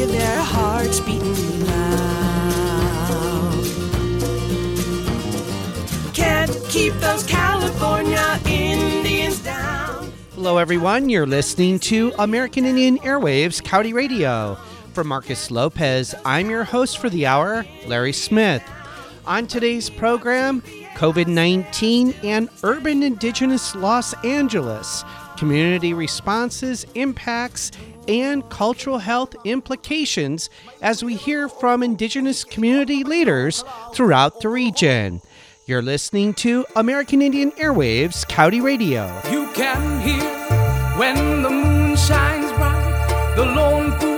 hear 0.00 0.18
their 0.18 0.40
hearts 0.40 1.00
beating 1.00 1.66
loud. 1.66 2.04
Can't 6.14 6.50
keep 6.68 6.94
those 6.94 7.24
California 7.24 8.40
Indians 8.46 9.40
down. 9.40 10.10
Hello, 10.34 10.56
everyone. 10.56 11.10
You're 11.10 11.26
listening 11.26 11.78
to 11.80 12.14
American 12.18 12.64
Indian 12.64 12.98
Airwaves 13.00 13.62
County 13.62 13.92
Radio. 13.92 14.56
From 14.94 15.08
Marcus 15.08 15.50
Lopez, 15.50 16.14
I'm 16.24 16.48
your 16.48 16.64
host 16.64 16.98
for 16.98 17.10
the 17.10 17.26
hour, 17.26 17.66
Larry 17.86 18.14
Smith. 18.14 18.62
On 19.26 19.46
today's 19.46 19.90
program, 19.90 20.62
COVID 20.96 21.26
19 21.26 22.14
and 22.24 22.48
urban 22.62 23.02
indigenous 23.02 23.74
Los 23.74 24.14
Angeles, 24.24 25.04
community 25.36 25.92
responses, 25.92 26.86
impacts, 26.94 27.70
and 28.08 28.48
cultural 28.48 28.98
health 28.98 29.34
implications 29.44 30.50
as 30.82 31.04
we 31.04 31.16
hear 31.16 31.48
from 31.48 31.82
indigenous 31.82 32.44
community 32.44 33.04
leaders 33.04 33.64
throughout 33.94 34.40
the 34.40 34.48
region. 34.48 35.20
You're 35.66 35.82
listening 35.82 36.34
to 36.34 36.66
American 36.74 37.22
Indian 37.22 37.52
Airwaves 37.52 38.26
County 38.28 38.60
Radio. 38.60 39.06
You 39.30 39.48
can 39.52 40.00
hear 40.00 40.98
when 40.98 41.42
the 41.42 41.50
moon 41.50 41.96
shines 41.96 42.50
bright, 42.52 43.32
the 43.36 43.44
lone 43.44 44.09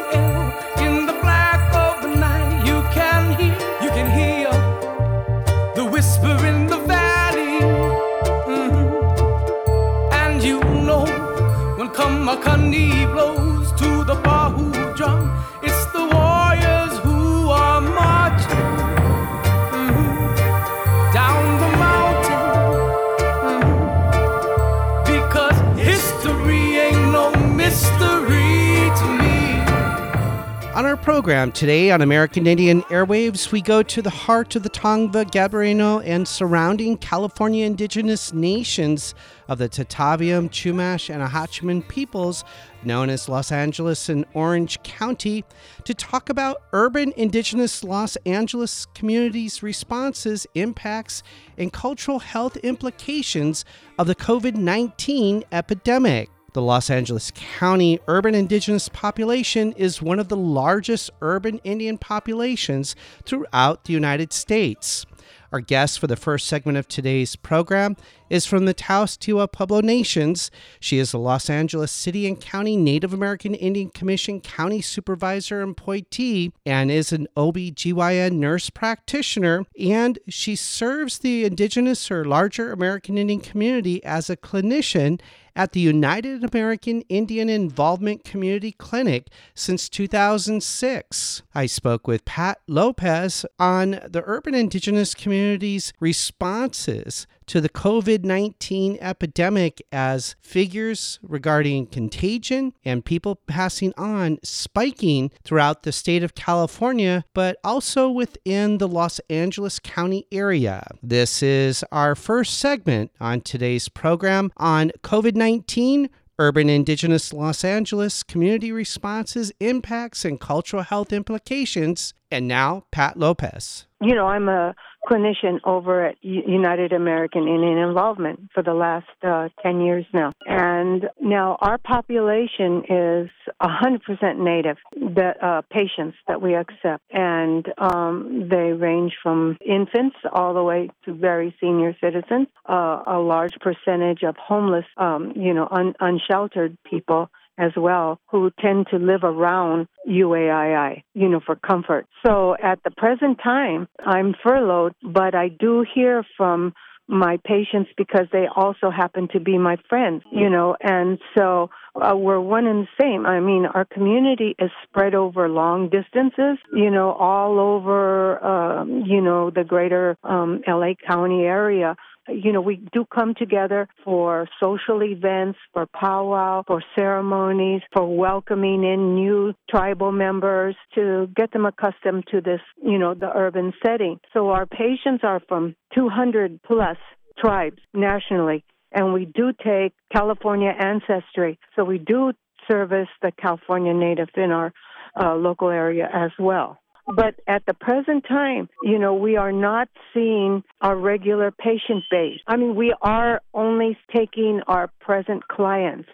program 31.02 31.50
today 31.50 31.90
on 31.90 32.00
American 32.00 32.46
Indian 32.46 32.82
Airwaves, 32.82 33.50
we 33.50 33.60
go 33.60 33.82
to 33.82 34.00
the 34.00 34.08
heart 34.08 34.54
of 34.54 34.62
the 34.62 34.70
Tongva, 34.70 35.24
Gabarino, 35.24 36.00
and 36.06 36.28
surrounding 36.28 36.96
California 36.96 37.66
indigenous 37.66 38.32
nations 38.32 39.12
of 39.48 39.58
the 39.58 39.68
Tataviam, 39.68 40.48
Chumash, 40.48 41.12
and 41.12 41.20
Acjachemen 41.20 41.86
peoples, 41.88 42.44
known 42.84 43.10
as 43.10 43.28
Los 43.28 43.50
Angeles 43.50 44.08
and 44.08 44.24
Orange 44.32 44.80
County, 44.84 45.44
to 45.84 45.92
talk 45.92 46.28
about 46.28 46.62
urban 46.72 47.12
indigenous 47.16 47.82
Los 47.82 48.14
Angeles 48.24 48.86
communities' 48.94 49.60
responses, 49.60 50.46
impacts, 50.54 51.24
and 51.58 51.72
cultural 51.72 52.20
health 52.20 52.56
implications 52.58 53.64
of 53.98 54.06
the 54.06 54.14
COVID 54.14 54.54
19 54.54 55.42
epidemic. 55.50 56.30
The 56.54 56.60
Los 56.60 56.90
Angeles 56.90 57.32
County 57.34 57.98
urban 58.06 58.34
indigenous 58.34 58.90
population 58.90 59.72
is 59.72 60.02
one 60.02 60.18
of 60.18 60.28
the 60.28 60.36
largest 60.36 61.08
urban 61.22 61.60
Indian 61.64 61.96
populations 61.96 62.94
throughout 63.24 63.84
the 63.84 63.94
United 63.94 64.34
States. 64.34 65.06
Our 65.50 65.60
guest 65.60 65.98
for 65.98 66.08
the 66.08 66.16
first 66.16 66.46
segment 66.46 66.76
of 66.76 66.88
today's 66.88 67.36
program 67.36 67.96
is 68.32 68.46
from 68.46 68.64
the 68.64 68.72
Taos 68.72 69.18
Tiwa 69.18 69.52
Pueblo 69.52 69.82
Nations. 69.82 70.50
She 70.80 70.98
is 70.98 71.12
the 71.12 71.18
Los 71.18 71.50
Angeles 71.50 71.92
City 71.92 72.26
and 72.26 72.40
County 72.40 72.78
Native 72.78 73.12
American 73.12 73.54
Indian 73.54 73.90
Commission 73.90 74.40
County 74.40 74.80
Supervisor 74.80 75.60
appointee 75.60 76.50
and 76.64 76.90
is 76.90 77.12
an 77.12 77.28
OB/GYN 77.36 78.32
nurse 78.32 78.70
practitioner. 78.70 79.66
And 79.78 80.18
she 80.28 80.56
serves 80.56 81.18
the 81.18 81.44
indigenous 81.44 82.10
or 82.10 82.24
larger 82.24 82.72
American 82.72 83.18
Indian 83.18 83.40
community 83.40 84.02
as 84.02 84.30
a 84.30 84.36
clinician 84.36 85.20
at 85.54 85.72
the 85.72 85.80
United 85.80 86.42
American 86.42 87.02
Indian 87.10 87.50
Involvement 87.50 88.24
Community 88.24 88.72
Clinic 88.72 89.26
since 89.54 89.90
2006. 89.90 91.42
I 91.54 91.66
spoke 91.66 92.06
with 92.06 92.24
Pat 92.24 92.60
Lopez 92.66 93.44
on 93.58 94.00
the 94.08 94.22
urban 94.24 94.54
indigenous 94.54 95.14
community's 95.14 95.92
responses 96.00 97.26
to 97.46 97.60
the 97.60 97.68
COVID 97.68 98.24
19 98.24 98.98
epidemic 99.00 99.82
as 99.92 100.36
figures 100.40 101.18
regarding 101.22 101.86
contagion 101.86 102.72
and 102.84 103.04
people 103.04 103.36
passing 103.46 103.92
on 103.96 104.38
spiking 104.42 105.30
throughout 105.44 105.82
the 105.82 105.92
state 105.92 106.22
of 106.22 106.34
California, 106.34 107.24
but 107.34 107.58
also 107.64 108.08
within 108.08 108.78
the 108.78 108.88
Los 108.88 109.20
Angeles 109.30 109.78
County 109.78 110.26
area. 110.32 110.86
This 111.02 111.42
is 111.42 111.84
our 111.92 112.14
first 112.14 112.58
segment 112.58 113.10
on 113.20 113.40
today's 113.40 113.88
program 113.88 114.52
on 114.56 114.90
COVID 115.02 115.34
19 115.34 116.08
urban 116.38 116.68
indigenous 116.68 117.32
Los 117.32 117.64
Angeles 117.64 118.22
community 118.22 118.72
responses, 118.72 119.52
impacts, 119.60 120.24
and 120.24 120.40
cultural 120.40 120.82
health 120.82 121.12
implications. 121.12 122.14
And 122.30 122.48
now, 122.48 122.84
Pat 122.90 123.16
Lopez. 123.16 123.86
you 124.00 124.14
know, 124.14 124.26
I'm 124.26 124.48
a 124.48 124.74
clinician 125.08 125.58
over 125.64 126.06
at 126.06 126.16
United 126.22 126.92
American 126.92 127.48
Indian 127.48 127.78
Involvement 127.78 128.50
for 128.54 128.62
the 128.62 128.74
last 128.74 129.06
uh, 129.22 129.48
10 129.62 129.80
years 129.80 130.04
now. 130.12 130.32
And 130.46 131.08
now 131.20 131.56
our 131.60 131.78
population 131.78 132.84
is 132.88 133.30
100% 133.60 134.38
native, 134.38 134.76
the 134.94 135.34
uh, 135.42 135.62
patients 135.70 136.16
that 136.28 136.40
we 136.40 136.54
accept. 136.54 137.02
And 137.10 137.66
um, 137.78 138.48
they 138.48 138.72
range 138.72 139.14
from 139.22 139.56
infants 139.64 140.16
all 140.32 140.54
the 140.54 140.62
way 140.62 140.90
to 141.04 141.14
very 141.14 141.54
senior 141.60 141.96
citizens, 142.00 142.48
uh, 142.68 143.02
a 143.06 143.18
large 143.18 143.54
percentage 143.60 144.22
of 144.22 144.36
homeless, 144.36 144.86
um, 144.96 145.32
you 145.36 145.54
know, 145.54 145.68
un- 145.70 145.94
unsheltered 146.00 146.76
people 146.84 147.30
as 147.58 147.72
well 147.76 148.18
who 148.30 148.50
tend 148.60 148.86
to 148.90 148.96
live 148.96 149.24
around 149.24 149.86
UAII, 150.08 151.02
you 151.14 151.28
know, 151.28 151.40
for 151.44 151.56
comfort. 151.56 152.06
So 152.24 152.56
at 152.62 152.82
the 152.84 152.90
present 152.90 153.38
time, 153.42 153.88
I'm 154.04 154.34
furloughed, 154.42 154.94
but 155.02 155.34
I 155.34 155.48
do 155.48 155.84
hear 155.94 156.24
from 156.36 156.72
my 157.08 157.38
patients 157.44 157.90
because 157.96 158.26
they 158.32 158.46
also 158.54 158.90
happen 158.90 159.28
to 159.32 159.40
be 159.40 159.58
my 159.58 159.76
friends, 159.88 160.22
you 160.30 160.48
know, 160.48 160.76
and 160.80 161.18
so 161.36 161.68
uh, 161.94 162.16
we're 162.16 162.40
one 162.40 162.66
and 162.66 162.86
the 162.86 163.02
same. 163.02 163.26
I 163.26 163.40
mean, 163.40 163.66
our 163.66 163.84
community 163.84 164.54
is 164.58 164.70
spread 164.84 165.14
over 165.14 165.48
long 165.48 165.90
distances, 165.90 166.58
you 166.72 166.90
know, 166.90 167.12
all 167.12 167.58
over, 167.58 168.42
um, 168.44 169.04
you 169.06 169.20
know, 169.20 169.50
the 169.50 169.64
greater 169.64 170.16
um, 170.22 170.62
LA 170.66 170.94
County 171.06 171.42
area 171.42 171.96
you 172.28 172.52
know, 172.52 172.60
we 172.60 172.76
do 172.92 173.04
come 173.12 173.34
together 173.34 173.88
for 174.04 174.48
social 174.62 175.02
events, 175.02 175.58
for 175.72 175.86
powwow, 175.86 176.62
for 176.66 176.82
ceremonies, 176.96 177.82
for 177.92 178.16
welcoming 178.16 178.84
in 178.84 179.14
new 179.14 179.54
tribal 179.70 180.12
members 180.12 180.76
to 180.94 181.28
get 181.34 181.52
them 181.52 181.66
accustomed 181.66 182.24
to 182.30 182.40
this, 182.40 182.60
you 182.82 182.98
know, 182.98 183.14
the 183.14 183.30
urban 183.34 183.72
setting. 183.84 184.20
So 184.32 184.50
our 184.50 184.66
patients 184.66 185.22
are 185.24 185.40
from 185.48 185.74
200 185.94 186.60
plus 186.62 186.96
tribes 187.38 187.78
nationally, 187.92 188.64
and 188.92 189.12
we 189.12 189.24
do 189.24 189.52
take 189.64 189.92
California 190.14 190.72
ancestry. 190.78 191.58
So 191.74 191.84
we 191.84 191.98
do 191.98 192.32
service 192.70 193.08
the 193.20 193.32
California 193.32 193.94
native 193.94 194.28
in 194.36 194.50
our 194.50 194.72
uh, 195.20 195.34
local 195.34 195.68
area 195.70 196.08
as 196.12 196.30
well. 196.38 196.78
But 197.06 197.34
at 197.46 197.66
the 197.66 197.74
present 197.74 198.24
time, 198.28 198.68
you 198.84 198.98
know, 198.98 199.14
we 199.14 199.36
are 199.36 199.52
not 199.52 199.88
seeing 200.14 200.62
our 200.80 200.96
regular 200.96 201.50
patient 201.50 202.04
base. 202.10 202.38
I 202.46 202.56
mean, 202.56 202.74
we 202.76 202.94
are 203.02 203.40
only 203.52 203.98
taking 204.14 204.60
our 204.68 204.88
present 205.00 205.46
clients, 205.48 206.08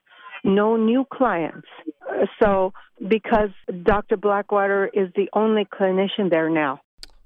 no 0.45 0.77
new 0.77 1.05
clients. 1.13 1.69
So, 2.43 2.73
because 3.07 3.51
Dr. 3.83 4.17
Blackwater 4.17 4.89
is 4.93 5.09
the 5.15 5.29
only 5.35 5.67
clinician 5.67 6.31
there 6.31 6.49
now, 6.51 6.81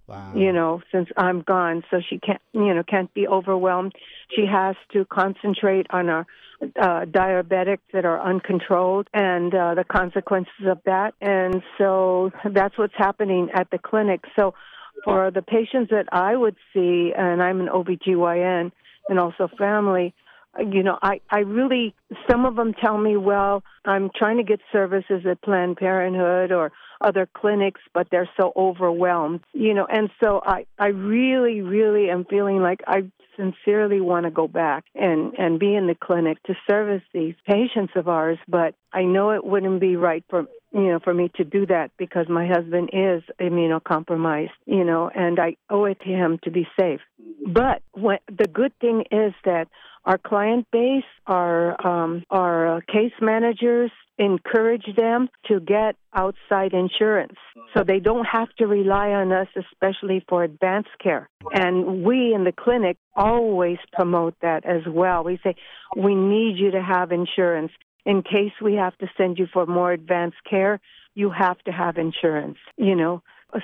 Wow. 0.08 0.32
you 0.34 0.52
know, 0.52 0.82
since 0.90 1.08
I'm 1.16 1.42
gone, 1.42 1.84
so 1.90 2.00
she 2.06 2.18
can't, 2.18 2.40
you 2.52 2.74
know, 2.74 2.82
can't 2.82 3.12
be 3.14 3.28
overwhelmed. 3.28 3.92
She 4.34 4.44
has 4.46 4.74
to 4.92 5.04
concentrate 5.04 5.86
on 5.90 6.08
our 6.08 6.26
uh, 6.62 7.04
diabetics 7.06 7.80
that 7.92 8.04
are 8.04 8.20
uncontrolled 8.20 9.08
and 9.14 9.54
uh, 9.54 9.74
the 9.74 9.84
consequences 9.84 10.66
of 10.66 10.80
that. 10.86 11.14
And 11.20 11.62
so 11.78 12.30
that's 12.52 12.76
what's 12.76 12.94
happening 12.96 13.48
at 13.54 13.70
the 13.70 13.78
clinic. 13.78 14.20
So 14.36 14.54
for 15.04 15.30
the 15.30 15.42
patients 15.42 15.90
that 15.90 16.06
I 16.12 16.36
would 16.36 16.56
see, 16.74 17.12
and 17.16 17.42
I'm 17.42 17.60
an 17.60 17.68
OBGYN 17.68 18.72
and 19.08 19.18
also 19.18 19.48
family, 19.58 20.14
you 20.58 20.82
know, 20.82 20.98
I, 21.02 21.20
I 21.30 21.40
really, 21.40 21.94
some 22.30 22.44
of 22.44 22.56
them 22.56 22.74
tell 22.74 22.98
me, 22.98 23.16
well, 23.16 23.62
I'm 23.84 24.10
trying 24.14 24.36
to 24.36 24.42
get 24.42 24.60
services 24.70 25.24
at 25.28 25.40
Planned 25.42 25.76
Parenthood 25.76 26.52
or 26.52 26.72
other 27.00 27.28
clinics, 27.32 27.80
but 27.94 28.08
they're 28.10 28.30
so 28.40 28.52
overwhelmed, 28.56 29.40
you 29.52 29.74
know, 29.74 29.86
and 29.86 30.10
so 30.22 30.40
I, 30.44 30.66
I 30.78 30.88
really, 30.88 31.62
really 31.62 32.10
am 32.10 32.24
feeling 32.24 32.58
like 32.58 32.80
I 32.86 33.10
sincerely 33.36 34.00
want 34.00 34.24
to 34.24 34.30
go 34.30 34.46
back 34.46 34.84
and, 34.94 35.32
and 35.38 35.58
be 35.58 35.74
in 35.74 35.86
the 35.86 35.94
clinic 35.94 36.42
to 36.44 36.54
service 36.68 37.02
these 37.12 37.34
patients 37.46 37.92
of 37.96 38.08
ours, 38.08 38.38
but 38.46 38.74
I 38.92 39.02
know 39.04 39.30
it 39.30 39.44
wouldn't 39.44 39.80
be 39.80 39.96
right 39.96 40.24
for 40.28 40.46
you 40.72 40.88
know, 40.88 41.00
for 41.00 41.12
me 41.12 41.30
to 41.36 41.44
do 41.44 41.66
that 41.66 41.90
because 41.98 42.26
my 42.28 42.46
husband 42.46 42.90
is 42.92 43.22
immunocompromised, 43.40 44.50
you 44.66 44.84
know, 44.84 45.10
and 45.14 45.38
I 45.38 45.56
owe 45.68 45.84
it 45.84 46.00
to 46.00 46.08
him 46.08 46.38
to 46.44 46.50
be 46.50 46.66
safe. 46.78 47.00
But 47.46 47.82
the 47.94 48.48
good 48.50 48.72
thing 48.80 49.04
is 49.10 49.34
that 49.44 49.68
our 50.04 50.18
client 50.18 50.66
base, 50.72 51.04
our 51.26 51.86
um, 51.86 52.24
our 52.30 52.82
case 52.82 53.12
managers 53.20 53.90
encourage 54.18 54.84
them 54.96 55.28
to 55.46 55.60
get 55.60 55.96
outside 56.14 56.72
insurance, 56.72 57.36
so 57.74 57.84
they 57.84 58.00
don't 58.00 58.24
have 58.24 58.48
to 58.58 58.66
rely 58.66 59.10
on 59.10 59.32
us, 59.32 59.48
especially 59.56 60.24
for 60.28 60.42
advanced 60.42 60.90
care. 61.02 61.28
And 61.52 62.04
we 62.04 62.34
in 62.34 62.44
the 62.44 62.52
clinic 62.52 62.96
always 63.14 63.78
promote 63.92 64.34
that 64.42 64.66
as 64.66 64.82
well. 64.88 65.22
We 65.22 65.38
say 65.44 65.54
we 65.96 66.14
need 66.14 66.56
you 66.56 66.72
to 66.72 66.82
have 66.82 67.12
insurance 67.12 67.72
in 68.04 68.22
case 68.22 68.52
we 68.60 68.74
have 68.74 68.96
to 68.98 69.06
send 69.16 69.38
you 69.38 69.46
for 69.52 69.66
more 69.66 69.92
advanced 69.92 70.42
care. 70.48 70.80
You 71.14 71.30
have 71.30 71.58
to 71.64 71.72
have 71.72 71.98
insurance. 71.98 72.58
You 72.76 72.96
know, 72.96 73.22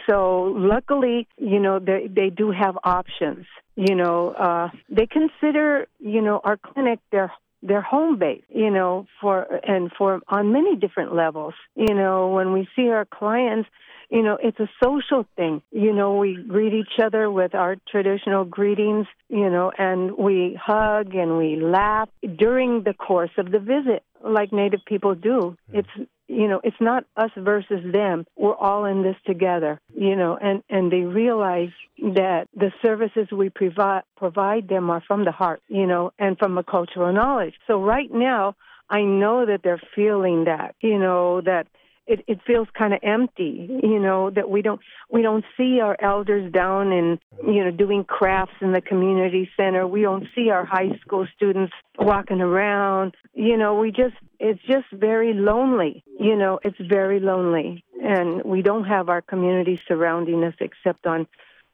so 0.08 0.54
luckily, 0.56 1.26
you 1.36 1.58
know, 1.58 1.78
they 1.78 2.08
they 2.08 2.30
do 2.30 2.50
have 2.50 2.76
options. 2.84 3.46
You 3.76 3.94
know, 3.94 4.30
uh, 4.30 4.68
they 4.88 5.06
consider 5.06 5.86
you 5.98 6.20
know 6.20 6.40
our 6.44 6.56
clinic 6.56 7.00
their 7.10 7.32
their 7.62 7.80
home 7.80 8.18
base. 8.18 8.42
You 8.48 8.70
know, 8.70 9.06
for 9.20 9.42
and 9.66 9.90
for 9.96 10.20
on 10.28 10.52
many 10.52 10.76
different 10.76 11.14
levels. 11.14 11.54
You 11.74 11.94
know, 11.94 12.28
when 12.28 12.52
we 12.52 12.68
see 12.76 12.88
our 12.88 13.04
clients. 13.04 13.68
You 14.10 14.22
know, 14.22 14.38
it's 14.42 14.58
a 14.58 14.70
social 14.82 15.26
thing. 15.36 15.60
You 15.70 15.92
know, 15.92 16.16
we 16.16 16.34
greet 16.34 16.72
each 16.72 16.98
other 16.98 17.30
with 17.30 17.54
our 17.54 17.76
traditional 17.90 18.46
greetings, 18.46 19.06
you 19.28 19.50
know, 19.50 19.70
and 19.76 20.16
we 20.16 20.58
hug 20.58 21.14
and 21.14 21.36
we 21.36 21.56
laugh 21.60 22.08
during 22.38 22.84
the 22.84 22.94
course 22.94 23.32
of 23.36 23.50
the 23.50 23.58
visit, 23.58 24.02
like 24.24 24.52
Native 24.52 24.84
people 24.86 25.14
do. 25.14 25.56
It's 25.72 25.88
you 26.28 26.46
know, 26.46 26.60
it's 26.62 26.76
not 26.78 27.04
us 27.16 27.30
versus 27.36 27.80
them. 27.90 28.26
We're 28.36 28.54
all 28.54 28.84
in 28.84 29.02
this 29.02 29.16
together, 29.26 29.80
you 29.94 30.14
know, 30.14 30.36
and, 30.40 30.62
and 30.68 30.92
they 30.92 31.00
realize 31.00 31.70
that 31.98 32.48
the 32.54 32.70
services 32.84 33.28
we 33.32 33.48
provide, 33.48 34.02
provide 34.16 34.68
them 34.68 34.90
are 34.90 35.02
from 35.08 35.24
the 35.24 35.32
heart, 35.32 35.62
you 35.68 35.86
know, 35.86 36.12
and 36.18 36.38
from 36.38 36.58
a 36.58 36.62
cultural 36.62 37.12
knowledge. 37.14 37.54
So 37.66 37.82
right 37.82 38.12
now, 38.12 38.56
I 38.90 39.02
know 39.02 39.46
that 39.46 39.62
they're 39.64 39.80
feeling 39.94 40.44
that, 40.44 40.74
you 40.82 40.98
know, 40.98 41.40
that 41.40 41.66
it, 42.08 42.24
it 42.26 42.40
feels 42.46 42.66
kind 42.76 42.94
of 42.94 43.00
empty, 43.02 43.68
you 43.82 44.00
know, 44.00 44.30
that 44.30 44.48
we 44.48 44.62
don't 44.62 44.80
we 45.10 45.20
don't 45.20 45.44
see 45.56 45.78
our 45.80 45.96
elders 46.00 46.50
down 46.50 46.90
and 46.90 47.18
you 47.46 47.62
know 47.62 47.70
doing 47.70 48.02
crafts 48.02 48.54
in 48.62 48.72
the 48.72 48.80
community 48.80 49.48
center. 49.56 49.86
We 49.86 50.02
don't 50.02 50.26
see 50.34 50.48
our 50.48 50.64
high 50.64 50.98
school 51.02 51.28
students 51.36 51.72
walking 51.98 52.40
around. 52.40 53.14
You 53.34 53.58
know, 53.58 53.78
we 53.78 53.90
just 53.90 54.16
it's 54.40 54.60
just 54.62 54.86
very 54.90 55.34
lonely. 55.34 56.02
You 56.18 56.34
know, 56.34 56.58
it's 56.64 56.80
very 56.80 57.20
lonely, 57.20 57.84
and 58.02 58.42
we 58.42 58.62
don't 58.62 58.84
have 58.84 59.10
our 59.10 59.20
community 59.20 59.78
surrounding 59.86 60.42
us 60.44 60.54
except 60.60 61.06
on 61.06 61.26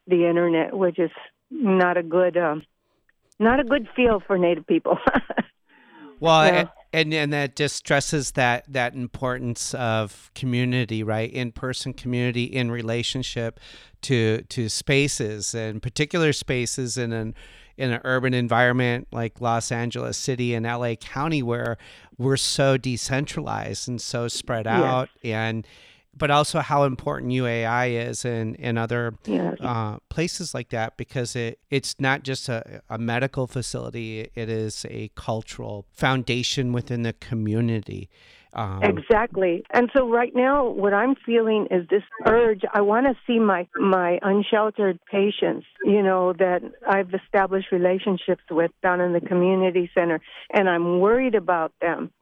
the 0.09 0.29
internet, 0.29 0.77
which 0.77 0.99
is 0.99 1.13
not 1.49 1.97
a 1.97 2.03
good 2.03 2.37
um, 2.37 2.65
not 3.39 3.61
a 3.61 3.65
good 3.65 3.89
feel 3.95 4.21
for 4.27 4.37
Native 4.37 4.67
people. 4.67 4.99
Well, 6.21 6.47
Yeah. 6.47 6.69
and 6.93 7.13
and 7.13 7.33
that 7.33 7.57
just 7.57 7.77
stresses 7.77 8.33
that 8.33 8.65
that 8.69 8.95
importance 8.95 9.75
of 9.75 10.31
community, 10.35 11.03
right? 11.03 11.31
In 11.33 11.53
person 11.53 11.93
community 11.93 12.45
in 12.45 12.71
relationship 12.71 13.59
to 14.03 14.43
to 14.49 14.69
spaces 14.69 15.55
and 15.55 15.83
particular 15.83 16.33
spaces 16.33 16.97
in 16.97 17.13
an 17.13 17.35
in 17.77 17.91
an 17.91 18.01
urban 18.05 18.33
environment 18.35 19.09
like 19.11 19.41
Los 19.41 19.73
Angeles 19.73 20.17
City 20.17 20.55
and 20.55 20.65
LA 20.65 20.95
County 20.95 21.43
where 21.43 21.77
we're 22.17 22.37
so 22.37 22.77
decentralized 22.77 23.89
and 23.89 24.01
so 24.01 24.29
spread 24.29 24.67
out 24.69 25.09
and 25.25 25.67
but 26.17 26.31
also 26.31 26.61
how 26.61 26.85
important 26.85 27.33
UAI 27.33 28.09
is 28.09 28.25
in, 28.25 28.55
in 28.57 28.79
other 28.79 29.15
Yes. 29.25 29.57
uh, 29.61 29.99
places 30.09 30.55
like 30.55 30.71
that 30.71 30.97
because 30.97 31.37
it 31.37 31.59
it's 31.71 31.97
not 31.99 32.23
just 32.23 32.49
a, 32.49 32.83
a 32.89 32.99
medical 32.99 33.47
facility; 33.47 34.31
it 34.35 34.49
is 34.49 34.87
a 34.89 35.11
cultural 35.15 35.87
foundation 35.93 36.73
within 36.73 37.03
the 37.03 37.13
community. 37.13 38.09
Um, 38.55 38.83
Exactly. 38.85 39.65
And 39.71 39.91
so 39.97 40.09
right 40.09 40.33
now 40.35 40.69
what 40.69 40.95
I'm 40.95 41.17
feeling 41.27 41.67
is 41.71 41.89
this 41.89 42.05
urge 42.25 42.63
I 42.73 42.83
want 42.83 43.07
to 43.07 43.15
see 43.27 43.41
my 43.41 43.67
my 43.75 44.19
unsheltered 44.23 45.01
patients, 45.11 45.67
you 45.85 46.03
know, 46.03 46.33
that 46.35 46.63
I've 46.89 47.13
established 47.13 47.73
relationships 47.73 48.45
with 48.51 48.71
down 48.83 49.01
in 49.01 49.13
the 49.13 49.21
community 49.21 49.91
center 49.93 50.21
and 50.53 50.69
I'm 50.69 51.01
worried 51.01 51.35
about 51.35 51.73
them. 51.81 52.13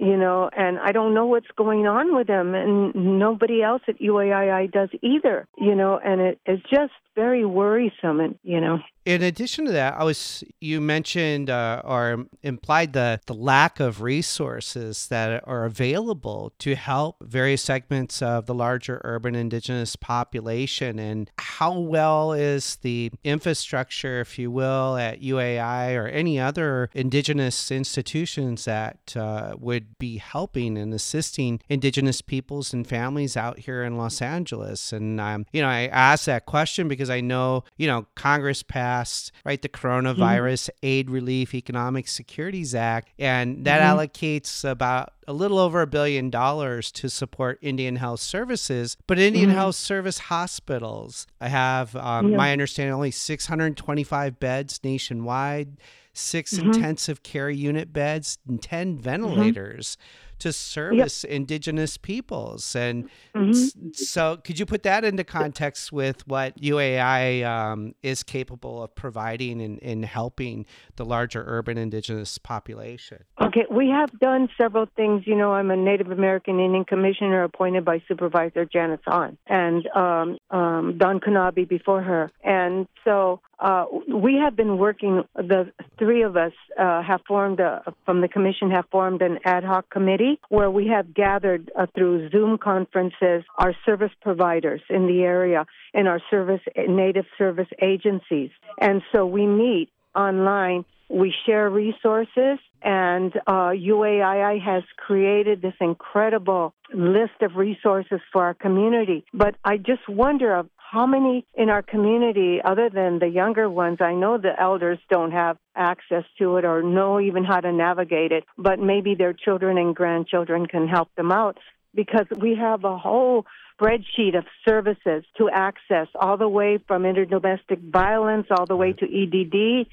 You 0.00 0.16
know, 0.16 0.48
and 0.56 0.78
I 0.78 0.92
don't 0.92 1.12
know 1.12 1.26
what's 1.26 1.50
going 1.56 1.86
on 1.86 2.14
with 2.14 2.28
them, 2.28 2.54
and 2.54 3.18
nobody 3.18 3.62
else 3.62 3.82
at 3.88 3.98
UAII 4.00 4.70
does 4.70 4.90
either. 5.02 5.46
You 5.56 5.74
know, 5.74 5.98
and 6.02 6.20
it, 6.20 6.40
it's 6.46 6.62
just 6.70 6.92
very 7.18 7.44
worrisome, 7.44 8.20
and 8.20 8.38
you 8.44 8.60
know. 8.60 8.78
in 9.04 9.22
addition 9.22 9.64
to 9.64 9.72
that, 9.72 9.94
I 9.98 10.04
was 10.04 10.44
you 10.60 10.80
mentioned 10.80 11.50
uh, 11.50 11.82
or 11.84 12.26
implied 12.44 12.92
the 12.92 13.20
the 13.26 13.34
lack 13.34 13.80
of 13.80 14.02
resources 14.02 15.08
that 15.08 15.42
are 15.44 15.64
available 15.64 16.52
to 16.60 16.76
help 16.76 17.16
various 17.20 17.62
segments 17.62 18.22
of 18.22 18.46
the 18.46 18.54
larger 18.54 19.00
urban 19.02 19.34
indigenous 19.34 19.96
population, 19.96 21.00
and 21.00 21.28
how 21.38 21.76
well 21.76 22.32
is 22.32 22.76
the 22.82 23.10
infrastructure, 23.24 24.20
if 24.20 24.38
you 24.38 24.52
will, 24.52 24.96
at 24.96 25.20
UAI 25.20 25.96
or 25.96 26.06
any 26.06 26.38
other 26.38 26.88
indigenous 26.94 27.72
institutions 27.72 28.64
that 28.66 29.16
uh, 29.16 29.54
would 29.58 29.98
be 29.98 30.18
helping 30.18 30.78
and 30.78 30.94
assisting 30.94 31.60
indigenous 31.68 32.22
peoples 32.22 32.72
and 32.72 32.86
families 32.86 33.36
out 33.36 33.58
here 33.58 33.82
in 33.82 33.96
Los 33.96 34.22
Angeles. 34.22 34.92
And 34.92 35.20
um, 35.20 35.46
you 35.52 35.62
know, 35.62 35.68
I 35.68 35.88
asked 35.88 36.26
that 36.26 36.46
question 36.46 36.86
because 36.86 37.07
I 37.10 37.20
know 37.20 37.64
you 37.76 37.86
know 37.86 38.06
Congress 38.14 38.62
passed 38.62 39.32
right 39.44 39.60
the 39.60 39.68
mm-hmm. 39.68 39.86
Coronavirus 39.86 40.70
Aid 40.82 41.10
Relief 41.10 41.54
Economic 41.54 42.08
Securities 42.08 42.74
Act, 42.74 43.12
and 43.18 43.64
that 43.64 43.80
mm-hmm. 43.80 43.98
allocates 43.98 44.68
about 44.68 45.12
a 45.26 45.32
little 45.32 45.58
over 45.58 45.82
a 45.82 45.86
billion 45.86 46.30
dollars 46.30 46.90
to 46.92 47.08
support 47.10 47.58
Indian 47.60 47.96
Health 47.96 48.20
Services, 48.20 48.96
but 49.06 49.18
Indian 49.18 49.50
mm-hmm. 49.50 49.58
Health 49.58 49.76
Service 49.76 50.18
hospitals. 50.18 51.26
I 51.40 51.48
have 51.48 51.94
um, 51.96 52.30
Yeah. 52.30 52.36
my 52.36 52.52
understanding 52.52 52.94
only 52.94 53.10
625 53.10 54.40
beds 54.40 54.80
nationwide, 54.82 55.76
6 56.14 56.52
intensive 56.54 57.22
care 57.22 57.50
unit 57.50 57.92
beds, 57.92 58.38
and 58.48 58.62
10 58.62 58.98
ventilators 58.98 59.96
to 60.40 60.52
service 60.52 61.24
indigenous 61.24 61.96
peoples. 61.96 62.74
And 62.76 63.08
s- 63.34 63.74
so, 63.92 64.36
could 64.36 64.58
you 64.58 64.66
put 64.66 64.82
that 64.84 65.04
into 65.04 65.24
context 65.24 65.92
with 65.92 66.26
what 66.26 66.56
UAI 66.60 67.44
um, 67.44 67.94
is 68.02 68.22
capable 68.22 68.82
of 68.82 68.94
providing 68.94 69.60
and, 69.60 69.82
and 69.82 70.04
helping 70.04 70.66
the 70.96 71.04
larger 71.04 71.44
urban 71.46 71.78
indigenous 71.78 72.38
population? 72.38 73.24
Okay, 73.40 73.64
we 73.70 73.88
have 73.88 74.10
done 74.20 74.48
several 74.56 74.86
things. 74.96 75.26
You 75.26 75.36
know, 75.36 75.52
I'm 75.52 75.70
a 75.70 75.76
Native 75.76 76.10
American 76.10 76.58
Indian 76.60 76.84
Commissioner 76.84 77.44
appointed 77.44 77.84
by 77.84 78.02
Supervisor 78.08 78.64
Janice 78.64 79.00
Hahn 79.04 79.38
and 79.46 79.86
um, 79.94 80.38
um, 80.50 80.98
Don 80.98 81.20
Knabe 81.20 81.68
before 81.68 82.02
her. 82.02 82.30
And 82.44 82.86
so 83.04 83.40
uh, 83.60 83.86
we 84.12 84.36
have 84.42 84.54
been 84.54 84.78
working, 84.78 85.24
the 85.34 85.72
three 85.98 86.22
of 86.22 86.36
us 86.36 86.52
uh, 86.78 87.02
have 87.02 87.20
formed, 87.26 87.58
a, 87.58 87.82
from 88.04 88.20
the 88.20 88.28
Commission, 88.28 88.70
have 88.70 88.84
formed 88.90 89.20
an 89.20 89.38
ad 89.44 89.64
hoc 89.64 89.90
committee 89.90 90.38
where 90.48 90.70
we 90.70 90.86
have 90.86 91.12
gathered 91.12 91.70
uh, 91.76 91.86
through 91.94 92.30
Zoom 92.30 92.58
conferences 92.58 93.42
our 93.56 93.74
service 93.84 94.12
providers 94.22 94.80
in 94.88 95.06
the 95.06 95.22
area 95.22 95.66
and 95.92 96.06
our 96.06 96.20
service, 96.30 96.60
Native 96.76 97.26
service 97.36 97.68
agencies. 97.82 98.50
And 98.80 99.02
so 99.12 99.26
we 99.26 99.46
meet 99.46 99.90
online. 100.14 100.84
We 101.10 101.32
share 101.46 101.70
resources, 101.70 102.58
and 102.82 103.34
uh, 103.46 103.70
UAII 103.70 104.60
has 104.62 104.82
created 104.98 105.62
this 105.62 105.74
incredible 105.80 106.74
list 106.92 107.40
of 107.40 107.56
resources 107.56 108.20
for 108.30 108.44
our 108.44 108.54
community. 108.54 109.24
But 109.32 109.54
I 109.64 109.78
just 109.78 110.06
wonder 110.06 110.54
how 110.90 111.06
many 111.06 111.44
in 111.54 111.68
our 111.68 111.82
community, 111.82 112.60
other 112.64 112.88
than 112.88 113.18
the 113.18 113.26
younger 113.26 113.68
ones, 113.68 113.98
I 114.00 114.14
know 114.14 114.38
the 114.38 114.58
elders 114.58 114.98
don't 115.10 115.32
have 115.32 115.58
access 115.76 116.24
to 116.38 116.56
it 116.56 116.64
or 116.64 116.82
know 116.82 117.20
even 117.20 117.44
how 117.44 117.60
to 117.60 117.70
navigate 117.72 118.32
it, 118.32 118.44
but 118.56 118.78
maybe 118.78 119.14
their 119.14 119.34
children 119.34 119.76
and 119.76 119.94
grandchildren 119.94 120.66
can 120.66 120.88
help 120.88 121.14
them 121.14 121.30
out 121.30 121.58
because 121.94 122.26
we 122.40 122.54
have 122.54 122.84
a 122.84 122.96
whole 122.96 123.44
spreadsheet 123.78 124.36
of 124.36 124.46
services 124.66 125.24
to 125.36 125.50
access 125.52 126.08
all 126.14 126.38
the 126.38 126.48
way 126.48 126.78
from 126.86 127.02
interdomestic 127.02 127.80
violence 127.92 128.46
all 128.50 128.64
the 128.64 128.76
way 128.76 128.92
to 128.94 129.04
EDD, 129.04 129.86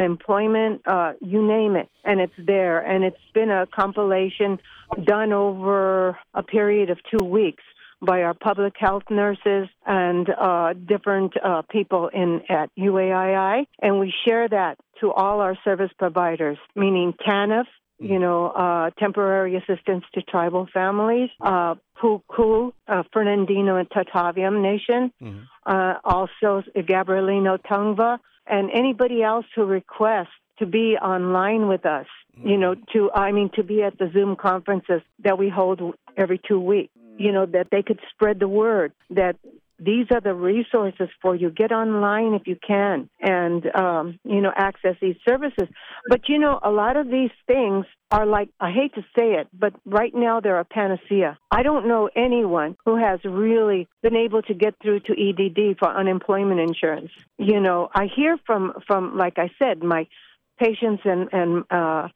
employment, 0.00 0.80
uh, 0.86 1.12
you 1.20 1.46
name 1.46 1.74
it, 1.74 1.88
and 2.04 2.20
it's 2.20 2.32
there. 2.38 2.78
And 2.78 3.04
it's 3.04 3.16
been 3.34 3.50
a 3.50 3.66
compilation 3.66 4.60
done 5.04 5.32
over 5.32 6.16
a 6.34 6.42
period 6.44 6.90
of 6.90 6.98
two 7.10 7.24
weeks 7.24 7.64
by 8.02 8.22
our 8.22 8.34
public 8.34 8.74
health 8.78 9.04
nurses 9.10 9.68
and 9.86 10.28
uh, 10.30 10.74
different 10.74 11.32
uh, 11.42 11.62
people 11.70 12.08
in 12.08 12.42
at 12.48 12.70
UAII, 12.78 13.66
and 13.80 13.98
we 13.98 14.12
share 14.26 14.48
that 14.48 14.78
to 15.00 15.12
all 15.12 15.40
our 15.40 15.56
service 15.64 15.90
providers, 15.98 16.58
meaning 16.74 17.14
TANF, 17.26 17.66
you 17.98 18.18
know, 18.18 18.48
uh, 18.48 18.90
temporary 18.98 19.56
assistance 19.56 20.04
to 20.14 20.22
tribal 20.22 20.68
families, 20.72 21.30
uh, 21.40 21.74
Pukúu, 21.98 22.72
uh, 22.88 23.02
Fernandino 23.14 23.80
and 23.80 23.88
Tataviam 23.88 24.60
Nation, 24.60 25.10
Mhm. 25.22 25.46
uh, 25.64 25.94
also 26.04 26.62
Gabrielino 26.76 27.56
Tongva, 27.58 28.18
and 28.46 28.70
anybody 28.70 29.22
else 29.22 29.46
who 29.54 29.64
requests 29.64 30.28
to 30.58 30.66
be 30.66 30.96
online 30.98 31.68
with 31.68 31.86
us, 31.86 32.06
you 32.42 32.56
know, 32.58 32.74
to, 32.92 33.10
I 33.12 33.32
mean, 33.32 33.48
to 33.50 33.62
be 33.62 33.82
at 33.82 33.98
the 33.98 34.10
Zoom 34.10 34.36
conferences 34.36 35.02
that 35.20 35.38
we 35.38 35.48
hold 35.48 35.94
every 36.16 36.38
two 36.38 36.60
weeks, 36.60 36.92
you 37.18 37.32
know, 37.32 37.46
that 37.46 37.68
they 37.70 37.82
could 37.82 38.00
spread 38.12 38.38
the 38.40 38.48
word 38.48 38.92
that 39.10 39.36
these 39.78 40.06
are 40.10 40.20
the 40.20 40.34
resources 40.34 41.08
for 41.20 41.34
you. 41.36 41.50
Get 41.50 41.70
online 41.70 42.34
if 42.34 42.46
you 42.46 42.56
can 42.66 43.10
and, 43.20 43.64
um, 43.76 44.18
you 44.24 44.40
know, 44.40 44.52
access 44.56 44.96
these 45.00 45.16
services. 45.28 45.68
But, 46.08 46.28
you 46.28 46.38
know, 46.38 46.58
a 46.62 46.70
lot 46.70 46.96
of 46.96 47.08
these 47.08 47.30
things 47.46 47.84
are 48.10 48.24
like, 48.24 48.48
I 48.58 48.70
hate 48.70 48.94
to 48.94 49.02
say 49.16 49.34
it, 49.34 49.48
but 49.52 49.74
right 49.84 50.14
now 50.14 50.40
they're 50.40 50.60
a 50.60 50.64
panacea. 50.64 51.38
I 51.50 51.62
don't 51.62 51.88
know 51.88 52.08
anyone 52.16 52.76
who 52.84 52.96
has 52.96 53.20
really 53.24 53.86
been 54.02 54.16
able 54.16 54.42
to 54.42 54.54
get 54.54 54.74
through 54.80 55.00
to 55.00 55.12
EDD 55.12 55.78
for 55.78 55.88
unemployment 55.88 56.60
insurance. 56.60 57.10
You 57.36 57.60
know, 57.60 57.90
I 57.94 58.06
hear 58.14 58.38
from, 58.46 58.72
from 58.86 59.16
like 59.16 59.38
I 59.38 59.50
said, 59.58 59.82
my 59.82 60.06
patients 60.58 61.02
and, 61.04 61.28
and, 61.32 61.64
uh, 61.70 62.08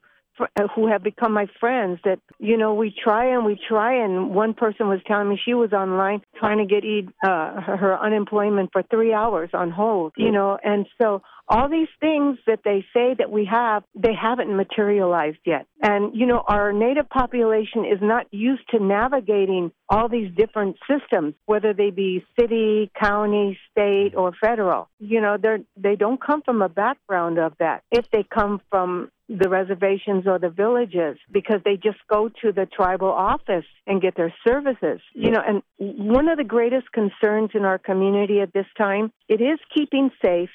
who 0.75 0.87
have 0.89 1.03
become 1.03 1.33
my 1.33 1.47
friends 1.59 2.01
that 2.05 2.19
you 2.39 2.57
know 2.57 2.75
we 2.75 2.95
try 3.03 3.35
and 3.35 3.45
we 3.45 3.59
try 3.69 4.05
and 4.05 4.35
one 4.35 4.55
person 4.55 4.89
was 4.89 5.01
telling 5.07 5.29
me 5.29 5.41
she 5.45 5.55
was 5.55 5.73
online 5.73 6.21
trying 6.37 6.59
to 6.59 6.67
get 6.67 6.85
uh, 7.25 7.61
her, 7.61 7.77
her 7.77 7.99
unemployment 7.99 8.71
for 8.73 8.83
three 8.91 9.13
hours 9.13 9.51
on 9.53 9.71
hold 9.71 10.13
you 10.17 10.31
know 10.31 10.59
and 10.63 10.87
so 11.01 11.23
all 11.51 11.69
these 11.69 11.89
things 11.99 12.39
that 12.47 12.61
they 12.65 12.85
say 12.95 13.15
that 13.19 13.31
we 13.31 13.45
have 13.45 13.83
they 13.95 14.15
haven't 14.15 14.57
materialized 14.57 15.41
yet. 15.45 15.67
And 15.83 16.15
you 16.15 16.25
know 16.27 16.43
our 16.47 16.73
native 16.73 17.09
population 17.11 17.85
is 17.85 17.99
not 18.01 18.27
used 18.31 18.63
to 18.71 18.79
navigating 18.79 19.73
all 19.89 20.09
these 20.09 20.31
different 20.35 20.77
systems 20.89 21.35
whether 21.47 21.75
they 21.75 21.91
be 21.91 22.25
city 22.39 22.91
county 22.99 23.59
state 23.71 24.13
or 24.17 24.33
federal. 24.41 24.89
You 25.01 25.21
know 25.21 25.37
they're 25.43 25.59
they 25.77 25.97
don't 25.97 26.25
come 26.25 26.43
from 26.43 26.63
a 26.63 26.69
background 26.69 27.39
of 27.39 27.53
that. 27.59 27.83
If 27.91 28.07
they 28.13 28.25
come 28.33 28.61
from 28.71 29.11
the 29.39 29.49
reservations 29.49 30.27
or 30.27 30.39
the 30.39 30.49
villages 30.51 31.17
because 31.31 31.61
they 31.65 31.77
just 31.77 31.99
go 32.09 32.29
to 32.43 32.51
the 32.51 32.67
tribal 32.67 33.11
office 33.11 33.65
and 33.87 34.03
get 34.03 34.17
their 34.17 34.35
services. 34.47 35.01
You 35.13 35.31
know, 35.31 35.43
and 35.47 35.63
one 35.79 36.29
of 36.29 36.37
the 36.37 36.45
greatest 36.45 36.91
concerns 36.93 37.51
in 37.55 37.65
our 37.65 37.79
community 37.79 38.41
at 38.41 38.53
this 38.53 38.67
time, 38.77 39.13
it 39.29 39.41
is 39.41 39.59
keeping 39.73 40.11
safe, 40.21 40.51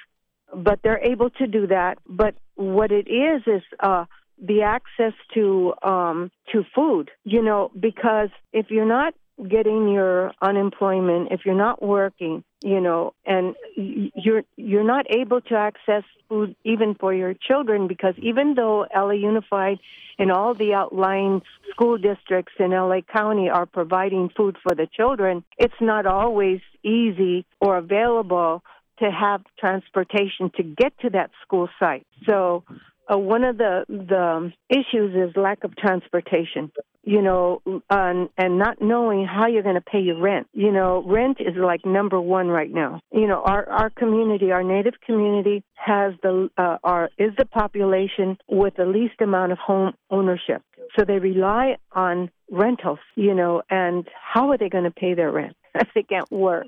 but 0.53 0.79
they're 0.83 1.03
able 1.03 1.29
to 1.31 1.47
do 1.47 1.67
that. 1.67 1.99
But 2.05 2.35
what 2.55 2.91
it 2.91 3.07
is 3.07 3.41
is 3.47 3.61
uh 3.79 4.05
the 4.41 4.63
access 4.63 5.13
to 5.33 5.73
um 5.81 6.29
to 6.51 6.65
food, 6.75 7.11
you 7.23 7.41
know, 7.41 7.71
because 7.79 8.29
if 8.51 8.69
you're 8.69 8.85
not 8.85 9.13
getting 9.37 9.89
your 9.89 10.31
unemployment, 10.41 11.31
if 11.31 11.41
you're 11.45 11.55
not 11.55 11.81
working, 11.81 12.43
you 12.63 12.79
know, 12.79 13.13
and 13.25 13.55
you're 13.75 14.43
you're 14.55 14.83
not 14.83 15.05
able 15.09 15.41
to 15.41 15.55
access 15.55 16.03
food 16.29 16.55
even 16.63 16.95
for 16.95 17.13
your 17.13 17.33
children 17.33 17.87
because 17.87 18.15
even 18.17 18.55
though 18.55 18.85
LA 18.95 19.11
Unified 19.11 19.79
and 20.17 20.31
all 20.31 20.53
the 20.53 20.73
outlying 20.73 21.41
school 21.71 21.97
districts 21.97 22.53
in 22.59 22.71
LA 22.71 23.01
County 23.01 23.49
are 23.49 23.65
providing 23.65 24.29
food 24.29 24.57
for 24.63 24.73
the 24.73 24.87
children, 24.87 25.43
it's 25.57 25.81
not 25.81 26.05
always 26.05 26.61
easy 26.83 27.45
or 27.59 27.77
available 27.77 28.63
to 28.99 29.11
have 29.11 29.41
transportation 29.59 30.49
to 30.55 30.63
get 30.63 30.97
to 30.99 31.09
that 31.09 31.29
school 31.43 31.67
site. 31.79 32.07
So 32.25 32.63
uh, 33.11 33.17
one 33.17 33.43
of 33.43 33.57
the 33.57 33.85
the 33.87 34.51
issues 34.69 35.15
is 35.15 35.35
lack 35.35 35.63
of 35.63 35.75
transportation 35.75 36.71
you 37.05 37.21
know 37.21 37.61
and 37.89 38.29
and 38.37 38.57
not 38.57 38.81
knowing 38.81 39.25
how 39.25 39.47
you're 39.47 39.63
going 39.63 39.75
to 39.75 39.81
pay 39.81 39.99
your 39.99 40.19
rent. 40.19 40.47
You 40.53 40.71
know 40.71 41.03
rent 41.05 41.37
is 41.39 41.55
like 41.55 41.85
number 41.85 42.19
one 42.19 42.47
right 42.47 42.71
now. 42.71 42.99
You 43.11 43.27
know 43.27 43.41
our 43.45 43.69
our 43.69 43.89
community 43.91 44.51
our 44.51 44.63
native 44.63 44.95
community 45.05 45.63
has 45.75 46.13
the 46.21 46.49
uh, 46.57 46.77
our 46.83 47.09
is 47.17 47.31
the 47.37 47.45
population 47.45 48.37
with 48.49 48.75
the 48.75 48.85
least 48.85 49.21
amount 49.21 49.51
of 49.51 49.59
home 49.59 49.93
ownership. 50.09 50.61
So 50.97 51.05
they 51.05 51.19
rely 51.19 51.77
on 51.91 52.31
rentals 52.51 52.99
you 53.15 53.33
know 53.33 53.61
and 53.69 54.07
how 54.33 54.51
are 54.51 54.57
they 54.57 54.69
going 54.69 54.83
to 54.83 54.91
pay 54.91 55.13
their 55.13 55.31
rent 55.31 55.55
if 55.75 55.87
they 55.95 56.03
can't 56.03 56.31
work 56.31 56.67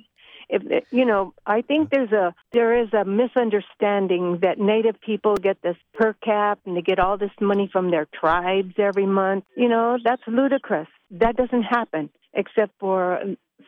if 0.50 0.84
you 0.92 1.06
know 1.06 1.34
i 1.46 1.62
think 1.62 1.90
there's 1.90 2.12
a 2.12 2.34
there 2.54 2.82
is 2.82 2.90
a 2.94 3.04
misunderstanding 3.06 4.40
that 4.42 4.60
native 4.60 5.00
people 5.02 5.36
get 5.36 5.62
this 5.62 5.76
per 5.94 6.14
cap 6.14 6.60
and 6.66 6.76
they 6.76 6.82
get 6.82 7.00
all 7.00 7.18
this 7.18 7.32
money 7.42 7.70
from 7.72 7.92
their 7.92 8.08
tribes 8.14 8.74
every 8.78 9.06
month. 9.06 9.44
You 9.56 9.70
know 9.70 9.98
that's 10.04 10.22
ludicrous. 10.28 10.88
That 11.12 11.36
doesn't 11.36 11.64
happen 11.64 12.10
except 12.34 12.74
for 12.80 13.22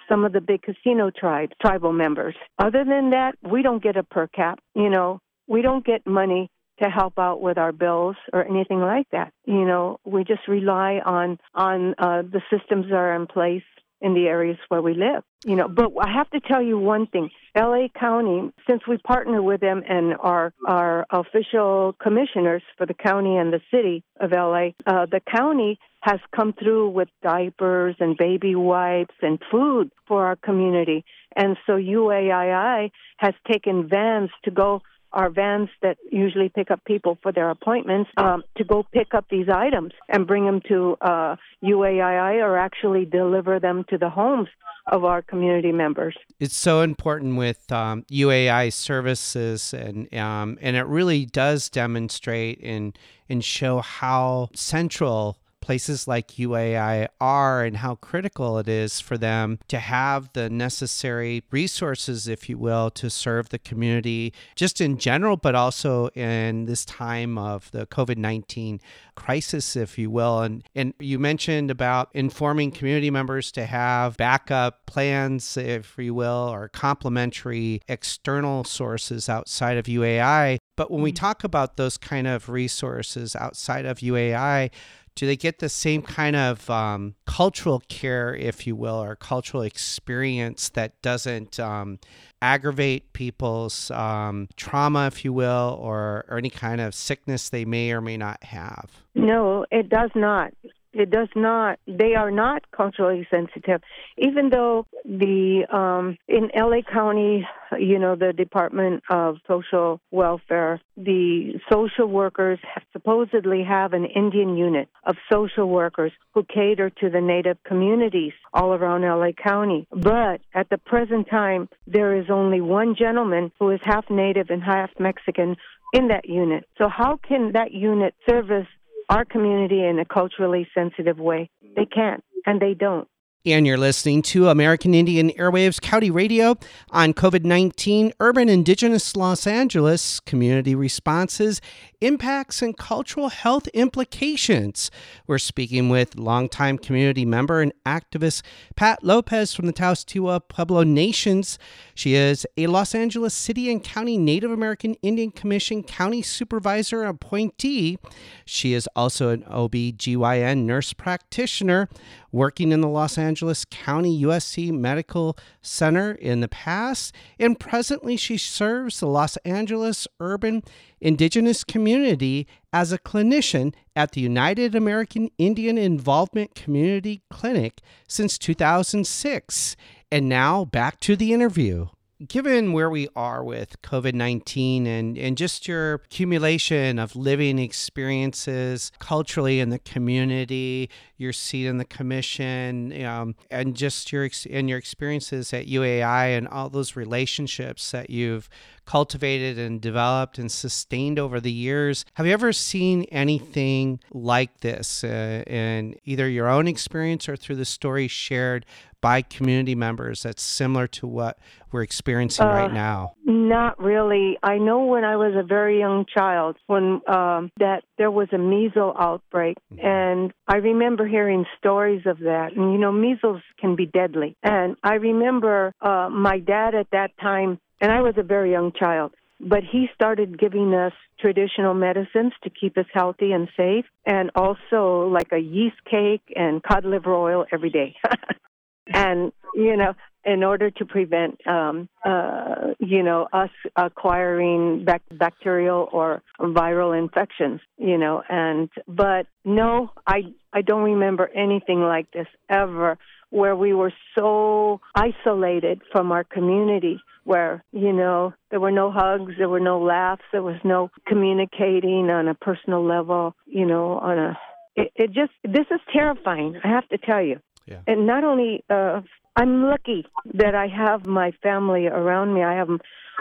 some 0.07 0.24
of 0.25 0.33
the 0.33 0.41
big 0.41 0.62
casino 0.62 1.12
tribes 1.12 1.53
tribal 1.62 1.93
members. 1.93 2.36
Other 2.57 2.83
than 2.86 3.12
that 3.12 3.36
we 3.43 3.62
don't 3.62 3.83
get 3.83 3.98
a 3.98 4.03
per 4.03 4.27
cap 4.27 4.59
you 4.75 4.89
know. 4.89 5.19
We 5.48 5.63
don't 5.63 5.83
get 5.83 6.05
money 6.05 6.51
to 6.79 6.89
help 6.89 7.17
out 7.17 7.41
with 7.41 7.57
our 7.57 7.71
bills 7.71 8.15
or 8.31 8.45
anything 8.45 8.79
like 8.79 9.07
that. 9.12 9.33
You 9.45 9.65
know 9.65 10.00
we 10.05 10.24
just 10.24 10.48
rely 10.48 11.01
on 11.05 11.39
on 11.53 11.95
uh, 11.98 12.21
the 12.21 12.41
systems 12.51 12.86
that 12.89 12.95
are 12.95 13.15
in 13.15 13.27
place 13.27 13.63
in 14.01 14.13
the 14.13 14.27
areas 14.27 14.58
where 14.70 14.82
we 14.82 14.94
live. 14.94 15.24
You 15.46 15.56
know, 15.56 15.68
but 15.68 15.91
I 16.00 16.12
have 16.12 16.29
to 16.32 16.39
tell 16.39 16.62
you 16.62 16.77
one 16.77 17.08
thing. 17.08 17.29
LA 17.56 17.88
County, 17.98 18.51
since 18.70 18.82
we 18.88 18.98
partner 18.98 19.41
with 19.41 19.62
them 19.62 19.84
and 19.88 20.15
are 20.20 20.53
our 20.68 21.06
official 21.10 21.96
commissioners 22.01 22.62
for 22.77 22.86
the 22.86 22.94
county 22.94 23.38
and 23.38 23.51
the 23.51 23.62
city 23.72 24.03
of 24.20 24.32
LA, 24.32 24.70
uh, 24.86 25.06
the 25.06 25.22
county 25.34 25.79
has 26.01 26.20
come 26.36 26.53
through 26.53 26.89
with 26.89 27.10
diapers 27.22 27.96
and 28.00 28.18
baby 28.18 28.56
wipes 28.56 29.15
and 29.22 29.39
food 29.51 29.91
for 30.08 30.25
our 30.25 30.36
community. 30.38 31.03
And 31.36 31.58
so 31.65 31.74
UAII 31.74 32.91
has 33.18 33.34
taken 33.51 33.89
vans 33.89 34.29
to 34.44 34.51
go 34.51 34.82
our 35.12 35.30
vans 35.30 35.70
that 35.82 35.98
usually 36.12 36.50
pick 36.50 36.72
up 36.72 36.84
people 36.86 37.18
for 37.22 37.32
their 37.32 37.50
appointments 37.50 38.10
um, 38.18 38.44
to 38.58 38.63
go 38.63 38.86
pick 38.92 39.13
up 39.13 39.25
these 39.30 39.48
items 39.50 39.94
and 40.08 40.28
bring 40.28 40.46
them 40.46 40.62
to 40.68 40.96
uh, 41.01 41.36
UAII 41.63 42.44
or 42.44 42.58
actually 42.58 43.06
deliver 43.06 43.60
them 43.60 43.86
to 43.89 43.98
the 43.98 44.10
homes 44.10 44.48
of 44.92 45.04
our 45.04 45.22
community 45.22 45.72
members. 45.72 46.16
It's 46.39 46.56
so 46.56 46.82
important 46.82 47.38
with 47.38 47.72
um, 47.72 48.04
UAI 48.12 48.74
services, 48.74 49.74
and 49.74 50.13
um, 50.16 50.58
and 50.62 50.75
it 50.75 50.86
really 50.86 51.25
does 51.25 51.70
demonstrate 51.70 52.60
and 52.63 52.98
and 53.30 53.44
show 53.44 53.80
how 53.80 54.50
central 54.54 55.38
places 55.62 56.08
like 56.08 56.30
UAI 56.30 57.08
are 57.20 57.63
and 57.63 57.78
how 57.78 57.96
critical 57.96 58.58
it 58.58 58.68
is 58.68 59.00
for 59.00 59.18
them 59.18 59.60
to 59.68 59.80
have 59.80 60.32
the 60.34 60.50
necessary 60.50 61.44
resources, 61.51 62.28
if 62.28 62.50
you 62.50 62.58
will, 62.58 62.89
to 62.92 63.10
serve 63.10 63.50
the 63.50 63.60
community 63.60 64.34
just 64.56 64.82
in 64.82 64.98
general, 64.98 65.38
but 65.38 65.56
also 65.56 66.08
in 66.10 66.66
this 66.66 66.86
time 66.86 67.38
of 67.38 67.70
the 67.72 67.86
COVID 67.88 68.18
19 68.18 68.80
crisis, 69.16 69.75
if 69.75 69.98
you 69.98 70.10
will. 70.10 70.42
And, 70.42 70.63
and 70.74 70.94
you 71.00 71.20
mentioned 71.20 71.70
about 71.70 72.10
informing 72.13 72.72
community 72.72 73.12
members 73.12 73.51
to 73.54 73.66
have 73.66 74.18
backup 74.18 74.86
plans, 74.86 75.58
if 75.58 75.96
you 75.98 76.13
will, 76.13 76.50
or 76.51 76.70
complementary 76.70 77.82
external 77.88 78.63
sources 78.63 79.30
outside 79.30 79.78
of 79.78 79.86
UAI. 79.86 80.58
But 80.75 80.89
when 80.89 81.01
we 81.01 81.12
mm. 81.12 81.16
talk 81.16 81.44
about 81.44 81.75
those 81.75 81.98
kind 81.98 82.25
of 82.25 82.48
resources 82.48 83.36
outside 83.36 83.86
of 83.86 84.00
UAI, 84.00 84.72
do 85.19 85.25
they 85.25 85.35
get 85.35 85.59
the 85.59 85.67
same 85.67 86.01
kind 86.01 86.33
of 86.33 86.69
um, 86.69 87.13
cultural 87.25 87.83
care, 87.89 88.33
if 88.33 88.65
you 88.65 88.73
will, 88.73 88.95
or 88.95 89.17
cultural 89.17 89.63
experience 89.63 90.69
that 90.69 91.01
doesn't 91.01 91.59
um, 91.59 91.99
aggravate 92.41 93.11
people's 93.11 93.91
um, 93.91 94.47
trauma, 94.55 95.07
if 95.07 95.25
you 95.25 95.33
will, 95.33 95.77
or, 95.81 96.23
or 96.29 96.38
any 96.38 96.49
kind 96.49 96.79
of 96.79 96.95
sickness 96.95 97.49
they 97.49 97.65
may 97.65 97.91
or 97.91 97.99
may 97.99 98.15
not 98.15 98.45
have? 98.45 99.03
No, 99.13 99.65
it 99.71 99.89
does 99.89 100.09
not. 100.15 100.53
It 100.93 101.12
does 101.12 101.29
not. 101.36 101.79
They 101.88 102.15
are 102.15 102.31
not 102.31 102.63
culturally 102.72 103.27
sensitive, 103.29 103.81
even 104.17 104.50
though 104.50 104.88
the 105.05 105.65
um, 105.72 106.17
in 106.27 106.50
LA 106.55 106.81
County, 106.81 107.48
you 107.77 108.00
know, 108.00 108.15
the 108.15 108.34
Department 108.34 109.03
of 109.10 109.38
Social 109.48 110.01
Welfare, 110.10 110.81
the 110.98 111.60
social 111.72 112.08
workers 112.08 112.60
have 112.74 112.84
supposedly 112.91 113.63
have 113.63 113.93
an 113.93 114.05
Indian 114.05 114.58
unit 114.58 114.89
of 115.03 115.15
social 115.31 115.69
workers 115.69 116.12
who 116.34 116.43
cater 116.43 116.89
to 116.89 117.10
the 117.10 117.22
Native 117.22 117.58
communities 117.63 118.34
all 118.53 118.74
around 118.74 119.03
LA 119.03 119.31
County. 119.31 119.88
But 119.91 120.41
at 120.55 120.69
the 120.69 120.79
present 120.79 121.29
time, 121.29 121.69
there 121.86 122.19
is 122.19 122.31
only 122.31 122.62
one 122.62 122.96
gentleman 122.98 123.51
who 123.60 123.69
is 123.69 123.79
half 123.84 124.10
Native 124.10 124.50
and 124.50 124.63
half 124.63 124.89
Mexican 125.00 125.55
in 125.93 126.08
that 126.10 126.27
unit. 126.27 126.67
So 126.77 126.88
how 126.88 127.19
can 127.27 127.53
that 127.53 127.72
unit 127.72 128.13
service 128.27 128.67
our 129.10 129.25
community 129.25 129.84
in 129.84 130.00
a 130.00 130.06
culturally 130.06 130.68
sensitive 130.74 131.20
way. 131.20 131.50
They 131.75 131.86
can't, 131.86 132.24
and 132.46 132.62
they 132.62 132.74
don't. 132.74 133.08
And 133.46 133.66
you're 133.66 133.78
listening 133.78 134.22
to 134.24 134.50
American 134.50 134.94
Indian 134.94 135.30
Airwaves 135.32 135.80
County 135.80 136.12
Radio 136.12 136.58
on 136.92 137.13
COVID 137.13 137.46
19 137.46 138.12
Urban 138.20 138.50
Indigenous 138.50 139.16
Los 139.16 139.48
Angeles 139.48 140.20
Community 140.20 140.75
Responses 140.75 141.62
impacts, 142.01 142.62
and 142.62 142.77
cultural 142.77 143.29
health 143.29 143.68
implications. 143.70 144.91
We're 145.27 145.38
speaking 145.38 145.89
with 145.89 146.15
longtime 146.15 146.77
community 146.77 147.25
member 147.25 147.62
and 147.62 147.74
activist 147.86 148.41
Pat 148.75 149.03
Lopez 149.03 149.53
from 149.53 149.65
the 149.65 149.72
Taos 149.72 150.03
Tewa 150.03 150.41
Pueblo 150.48 150.84
Nations. 150.84 151.60
She 151.94 152.15
is 152.15 152.46
a 152.58 152.68
Los 152.68 152.96
Angeles 152.96 153.34
City 153.34 153.72
and 153.72 153.84
County 153.84 154.18
Native 154.18 154.51
American 154.51 154.96
Indian 155.01 155.32
Commission 155.32 155.84
County 155.84 156.22
Supervisor 156.22 157.03
appointee. 157.03 157.98
She 158.46 158.74
is 158.74 158.88
also 158.96 159.29
an 159.29 159.44
OB/GYN 159.46 160.65
nurse 160.65 160.94
practitioner 160.94 161.89
working 162.32 162.72
in 162.72 162.82
the 162.82 162.88
Los 162.88 163.18
Angeles 163.18 163.65
County 163.65 164.22
USC 164.24 164.72
Medical 164.72 165.36
Center 165.62 166.12
in 166.12 166.41
the 166.41 166.48
past, 166.48 167.13
and 167.39 167.60
presently 167.60 168.15
she 168.18 168.38
serves 168.38 169.00
the 169.00 169.08
Los 169.08 169.36
Angeles 169.38 170.08
urban 170.20 170.63
indigenous 171.01 171.63
community 171.63 172.48
as 172.72 172.91
a 172.91 173.00
clinician 173.00 173.74
at 173.96 174.12
the 174.12 174.22
United 174.22 174.75
American 174.75 175.29
Indian 175.38 175.77
Involvement 175.77 176.56
Community 176.56 177.22
Clinic 177.29 177.82
since 178.08 178.38
2006. 178.38 179.75
And 180.12 180.27
now 180.27 180.65
back 180.65 181.00
to 181.01 181.15
the 181.15 181.34
interview 181.34 181.88
given 182.27 182.73
where 182.73 182.89
we 182.89 183.07
are 183.15 183.43
with 183.43 183.81
COVID 183.81 184.13
19 184.13 184.85
and, 184.85 185.17
and 185.17 185.38
just 185.38 185.67
your 185.67 185.95
accumulation 185.95 186.99
of 186.99 187.15
living 187.15 187.59
experiences 187.59 188.91
culturally 188.99 189.59
in 189.59 189.69
the 189.69 189.79
community, 189.79 190.89
your 191.17 191.31
seat 191.31 191.65
in 191.65 191.77
the 191.77 191.85
commission, 191.85 193.03
um, 193.05 193.35
and 193.49 193.75
just 193.75 194.11
your 194.11 194.29
and 194.49 194.69
your 194.69 194.77
experiences 194.77 195.53
at 195.53 195.67
UAI 195.67 196.38
and 196.38 196.47
all 196.47 196.69
those 196.69 196.95
relationships 196.95 197.91
that 197.91 198.09
you've 198.09 198.49
cultivated 198.89 199.59
and 199.59 199.79
developed 199.81 200.39
and 200.39 200.51
sustained 200.51 201.19
over 201.19 201.39
the 201.39 201.51
years. 201.51 202.05
Have 202.15 202.25
you 202.25 202.33
ever 202.33 202.51
seen 202.51 203.03
anything 203.11 203.99
like 204.11 204.61
this 204.61 205.03
uh, 205.03 205.43
in 205.45 205.95
either 206.05 206.27
your 206.27 206.47
own 206.47 206.67
experience 206.67 207.29
or 207.29 207.35
through 207.35 207.57
the 207.57 207.65
stories 207.65 208.09
shared 208.09 208.65
by 209.01 209.22
community 209.22 209.75
members 209.75 210.24
that's 210.24 210.44
similar 210.44 210.88
to 210.88 211.08
what 211.08 211.38
we're 211.72 211.84
experiencing 211.84 212.46
uh, 212.46 212.50
right 212.50 212.74
now? 212.74 213.13
Not 213.25 213.82
really. 213.82 214.38
I 214.44 214.58
know 214.58 214.86
when 214.86 215.03
I 215.03 215.15
was 215.15 215.34
a 215.36 215.44
very 215.44 215.79
young 215.79 216.06
child, 216.06 216.58
when 216.68 217.01
um, 217.08 217.51
that 217.60 217.84
there 217.98 218.12
was 218.12 218.27
a 218.32 218.38
measles 218.38 218.96
outbreak, 219.00 219.58
mm-hmm. 219.74 219.86
and 219.86 220.34
I 220.48 220.58
remember 220.58 221.08
hearing 221.08 221.46
stories 221.58 222.03
of 222.06 222.20
that. 222.20 222.53
And 222.56 222.74
you 222.74 222.79
know, 222.79 222.91
measles 222.91 223.41
can 223.60 223.75
be 223.75 223.86
deadly. 223.86 224.36
And 224.44 224.75
I 224.84 224.96
remember 224.96 225.74
uh, 225.82 226.10
my 226.12 226.39
dad 226.39 226.75
at 226.75 226.91
that 226.91 227.12
time, 227.22 227.60
and 227.82 227.91
I 227.91 228.01
was 228.01 228.15
a 228.18 228.24
very 228.24 228.51
young 228.51 228.72
child 228.72 229.13
but 229.39 229.63
he 229.63 229.88
started 229.96 230.38
giving 230.38 230.74
us 230.74 230.91
traditional 231.20 231.74
medicines 231.74 232.34
to 232.44 232.50
keep 232.50 232.77
us 232.77 232.86
healthy 232.94 233.32
and 233.32 233.48
safe 233.56 233.86
and 234.06 234.32
also 234.36 235.08
like 235.08 235.32
a 235.32 235.38
yeast 235.38 235.77
cake 235.89 236.22
and 236.36 236.62
cod 236.62 236.84
liver 236.86 237.13
oil 237.13 237.46
every 237.53 237.70
day 237.70 237.96
and 238.93 239.31
you 239.55 239.75
know 239.75 239.93
in 240.25 240.43
order 240.43 240.69
to 240.69 240.86
prevent 240.86 241.39
um 241.48 241.88
uh 242.05 242.74
you 242.79 243.03
know 243.03 243.27
us 243.31 243.50
acquiring 243.75 244.84
bac- 244.84 245.01
bacterial 245.12 245.88
or 245.91 246.22
viral 246.39 246.98
infections 246.98 247.62
you 247.77 247.98
know 247.98 248.22
and 248.29 248.69
but 248.88 249.27
no 249.46 249.91
i 250.05 250.22
i 250.53 250.62
don't 250.62 250.84
remember 250.84 251.29
anything 251.34 251.81
like 251.81 252.12
this 252.12 252.27
ever 252.50 252.98
where 253.29 253.55
we 253.55 253.74
were 253.74 253.93
so 254.17 254.81
isolated 254.96 255.81
from 255.91 256.12
our 256.12 256.24
community 256.24 257.00
where 257.24 257.63
you 257.72 257.93
know 257.93 258.34
there 258.50 258.60
were 258.60 258.72
no 258.72 258.91
hugs 258.91 259.34
there 259.38 259.50
were 259.50 259.60
no 259.60 259.79
laughs 259.79 260.24
there 260.31 260.43
was 260.43 260.60
no 260.63 260.89
communicating 261.08 262.10
on 262.10 262.27
a 262.27 262.34
personal 262.36 262.84
level 262.86 263.34
you 263.46 263.65
know 263.65 263.93
on 264.00 264.17
a 264.17 264.38
it, 264.75 264.91
it 264.96 265.08
just 265.12 265.31
this 265.43 265.65
is 265.72 265.79
terrifying 265.93 266.60
i 266.63 266.67
have 266.67 266.88
to 266.89 266.97
tell 266.97 267.21
you 267.21 267.39
yeah. 267.69 267.82
And 267.88 268.08
not 268.08 268.23
only 268.23 268.63
uh, 268.69 269.01
I'm 269.36 269.63
lucky 269.63 270.05
that 270.34 270.53
I 270.55 270.67
have 270.67 271.05
my 271.05 271.32
family 271.41 271.88
around 271.88 272.34
me. 272.34 272.43
I 272.43 272.55
have 272.55 272.67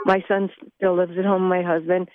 my 0.05 0.25
son 0.27 0.51
still 0.77 0.97
lives 0.97 1.13
at 1.19 1.25
home, 1.25 1.49
my 1.49 1.63
husband, 1.63 2.09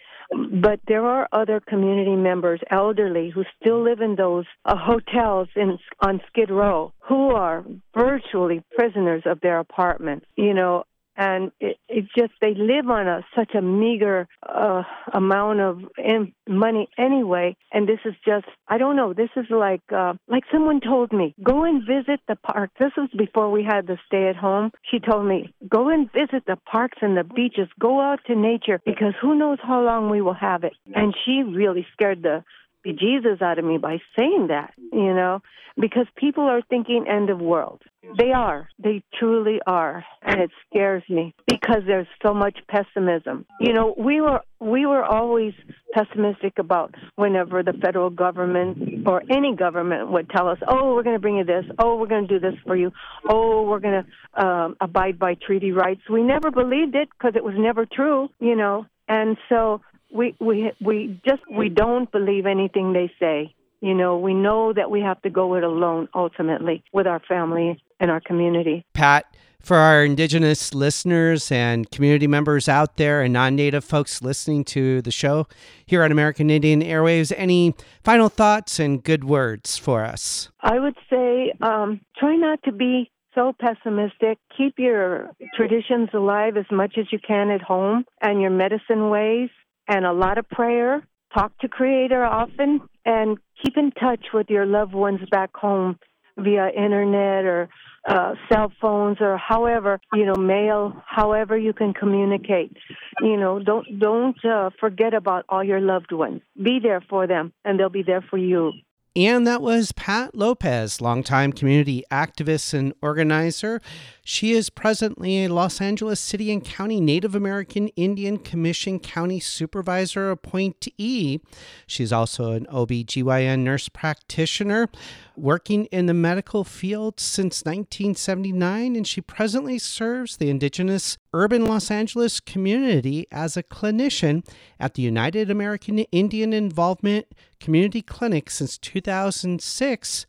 but 0.61 0.79
there 0.87 1.05
are 1.05 1.27
other 1.31 1.59
community 1.59 2.15
members, 2.15 2.59
elderly, 2.69 3.29
who 3.29 3.43
still 3.59 3.83
live 3.83 4.01
in 4.01 4.15
those 4.15 4.45
uh, 4.65 4.75
hotels 4.75 5.47
in 5.55 5.77
on 6.01 6.21
Skid 6.27 6.49
Row, 6.49 6.93
who 7.07 7.29
are 7.29 7.63
virtually 7.95 8.63
prisoners 8.75 9.23
of 9.25 9.39
their 9.41 9.59
apartments. 9.59 10.25
You 10.35 10.53
know, 10.53 10.83
and 11.15 11.51
it, 11.59 11.77
it 11.87 12.05
just 12.17 12.33
they 12.41 12.53
live 12.55 12.89
on 12.89 13.07
a 13.07 13.25
such 13.35 13.55
a 13.55 13.61
meager 13.61 14.27
uh, 14.47 14.83
amount 15.13 15.59
of 15.59 15.81
in, 15.97 16.33
money 16.47 16.87
anyway. 16.97 17.55
And 17.71 17.87
this 17.87 17.99
is 18.05 18.13
just 18.25 18.45
i 18.67 18.77
don't 18.77 18.95
know 18.95 19.13
this 19.13 19.29
is 19.35 19.45
like 19.49 19.81
uh, 19.95 20.13
like 20.27 20.43
someone 20.51 20.79
told 20.81 21.11
me 21.11 21.33
go 21.43 21.63
and 21.63 21.81
visit 21.85 22.19
the 22.27 22.35
park 22.35 22.71
this 22.79 22.91
was 22.97 23.09
before 23.17 23.49
we 23.51 23.63
had 23.63 23.87
the 23.87 23.97
stay 24.07 24.27
at 24.27 24.35
home. 24.35 24.71
She 24.89 24.99
told 24.99 25.25
me 25.25 25.53
go 25.67 25.89
and 25.89 26.11
visit 26.11 26.43
the 26.45 26.57
parks 26.69 26.97
and 27.01 27.17
the 27.17 27.23
beaches. 27.23 27.67
Go 27.79 28.01
out 28.01 28.19
to 28.27 28.35
nature 28.35 28.79
because 28.85 29.13
who 29.21 29.35
knows 29.35 29.59
how 29.61 29.81
long 29.81 30.09
we 30.09 30.21
will 30.21 30.33
have 30.33 30.63
it. 30.63 30.73
And 30.93 31.13
she 31.25 31.43
really 31.43 31.85
scared 31.93 32.23
the 32.23 32.43
bejesus 32.85 33.41
out 33.41 33.59
of 33.59 33.65
me 33.65 33.77
by 33.77 33.99
saying 34.17 34.47
that, 34.47 34.73
you 34.91 35.13
know, 35.13 35.41
because 35.79 36.05
people 36.15 36.43
are 36.43 36.61
thinking 36.69 37.05
end 37.07 37.29
of 37.29 37.39
world. 37.39 37.81
They 38.17 38.31
are. 38.31 38.69
They 38.77 39.01
truly 39.17 39.59
are. 39.65 40.05
And 40.21 40.41
it 40.41 40.51
scares 40.69 41.03
me 41.09 41.33
because 41.47 41.81
there's 41.87 42.07
so 42.21 42.33
much 42.33 42.57
pessimism. 42.67 43.45
You 43.59 43.73
know, 43.73 43.95
we 43.97 44.21
were 44.21 44.41
we 44.59 44.85
were 44.85 45.03
always 45.03 45.53
pessimistic 45.93 46.59
about 46.59 46.93
whenever 47.15 47.63
the 47.63 47.73
federal 47.73 48.09
government 48.09 49.07
or 49.07 49.23
any 49.29 49.55
government 49.55 50.11
would 50.11 50.29
tell 50.29 50.47
us, 50.47 50.59
"Oh, 50.67 50.93
we're 50.93 51.03
going 51.03 51.15
to 51.15 51.21
bring 51.21 51.37
you 51.37 51.43
this. 51.43 51.65
Oh, 51.79 51.95
we're 51.95 52.07
going 52.07 52.27
to 52.27 52.39
do 52.39 52.39
this 52.39 52.59
for 52.65 52.75
you. 52.75 52.91
Oh, 53.27 53.63
we're 53.63 53.79
going 53.79 54.03
to 54.03 54.45
um, 54.45 54.75
abide 54.79 55.17
by 55.17 55.35
treaty 55.35 55.71
rights." 55.71 56.01
We 56.09 56.23
never 56.23 56.51
believed 56.51 56.95
it 56.95 57.09
because 57.17 57.35
it 57.35 57.43
was 57.43 57.55
never 57.57 57.85
true, 57.85 58.29
you 58.39 58.55
know. 58.55 58.85
And 59.07 59.37
so 59.49 59.81
we 60.13 60.35
we 60.39 60.71
we 60.79 61.19
just 61.25 61.41
we 61.51 61.69
don't 61.69 62.11
believe 62.11 62.45
anything 62.45 62.93
they 62.93 63.11
say. 63.19 63.53
You 63.81 63.93
know, 63.93 64.17
we 64.17 64.33
know 64.33 64.71
that 64.71 64.89
we 64.89 65.01
have 65.01 65.21
to 65.23 65.29
go 65.29 65.55
it 65.55 65.63
alone 65.63 66.07
ultimately 66.15 66.83
with 66.93 67.05
our 67.05 67.19
family 67.27 67.83
and 67.99 68.09
our 68.09 68.21
community. 68.21 68.85
Pat, 68.93 69.25
for 69.59 69.75
our 69.75 70.05
Indigenous 70.05 70.73
listeners 70.73 71.51
and 71.51 71.89
community 71.91 72.27
members 72.27 72.69
out 72.69 72.97
there 72.97 73.21
and 73.21 73.33
non 73.33 73.55
Native 73.55 73.83
folks 73.83 74.21
listening 74.21 74.63
to 74.65 75.01
the 75.01 75.11
show 75.11 75.47
here 75.85 76.03
on 76.03 76.11
American 76.11 76.49
Indian 76.49 76.81
Airwaves, 76.81 77.33
any 77.35 77.73
final 78.03 78.29
thoughts 78.29 78.79
and 78.79 79.03
good 79.03 79.23
words 79.23 79.77
for 79.77 80.05
us? 80.05 80.49
I 80.61 80.79
would 80.79 80.95
say 81.09 81.53
um, 81.61 81.99
try 82.17 82.35
not 82.35 82.61
to 82.63 82.71
be 82.71 83.09
so 83.35 83.53
pessimistic. 83.59 84.37
Keep 84.55 84.75
your 84.77 85.31
traditions 85.55 86.09
alive 86.13 86.55
as 86.55 86.65
much 86.71 86.97
as 86.97 87.07
you 87.11 87.19
can 87.19 87.49
at 87.49 87.61
home 87.61 88.05
and 88.21 88.41
your 88.41 88.51
medicine 88.51 89.09
ways 89.09 89.49
and 89.87 90.05
a 90.05 90.13
lot 90.13 90.37
of 90.37 90.49
prayer. 90.49 91.05
Talk 91.33 91.57
to 91.59 91.67
Creator 91.67 92.23
often 92.23 92.81
and 93.05 93.37
keep 93.63 93.75
in 93.77 93.91
touch 93.91 94.27
with 94.33 94.49
your 94.49 94.65
loved 94.65 94.93
ones 94.93 95.19
back 95.31 95.55
home 95.55 95.97
via 96.37 96.69
internet 96.69 97.45
or 97.45 97.69
uh, 98.07 98.33
cell 98.51 98.71
phones 98.81 99.17
or 99.21 99.37
however 99.37 99.99
you 100.13 100.25
know 100.25 100.35
mail 100.35 100.93
however 101.05 101.57
you 101.57 101.71
can 101.71 101.93
communicate 101.93 102.75
you 103.21 103.37
know 103.37 103.59
don't 103.59 103.87
don't 103.99 104.43
uh, 104.43 104.69
forget 104.79 105.13
about 105.13 105.45
all 105.47 105.63
your 105.63 105.79
loved 105.79 106.11
ones 106.11 106.41
be 106.61 106.79
there 106.81 107.01
for 107.09 107.27
them 107.27 107.53
and 107.63 107.79
they'll 107.79 107.89
be 107.89 108.03
there 108.03 108.23
for 108.29 108.37
you 108.37 108.73
and 109.15 109.45
that 109.45 109.61
was 109.61 109.91
Pat 109.91 110.33
Lopez, 110.33 110.99
longtime 110.99 111.53
community 111.53 112.03
activist 112.09 112.73
and 112.73 112.95
organizer. 112.99 113.79
She 114.25 114.53
is 114.53 114.69
presently 114.69 115.43
a 115.43 115.53
Los 115.53 115.81
Angeles 115.81 116.17
City 116.17 116.49
and 116.49 116.63
County 116.63 117.01
Native 117.01 117.35
American 117.35 117.89
Indian 117.89 118.37
Commission 118.37 118.99
County 118.99 119.41
Supervisor 119.41 120.31
appointee. 120.31 121.41
She's 121.85 122.13
also 122.13 122.53
an 122.53 122.65
OB/GYN 122.67 123.59
nurse 123.65 123.89
practitioner 123.89 124.87
working 125.35 125.85
in 125.85 126.05
the 126.05 126.13
medical 126.13 126.63
field 126.63 127.19
since 127.19 127.65
1979, 127.65 128.95
and 128.95 129.05
she 129.05 129.19
presently 129.19 129.77
serves 129.77 130.37
the 130.37 130.49
indigenous 130.49 131.17
urban 131.33 131.65
Los 131.65 131.91
Angeles 131.91 132.39
community 132.39 133.27
as 133.29 133.57
a 133.57 133.63
clinician 133.63 134.47
at 134.79 134.93
the 134.93 135.01
United 135.01 135.51
American 135.51 135.99
Indian 135.99 136.53
Involvement 136.53 137.25
Community 137.59 138.01
Clinic 138.01 138.49
since 138.49 138.77
2006. 138.77 140.25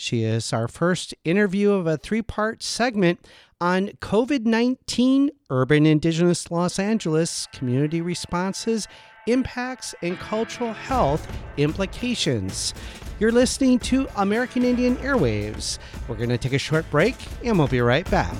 She 0.00 0.22
is 0.22 0.52
our 0.52 0.68
first 0.68 1.12
interview 1.24 1.72
of 1.72 1.88
a 1.88 1.96
three 1.96 2.22
part 2.22 2.62
segment 2.62 3.18
on 3.60 3.88
COVID 4.00 4.44
19, 4.44 5.30
urban 5.50 5.86
indigenous 5.86 6.52
Los 6.52 6.78
Angeles 6.78 7.48
community 7.52 8.00
responses, 8.00 8.86
impacts, 9.26 9.96
and 10.00 10.16
cultural 10.16 10.72
health 10.72 11.26
implications. 11.56 12.74
You're 13.18 13.32
listening 13.32 13.80
to 13.90 14.06
American 14.14 14.62
Indian 14.62 14.94
Airwaves. 14.98 15.80
We're 16.06 16.14
going 16.14 16.28
to 16.28 16.38
take 16.38 16.52
a 16.52 16.58
short 16.58 16.88
break 16.92 17.16
and 17.44 17.58
we'll 17.58 17.66
be 17.66 17.80
right 17.80 18.08
back. 18.08 18.36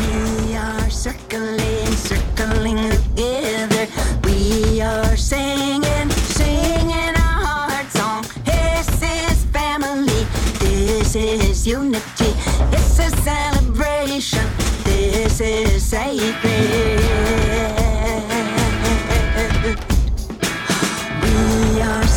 We 0.00 0.56
are 0.56 0.90
circling, 0.90 1.92
circling 1.92 2.78
together. 2.90 3.86
We 4.24 4.80
are 4.80 5.16
This 11.10 11.16
is 11.48 11.66
unity. 11.66 12.34
It's 12.70 12.98
a 12.98 13.08
celebration. 13.22 14.46
This 14.84 15.40
is 15.40 15.82
sacred. 15.82 17.00
We 21.22 21.80
are. 21.80 22.07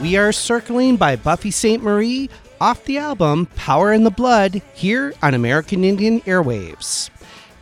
We 0.00 0.16
are 0.16 0.32
circling 0.32 0.96
by 0.96 1.14
Buffy 1.14 1.52
Sainte-Marie 1.52 2.28
off 2.60 2.84
the 2.84 2.98
album 2.98 3.46
Power 3.54 3.92
in 3.92 4.02
the 4.02 4.10
Blood 4.10 4.60
here 4.74 5.14
on 5.22 5.34
American 5.34 5.84
Indian 5.84 6.20
Airwaves. 6.22 7.10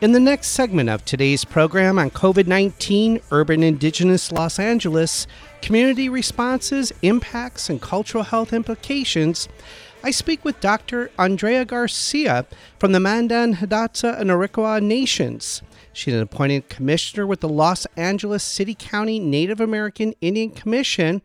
In 0.00 0.12
the 0.12 0.20
next 0.20 0.48
segment 0.48 0.88
of 0.88 1.04
today's 1.04 1.44
program 1.44 1.98
on 1.98 2.10
COVID 2.10 2.46
19, 2.46 3.20
urban 3.30 3.62
indigenous 3.62 4.32
Los 4.32 4.58
Angeles, 4.58 5.26
community 5.60 6.08
responses, 6.08 6.90
impacts, 7.02 7.68
and 7.68 7.82
cultural 7.82 8.24
health 8.24 8.54
implications, 8.54 9.46
I 10.02 10.10
speak 10.12 10.46
with 10.46 10.60
Dr. 10.60 11.10
Andrea 11.18 11.66
Garcia 11.66 12.46
from 12.78 12.92
the 12.92 13.00
Mandan, 13.00 13.56
Hidatsa, 13.56 14.18
and 14.18 14.30
Iroquois 14.30 14.78
Nations. 14.78 15.60
She's 15.92 16.14
an 16.14 16.22
appointed 16.22 16.70
commissioner 16.70 17.26
with 17.26 17.40
the 17.40 17.48
Los 17.50 17.86
Angeles 17.98 18.42
City 18.42 18.74
County 18.74 19.18
Native 19.18 19.60
American 19.60 20.14
Indian 20.22 20.52
Commission 20.52 21.20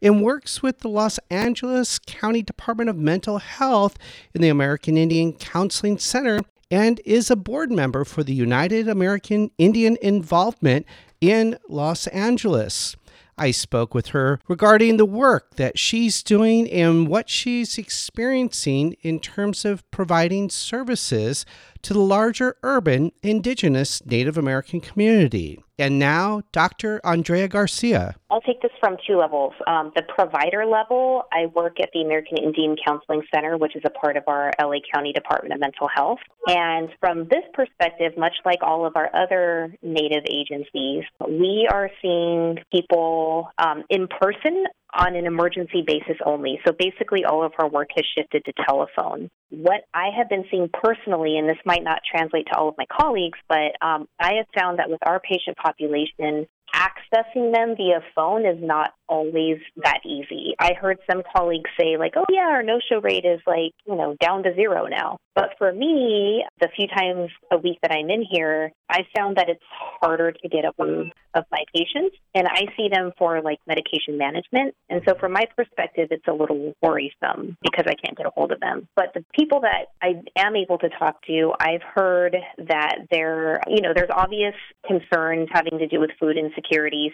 and 0.00 0.22
works 0.22 0.62
with 0.62 0.78
the 0.78 0.88
Los 0.88 1.18
Angeles 1.28 1.98
County 1.98 2.40
Department 2.40 2.88
of 2.88 2.96
Mental 2.96 3.38
Health 3.38 3.98
in 4.32 4.42
the 4.42 4.48
American 4.48 4.96
Indian 4.96 5.32
Counseling 5.32 5.98
Center 5.98 6.40
and 6.70 7.00
is 7.04 7.32
a 7.32 7.36
board 7.36 7.72
member 7.72 8.04
for 8.04 8.22
the 8.22 8.34
United 8.34 8.86
American 8.86 9.50
Indian 9.58 9.98
Involvement 10.00 10.86
in 11.20 11.58
Los 11.68 12.06
Angeles. 12.08 12.94
I 13.40 13.52
spoke 13.52 13.94
with 13.94 14.08
her 14.08 14.38
regarding 14.48 14.98
the 14.98 15.06
work 15.06 15.56
that 15.56 15.78
she's 15.78 16.22
doing 16.22 16.70
and 16.70 17.08
what 17.08 17.30
she's 17.30 17.78
experiencing 17.78 18.96
in 19.00 19.18
terms 19.18 19.64
of 19.64 19.90
providing 19.90 20.50
services 20.50 21.46
to 21.82 21.92
the 21.92 22.00
larger 22.00 22.56
urban 22.62 23.12
indigenous 23.22 24.04
Native 24.04 24.36
American 24.36 24.80
community. 24.80 25.62
And 25.80 25.98
now, 25.98 26.42
Dr. 26.52 27.00
Andrea 27.04 27.48
Garcia. 27.48 28.14
I'll 28.30 28.42
take 28.42 28.60
this 28.60 28.70
from 28.80 28.98
two 29.06 29.16
levels. 29.16 29.54
Um, 29.66 29.92
the 29.96 30.02
provider 30.02 30.66
level, 30.66 31.22
I 31.32 31.46
work 31.46 31.80
at 31.80 31.88
the 31.94 32.02
American 32.02 32.36
Indian 32.36 32.76
Counseling 32.86 33.22
Center, 33.34 33.56
which 33.56 33.74
is 33.74 33.82
a 33.86 33.90
part 33.90 34.18
of 34.18 34.24
our 34.26 34.52
LA 34.60 34.80
County 34.92 35.14
Department 35.14 35.54
of 35.54 35.60
Mental 35.60 35.88
Health. 35.88 36.18
And 36.46 36.90
from 37.00 37.28
this 37.30 37.44
perspective, 37.54 38.12
much 38.18 38.34
like 38.44 38.58
all 38.62 38.84
of 38.84 38.94
our 38.94 39.08
other 39.14 39.74
Native 39.82 40.24
agencies, 40.30 41.04
we 41.26 41.66
are 41.72 41.88
seeing 42.02 42.58
people 42.70 43.48
um, 43.56 43.84
in 43.88 44.06
person 44.06 44.66
on 44.92 45.16
an 45.16 45.24
emergency 45.24 45.82
basis 45.86 46.16
only. 46.26 46.60
So 46.66 46.74
basically, 46.78 47.24
all 47.24 47.42
of 47.42 47.52
our 47.58 47.68
work 47.68 47.88
has 47.96 48.04
shifted 48.16 48.44
to 48.44 48.52
telephone. 48.66 49.30
What 49.50 49.82
I 49.92 50.10
have 50.16 50.28
been 50.28 50.44
seeing 50.50 50.70
personally, 50.72 51.36
and 51.36 51.48
this 51.48 51.58
might 51.64 51.82
not 51.82 52.02
translate 52.08 52.46
to 52.46 52.56
all 52.56 52.68
of 52.68 52.76
my 52.78 52.86
colleagues, 52.86 53.38
but 53.48 53.72
um, 53.82 54.08
I 54.18 54.34
have 54.34 54.46
found 54.56 54.78
that 54.78 54.88
with 54.88 55.00
our 55.04 55.20
patient 55.20 55.56
population, 55.56 56.46
accessing 56.74 57.52
them 57.52 57.74
via 57.76 58.00
phone 58.14 58.46
is 58.46 58.58
not 58.60 58.90
always 59.08 59.58
that 59.82 60.00
easy. 60.06 60.54
I 60.58 60.72
heard 60.74 60.98
some 61.10 61.22
colleagues 61.36 61.68
say, 61.78 61.96
like, 61.98 62.12
oh, 62.16 62.24
yeah, 62.30 62.48
our 62.50 62.62
no 62.62 62.78
show 62.88 63.00
rate 63.00 63.24
is 63.24 63.40
like, 63.46 63.72
you 63.86 63.96
know, 63.96 64.16
down 64.20 64.44
to 64.44 64.54
zero 64.54 64.86
now. 64.86 65.18
But 65.34 65.50
for 65.58 65.72
me, 65.72 66.44
the 66.60 66.68
few 66.76 66.86
times 66.86 67.30
a 67.50 67.58
week 67.58 67.78
that 67.82 67.92
I'm 67.92 68.10
in 68.10 68.24
here, 68.28 68.72
I 68.88 69.00
found 69.16 69.36
that 69.36 69.48
it's 69.48 69.62
harder 70.00 70.32
to 70.32 70.48
get 70.48 70.64
a 70.64 70.72
hold 70.78 71.12
of 71.34 71.44
my 71.52 71.62
patients, 71.74 72.16
and 72.34 72.48
I 72.48 72.66
see 72.76 72.88
them 72.92 73.12
for 73.16 73.40
like 73.40 73.58
medication 73.66 74.18
management. 74.18 74.74
And 74.88 75.02
so, 75.08 75.14
from 75.18 75.32
my 75.32 75.44
perspective, 75.56 76.08
it's 76.10 76.26
a 76.28 76.32
little 76.32 76.74
worrisome 76.82 77.56
because 77.62 77.84
I 77.86 77.94
can't 77.94 78.16
get 78.16 78.26
a 78.26 78.30
hold 78.30 78.50
of 78.50 78.60
them. 78.60 78.88
But 78.96 79.12
the 79.14 79.24
people 79.32 79.60
that 79.60 79.86
I 80.02 80.20
am 80.36 80.56
able 80.56 80.78
to 80.78 80.88
talk 80.88 81.22
to, 81.26 81.52
I've 81.60 81.82
heard 81.82 82.36
that 82.68 82.96
there, 83.10 83.60
you 83.68 83.80
know, 83.80 83.92
there's 83.94 84.10
obvious 84.12 84.54
concerns 84.86 85.48
having 85.52 85.78
to 85.78 85.86
do 85.86 86.00
with 86.00 86.10
food 86.18 86.36
insecurity. 86.36 86.59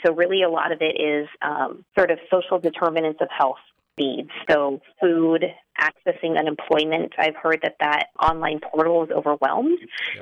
So, 0.05 0.13
really, 0.13 0.43
a 0.43 0.51
lot 0.51 0.73
of 0.73 0.79
it 0.81 1.01
is 1.01 1.29
um, 1.43 1.85
sort 1.97 2.11
of 2.11 2.19
social 2.31 2.59
determinants 2.59 3.21
of 3.21 3.29
health 3.37 3.57
needs. 3.99 4.31
So, 4.49 4.81
food, 5.01 5.45
accessing 5.81 6.39
unemployment. 6.39 7.13
I've 7.19 7.37
heard 7.37 7.61
that 7.63 7.77
that 7.81 8.07
online 8.23 8.61
portal 8.61 9.05
is 9.05 9.11
overwhelmed, 9.11 9.79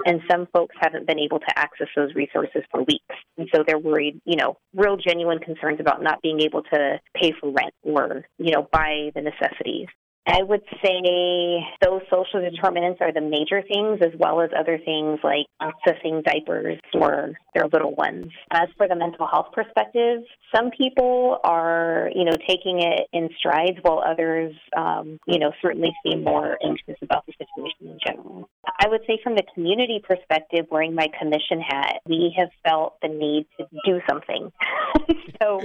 and 0.07 0.21
some 0.31 0.47
folks 0.53 0.75
haven't 0.79 1.07
been 1.07 1.19
able 1.19 1.41
to 1.41 1.59
access 1.59 1.89
those 1.97 2.15
resources 2.15 2.63
for 2.71 2.83
weeks. 2.83 3.15
And 3.39 3.49
so 3.55 3.63
they're 3.67 3.79
worried, 3.79 4.21
you 4.25 4.37
know, 4.37 4.57
real 4.75 4.97
genuine 4.97 5.39
concerns 5.39 5.81
about 5.81 6.03
not 6.03 6.23
being 6.23 6.41
able 6.41 6.63
to 6.63 7.01
pay 7.15 7.33
for 7.41 7.51
rent 7.51 7.75
or, 7.83 8.27
you 8.39 8.53
know, 8.53 8.69
buy 8.73 9.11
the 9.15 9.23
necessities. 9.23 9.89
I 10.27 10.43
would 10.43 10.63
say 10.83 11.67
those 11.83 12.01
social 12.11 12.41
determinants 12.41 13.01
are 13.03 13.13
the 13.13 13.21
major 13.21 13.63
things, 13.63 14.01
as 14.01 14.19
well 14.19 14.41
as 14.41 14.51
other 14.59 14.79
things 14.83 15.21
like 15.23 15.47
accessing 15.61 16.25
diapers 16.25 16.79
for 16.93 17.33
their 17.55 17.67
little 17.71 17.95
ones. 17.95 18.27
As 18.51 18.69
for 18.79 18.89
the 18.89 18.97
mental 18.97 19.27
health 19.27 19.49
perspective, 19.53 20.23
some 20.55 20.71
people 20.71 21.39
are, 21.45 22.11
you 22.15 22.25
know, 22.25 22.37
taking 22.49 22.81
it 22.81 23.07
in 23.13 23.29
strides, 23.39 23.77
while 23.83 24.03
others, 24.07 24.55
um, 24.77 25.19
you 25.27 25.39
know, 25.39 25.53
certainly 25.61 25.93
seem 26.07 26.25
more 26.25 26.57
anxious 26.65 26.97
about 27.03 27.27
the 27.27 27.33
situation 27.33 27.93
in 27.93 27.99
general. 28.07 28.49
I 28.81 28.89
would 28.89 29.03
say, 29.07 29.19
from 29.23 29.35
the 29.35 29.45
community 29.55 30.03
perspective, 30.03 30.67
wearing 30.71 30.95
my 30.95 31.09
commission 31.21 31.61
hat, 31.61 32.01
we 32.07 32.35
have 32.39 32.49
felt 32.67 32.95
the 33.03 33.09
need 33.09 33.47
to 33.59 33.67
do 33.85 34.01
something. 34.09 34.51
so, 35.43 35.61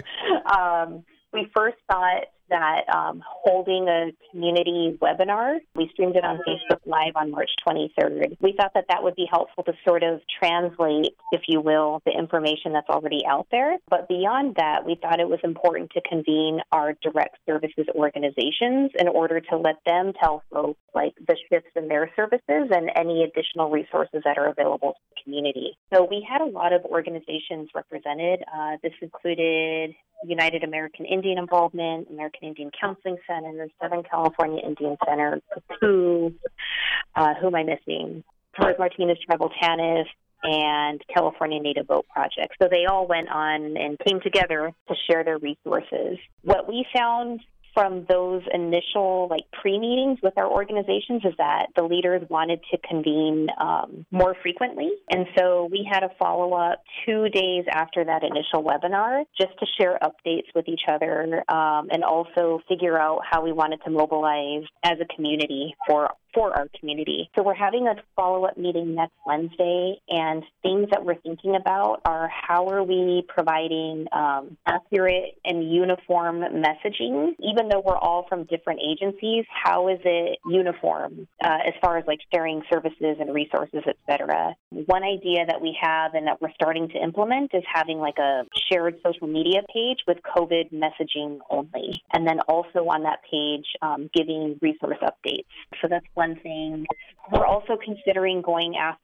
um, 0.54 1.06
we 1.34 1.48
first 1.56 1.78
thought 1.89 2.26
that 2.50 2.84
um, 2.94 3.22
holding 3.26 3.88
a 3.88 4.12
community 4.32 4.98
webinar, 5.02 5.58
we 5.76 5.89
streamed 5.94 6.15
it 6.15 6.24
on 6.24 6.39
Facebook 6.48 6.80
Live 6.86 7.13
on 7.15 7.32
March 7.32 7.50
23rd. 7.68 8.38
We 8.42 8.54
thought 8.58 8.72
that 8.74 8.86
that 8.89 9.04
would 9.04 9.15
be 9.15 9.28
helpful 9.30 9.63
to 9.63 9.74
sort 9.88 10.04
of 10.04 10.22
translate, 10.42 11.15
if 11.32 11.42
you 11.48 11.62
will, 11.62 12.02
the 12.06 12.12
information 12.12 12.74
that's 12.74 12.89
already 12.89 13.24
out 13.28 13.48
there. 13.52 13.78
But 13.89 14.08
beyond 14.08 14.56
that, 14.56 14.86
we 14.86 14.98
thought 15.02 15.20
it 15.20 15.30
was 15.30 15.39
important 15.44 15.92
to 15.92 16.02
convene 16.08 16.60
our 16.72 16.94
direct 17.02 17.38
services 17.46 17.86
organizations 17.96 18.92
in 19.00 19.08
order 19.08 19.39
to 19.39 19.58
let 19.58 19.76
them 19.86 20.13
tell 20.20 20.44
folks 20.52 20.80
like 20.94 21.13
the 21.28 21.38
shifts 21.50 21.70
in 21.76 21.88
their 21.88 22.10
services 22.15 22.42
and 22.72 22.89
any 22.96 23.24
additional 23.24 23.70
resources 23.70 24.22
that 24.26 24.38
are 24.38 24.50
available 24.50 24.94
to 24.94 25.00
the 25.15 25.22
community. 25.24 25.78
So 25.94 26.08
we 26.10 26.26
had 26.28 26.42
a 26.42 26.46
lot 26.46 26.74
of 26.74 26.84
organizations 26.86 27.70
represented. 27.76 28.44
Uh, 28.52 28.78
this 28.82 28.94
included 29.02 29.94
United 30.23 30.63
American 30.63 31.05
Indian 31.05 31.38
Involvement, 31.38 32.08
American 32.10 32.49
Indian 32.49 32.71
Counseling 32.79 33.17
Center, 33.27 33.67
Southern 33.82 34.03
California 34.03 34.62
Indian 34.63 34.97
Center, 35.08 35.41
PAPU, 35.82 36.34
uh, 37.15 37.34
who 37.39 37.47
am 37.47 37.55
I 37.55 37.63
missing? 37.63 38.23
Torres 38.60 38.75
Martinez 38.77 39.17
Tribal 39.25 39.49
TANF, 39.62 40.05
and 40.43 41.01
California 41.13 41.60
Native 41.60 41.88
Vote 41.88 42.05
Project. 42.13 42.55
So 42.62 42.67
they 42.69 42.86
all 42.86 43.08
went 43.08 43.29
on 43.29 43.77
and 43.77 43.97
came 43.99 44.21
together 44.21 44.71
to 44.88 44.95
share 45.10 45.23
their 45.23 45.38
resources. 45.38 46.17
What 46.43 46.67
we 46.67 46.86
found 46.95 47.41
from 47.73 48.05
those 48.10 48.41
initial 48.53 49.27
like 49.29 49.45
pre-meetings 49.62 50.19
with 50.21 50.38
our 50.38 50.49
organizations 50.49 51.23
is 51.23 51.34
that 51.38 51.67
the 51.75 51.84
leaders 51.84 52.21
wanted 52.29 52.60
to 52.71 52.77
convene 52.88 53.47
um, 53.60 54.05
more 54.12 54.36
frequently. 54.41 54.89
And 55.10 55.25
so 55.38 55.67
we 55.71 55.88
had 55.89 56.03
a 56.03 56.10
follow-up 56.17 56.84
two 57.05 57.29
days 57.29 57.65
after 57.71 58.03
that 58.03 58.23
initial 58.23 58.63
webinar 58.63 59.23
just 59.39 59.58
to 59.60 59.65
share 59.79 59.99
updates 60.01 60.47
with 60.55 60.67
each 60.67 60.84
other 60.88 61.43
um, 61.49 61.88
and 61.91 62.03
also 62.03 62.62
figure 62.67 62.97
out 62.99 63.21
how 63.29 63.43
we 63.43 63.51
wanted 63.51 63.82
to 63.84 63.89
mobilize 63.89 64.63
as 64.84 64.97
a 65.01 65.15
community 65.15 65.75
for 65.88 66.10
for 66.34 66.56
our 66.58 66.68
community. 66.80 67.30
So 67.36 67.44
we're 67.44 67.54
having 67.54 67.88
a 67.88 67.96
follow-up 68.15 68.58
meeting 68.58 68.96
next 68.96 69.13
Wednesday, 69.26 70.00
and 70.10 70.44
things 70.62 70.88
that 70.92 71.04
we're 71.06 71.15
thinking 71.15 71.56
about 71.56 72.02
are 72.06 72.30
how 72.30 72.68
are 72.68 72.84
we 72.84 73.24
providing 73.28 74.08
um, 74.12 74.58
accurate 74.65 75.38
and 75.46 75.72
uniform 75.72 76.42
messaging, 76.42 77.36
even 77.39 77.70
though 77.70 77.82
we're 77.86 77.98
all 77.98 78.26
from 78.30 78.44
different 78.46 78.80
agencies. 78.82 79.46
How 79.52 79.88
is 79.89 80.00
it 80.04 80.39
uniform 80.46 81.28
uh, 81.44 81.60
as 81.65 81.74
far 81.82 81.98
as 81.98 82.06
like 82.08 82.20
sharing 82.34 82.62
services 82.72 83.18
and 83.20 83.34
resources, 83.34 83.82
et 83.88 83.98
cetera? 84.10 84.56
One 84.72 85.04
idea 85.04 85.46
that 85.48 85.62
we 85.62 85.78
have 85.82 86.13
and 86.13 86.28
that 86.28 86.42
we're 86.42 86.54
starting 86.54 86.89
to 86.89 86.98
implement 87.04 87.52
is 87.54 87.63
having 87.72 88.00
like 88.00 88.18
a 88.18 88.44
shared 88.72 89.00
social 89.06 89.28
media 89.28 89.62
page 89.74 90.00
with 90.08 90.18
COVID 90.36 90.72
messaging 90.72 91.39
only, 91.50 92.02
and 92.13 92.28
then 92.28 92.39
also 92.42 92.80
on 92.88 93.04
that 93.04 93.20
page 93.30 93.65
um, 93.82 94.10
giving 94.13 94.58
resource 94.62 94.98
updates. 95.02 95.46
So 95.82 95.88
that's 95.88 96.06
one 96.19 96.36
thing. 96.43 96.86
We're 97.32 97.45
also 97.45 97.77
considering 97.84 98.41
going 98.41 98.75
after 98.75 98.99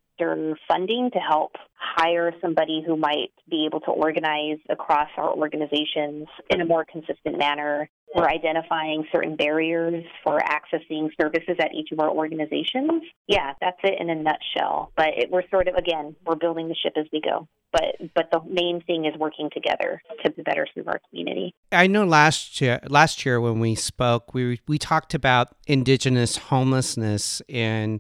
funding 0.68 1.12
to 1.12 1.20
help 1.20 1.54
hire 1.78 2.34
somebody 2.42 2.84
who 2.86 2.96
might 2.96 3.32
be 3.50 3.66
able 3.66 3.80
to 3.82 3.92
organize 3.92 4.58
across 4.70 5.10
our 5.18 5.34
organizations 5.34 6.28
in 6.50 6.62
a 6.62 6.66
more 6.66 6.86
consistent 6.90 7.38
manner. 7.38 7.90
We're 8.16 8.30
identifying 8.30 9.06
certain 9.14 9.36
barriers 9.36 10.06
for 10.24 10.40
accessing 10.40 11.10
services 11.20 11.58
at 11.60 11.74
each 11.74 11.92
of 11.92 12.00
our 12.00 12.10
organizations. 12.10 13.04
Yeah, 13.28 13.54
that's 13.60 13.78
it 13.84 14.00
in 14.00 14.10
a 14.10 14.16
nutshell. 14.16 14.92
But 14.96 15.10
it, 15.18 15.30
we're 15.30 15.48
sort 15.50 15.68
of, 15.68 15.76
again, 15.76 16.16
we're 16.26 16.36
building 16.36 16.70
the 16.70 16.76
ship 16.76 16.94
as 16.98 17.06
we 17.12 17.20
go. 17.20 17.48
But, 17.74 18.14
but 18.16 18.30
the 18.32 18.40
main 18.50 18.82
thing 18.88 19.04
is 19.04 19.20
working 19.20 19.50
together 19.54 20.02
to 20.24 20.30
better 20.44 20.66
serve 20.74 20.88
our 20.88 21.02
community. 21.10 21.54
I 21.74 21.88
know 21.88 22.06
last 22.06 22.62
year 22.62 22.80
last 22.88 23.26
year 23.26 23.42
when 23.42 23.60
we 23.60 23.76
spoke, 23.76 24.34
we 24.34 24.62
we 24.66 24.78
talked 24.78 25.14
about 25.14 25.50
indigenous 25.68 26.38
homelessness 26.38 27.42
in 27.50 28.00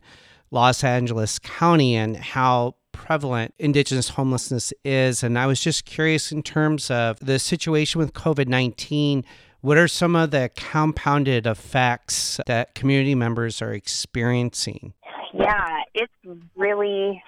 Los 0.52 0.84
Angeles 0.84 1.40
County 1.40 1.96
and 1.96 2.18
how 2.18 2.76
prevalent 2.92 3.54
indigenous 3.60 4.10
homelessness 4.10 4.74
is. 4.84 5.22
And 5.24 5.38
I 5.38 5.46
was 5.46 5.60
just 5.60 5.86
curious 5.86 6.32
in 6.32 6.44
terms 6.44 6.90
of 6.90 7.20
the 7.20 7.40
situation 7.40 8.00
with 8.00 8.14
COVID 8.14 8.48
19. 8.48 9.24
What 9.62 9.78
are 9.78 9.88
some 9.88 10.16
of 10.16 10.32
the 10.32 10.52
compounded 10.56 11.48
effects 11.48 12.40
that 12.46 12.76
community 12.76 13.16
members 13.16 13.62
are 13.62 13.74
experiencing? 13.74 14.94
Yeah, 15.34 15.82
it's 15.94 16.14
really, 16.56 17.22